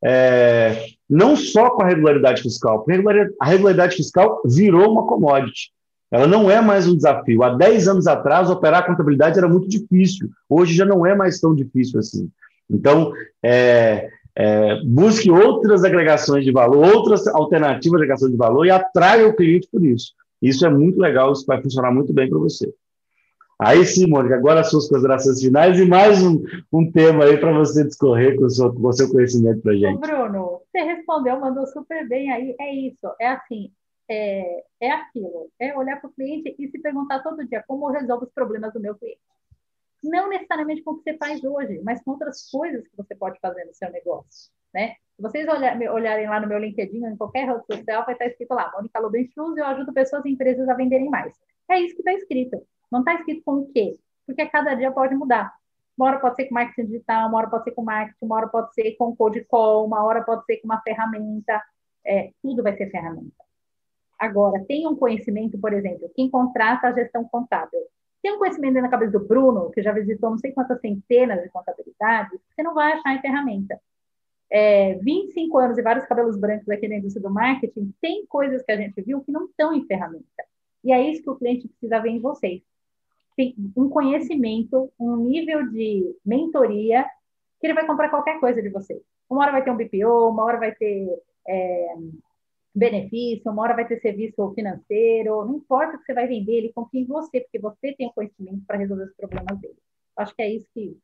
é, 0.03 0.85
não 1.09 1.35
só 1.35 1.71
com 1.71 1.83
a 1.83 1.87
regularidade 1.87 2.41
fiscal, 2.41 2.83
porque 2.83 3.01
a 3.41 3.45
regularidade 3.45 3.95
fiscal 3.95 4.41
virou 4.45 4.91
uma 4.91 5.05
commodity. 5.05 5.71
Ela 6.11 6.25
não 6.25 6.49
é 6.49 6.59
mais 6.61 6.87
um 6.87 6.95
desafio. 6.95 7.43
Há 7.43 7.55
10 7.55 7.87
anos 7.87 8.07
atrás, 8.07 8.49
operar 8.49 8.79
a 8.79 8.85
contabilidade 8.85 9.37
era 9.37 9.47
muito 9.47 9.67
difícil. 9.67 10.29
Hoje 10.49 10.73
já 10.73 10.85
não 10.85 11.05
é 11.05 11.15
mais 11.15 11.39
tão 11.39 11.53
difícil 11.53 11.99
assim. 11.99 12.29
Então, 12.70 13.11
é, 13.43 14.09
é, 14.36 14.82
busque 14.86 15.30
outras 15.30 15.84
agregações 15.84 16.45
de 16.45 16.51
valor, 16.51 16.95
outras 16.95 17.28
alternativas 17.28 17.99
de 17.99 18.03
agregação 18.03 18.30
de 18.30 18.38
valor 18.38 18.65
e 18.65 18.72
atraia 18.72 19.28
o 19.28 19.36
cliente 19.36 19.67
por 19.72 19.84
isso. 19.84 20.13
Isso 20.41 20.65
é 20.65 20.70
muito 20.70 20.99
legal, 20.99 21.32
isso 21.32 21.45
vai 21.45 21.61
funcionar 21.61 21.91
muito 21.91 22.13
bem 22.13 22.30
para 22.30 22.39
você. 22.39 22.74
Aí 23.61 23.86
sim, 23.86 24.07
Mônica, 24.07 24.36
agora 24.36 24.61
as 24.61 24.70
suas 24.70 24.88
considerações 24.88 25.41
finais 25.41 25.78
e 25.78 25.86
mais 25.86 26.24
um, 26.24 26.41
um 26.72 26.89
tema 26.89 27.26
aí 27.26 27.38
para 27.38 27.51
você 27.51 27.84
discorrer 27.84 28.38
com 28.38 28.45
o 28.45 28.49
seu, 28.49 28.74
com 28.74 28.88
o 28.88 28.93
seu 28.93 29.11
conhecimento 29.11 29.61
para 29.61 29.74
a 29.74 29.76
gente. 29.76 29.99
Bruno, 29.99 30.61
você 30.72 30.82
respondeu, 30.82 31.38
mandou 31.41 31.67
super 31.67 32.07
bem 32.07 32.32
aí. 32.32 32.55
É 32.57 32.74
isso, 32.74 33.13
é 33.20 33.28
assim, 33.28 33.70
é, 34.09 34.63
é 34.80 34.91
aquilo. 34.91 35.49
É 35.59 35.78
olhar 35.78 35.99
para 35.99 36.09
o 36.09 36.13
cliente 36.13 36.55
e 36.57 36.70
se 36.70 36.80
perguntar 36.80 37.20
todo 37.20 37.45
dia 37.45 37.61
como 37.67 37.89
eu 37.89 37.93
resolvo 37.99 38.24
os 38.24 38.32
problemas 38.32 38.72
do 38.72 38.80
meu 38.80 38.95
cliente. 38.95 39.20
Não 40.03 40.29
necessariamente 40.29 40.83
com 40.83 40.91
o 40.91 40.97
que 40.97 41.03
você 41.03 41.17
faz 41.17 41.43
hoje, 41.43 41.81
mas 41.83 42.01
com 42.03 42.11
outras 42.11 42.49
coisas 42.49 42.87
que 42.87 42.95
você 42.95 43.15
pode 43.15 43.39
fazer 43.39 43.65
no 43.65 43.73
seu 43.73 43.91
negócio. 43.91 44.51
Né? 44.73 44.95
Se 45.15 45.21
vocês 45.21 45.47
olharem 45.47 46.29
lá 46.29 46.39
no 46.39 46.47
meu 46.47 46.59
LinkedIn 46.59 47.03
ou 47.03 47.09
em 47.09 47.17
qualquer 47.17 47.47
rede 47.47 47.65
social, 47.65 48.05
vai 48.05 48.13
estar 48.13 48.27
escrito 48.27 48.53
lá, 48.53 48.71
Mônica 48.73 48.99
Lobenschutz, 48.99 49.57
eu 49.57 49.65
ajudo 49.65 49.93
pessoas 49.93 50.23
e 50.25 50.29
empresas 50.29 50.69
a 50.69 50.73
venderem 50.73 51.09
mais. 51.09 51.35
É 51.69 51.79
isso 51.79 51.95
que 51.95 52.01
está 52.01 52.13
escrito. 52.13 52.61
Não 52.91 52.99
está 52.99 53.15
escrito 53.15 53.43
com 53.43 53.55
o 53.55 53.71
quê? 53.71 53.99
Porque 54.25 54.45
cada 54.47 54.73
dia 54.75 54.91
pode 54.91 55.15
mudar. 55.15 55.53
Uma 55.97 56.07
hora 56.07 56.19
pode 56.19 56.37
ser 56.37 56.45
com 56.45 56.53
marketing 56.53 56.87
digital, 56.87 57.27
uma 57.27 57.37
hora 57.39 57.49
pode 57.49 57.65
ser 57.65 57.71
com 57.71 57.83
marketing, 57.83 58.25
uma 58.25 58.35
hora 58.37 58.47
pode 58.47 58.73
ser 58.73 58.95
com 58.95 59.15
code 59.15 59.43
call, 59.45 59.85
uma 59.85 60.01
hora 60.03 60.23
pode 60.23 60.45
ser 60.45 60.57
com 60.57 60.65
uma 60.65 60.81
ferramenta. 60.81 61.61
É, 62.05 62.31
tudo 62.41 62.63
vai 62.63 62.75
ser 62.77 62.89
ferramenta. 62.89 63.43
Agora, 64.17 64.63
tem 64.65 64.87
um 64.87 64.95
conhecimento, 64.95 65.57
por 65.59 65.73
exemplo, 65.73 66.09
quem 66.15 66.29
contrata 66.29 66.87
a 66.87 66.93
gestão 66.93 67.25
contábil. 67.25 67.79
Tem 68.22 68.34
um 68.34 68.38
conhecimento 68.38 68.82
na 68.82 68.89
cabeça 68.89 69.11
do 69.11 69.26
Bruno, 69.26 69.72
que 69.72 69.82
já 69.82 69.91
visitou 69.91 70.30
não 70.30 70.38
sei 70.38 70.51
quantas 70.51 70.80
centenas 70.82 71.41
de 71.41 71.49
contabilidades, 71.49 72.39
você 72.49 72.63
não 72.63 72.74
vai 72.74 72.93
achar 72.93 73.15
em 73.15 73.22
ferramenta. 73.22 73.80
É, 74.51 74.95
25 74.95 75.57
anos 75.57 75.78
e 75.78 75.82
vários 75.82 76.05
cabelos 76.05 76.38
brancos 76.38 76.67
aqui 76.70 76.88
na 76.88 76.95
indústria 76.95 77.22
do 77.22 77.34
marketing, 77.34 77.93
tem 78.01 78.26
coisas 78.26 78.63
que 78.63 78.72
a 78.72 78.78
gente 78.78 79.01
viu 79.01 79.22
que 79.22 79.32
não 79.32 79.45
estão 79.45 79.74
em 79.74 79.86
ferramenta. 79.86 80.43
E 80.84 80.91
é 80.91 81.01
isso 81.01 81.22
que 81.22 81.30
o 81.30 81.36
cliente 81.36 81.67
precisa 81.67 81.99
ver 81.99 82.09
em 82.09 82.20
vocês 82.20 82.61
tem 83.39 83.55
um 83.78 83.88
conhecimento, 83.88 84.91
um 84.99 85.15
nível 85.15 85.65
de 85.70 86.13
mentoria 86.26 87.05
que 87.57 87.67
ele 87.67 87.74
vai 87.74 87.88
comprar 87.88 88.09
qualquer 88.09 88.38
coisa 88.38 88.61
de 88.61 88.67
você. 88.67 89.01
Uma 89.30 89.43
hora 89.43 89.53
vai 89.53 89.63
ter 89.63 89.72
um 89.72 89.78
BPO, 89.78 90.30
uma 90.30 90.43
hora 90.43 90.59
vai 90.59 90.76
ter 90.76 91.07
é, 91.47 91.95
benefício, 92.74 93.51
uma 93.51 93.63
hora 93.63 93.76
vai 93.76 93.88
ter 93.88 93.99
serviço 93.99 94.53
financeiro, 94.53 95.45
não 95.45 95.55
importa 95.55 95.95
o 95.95 95.99
que 95.99 96.05
você 96.05 96.13
vai 96.13 96.28
vender, 96.28 96.53
ele 96.53 96.74
confia 96.74 97.01
em 97.01 97.05
você, 97.05 97.41
porque 97.41 97.59
você 97.59 97.93
tem 97.93 98.07
o 98.07 98.13
conhecimento 98.13 98.63
para 98.65 98.78
resolver 98.78 99.05
os 99.05 99.15
problemas 99.15 99.59
dele. 99.59 99.78
Acho 100.17 100.36
que 100.36 100.41
é 100.41 100.51
isso 100.51 100.67
que, 100.74 100.97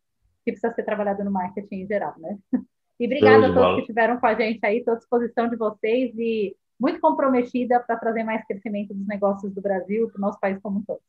que 0.43 0.51
precisa 0.51 0.73
ser 0.73 0.83
trabalhado 0.83 1.23
no 1.23 1.31
marketing 1.31 1.81
em 1.81 1.87
geral, 1.87 2.13
né? 2.17 2.37
E 2.97 3.07
obrigada 3.07 3.47
a 3.47 3.53
todos 3.53 3.75
que 3.75 3.81
estiveram 3.81 4.17
com 4.17 4.25
a 4.25 4.33
gente 4.35 4.65
aí, 4.65 4.77
estou 4.77 4.93
à 4.93 4.97
disposição 4.97 5.49
de 5.49 5.57
vocês 5.57 6.17
e 6.17 6.55
muito 6.79 7.01
comprometida 7.01 7.77
para 7.81 7.97
trazer 7.97 8.23
mais 8.23 8.45
crescimento 8.47 8.93
dos 8.93 9.05
negócios 9.05 9.53
do 9.53 9.61
Brasil, 9.61 10.07
para 10.07 10.17
o 10.17 10.21
nosso 10.21 10.39
país 10.39 10.57
como 10.61 10.79
um 10.79 10.81
todo. 10.81 11.01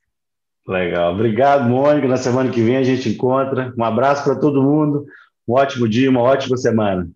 Legal. 0.67 1.15
Obrigado, 1.15 1.69
Mônica. 1.69 2.09
Na 2.09 2.17
semana 2.17 2.51
que 2.51 2.61
vem 2.61 2.77
a 2.77 2.83
gente 2.83 3.09
encontra. 3.09 3.73
Um 3.79 3.85
abraço 3.85 4.25
para 4.25 4.35
todo 4.39 4.63
mundo. 4.63 5.07
Um 5.47 5.55
ótimo 5.55 5.89
dia, 5.89 6.11
uma 6.11 6.23
ótima 6.23 6.57
semana. 6.57 7.09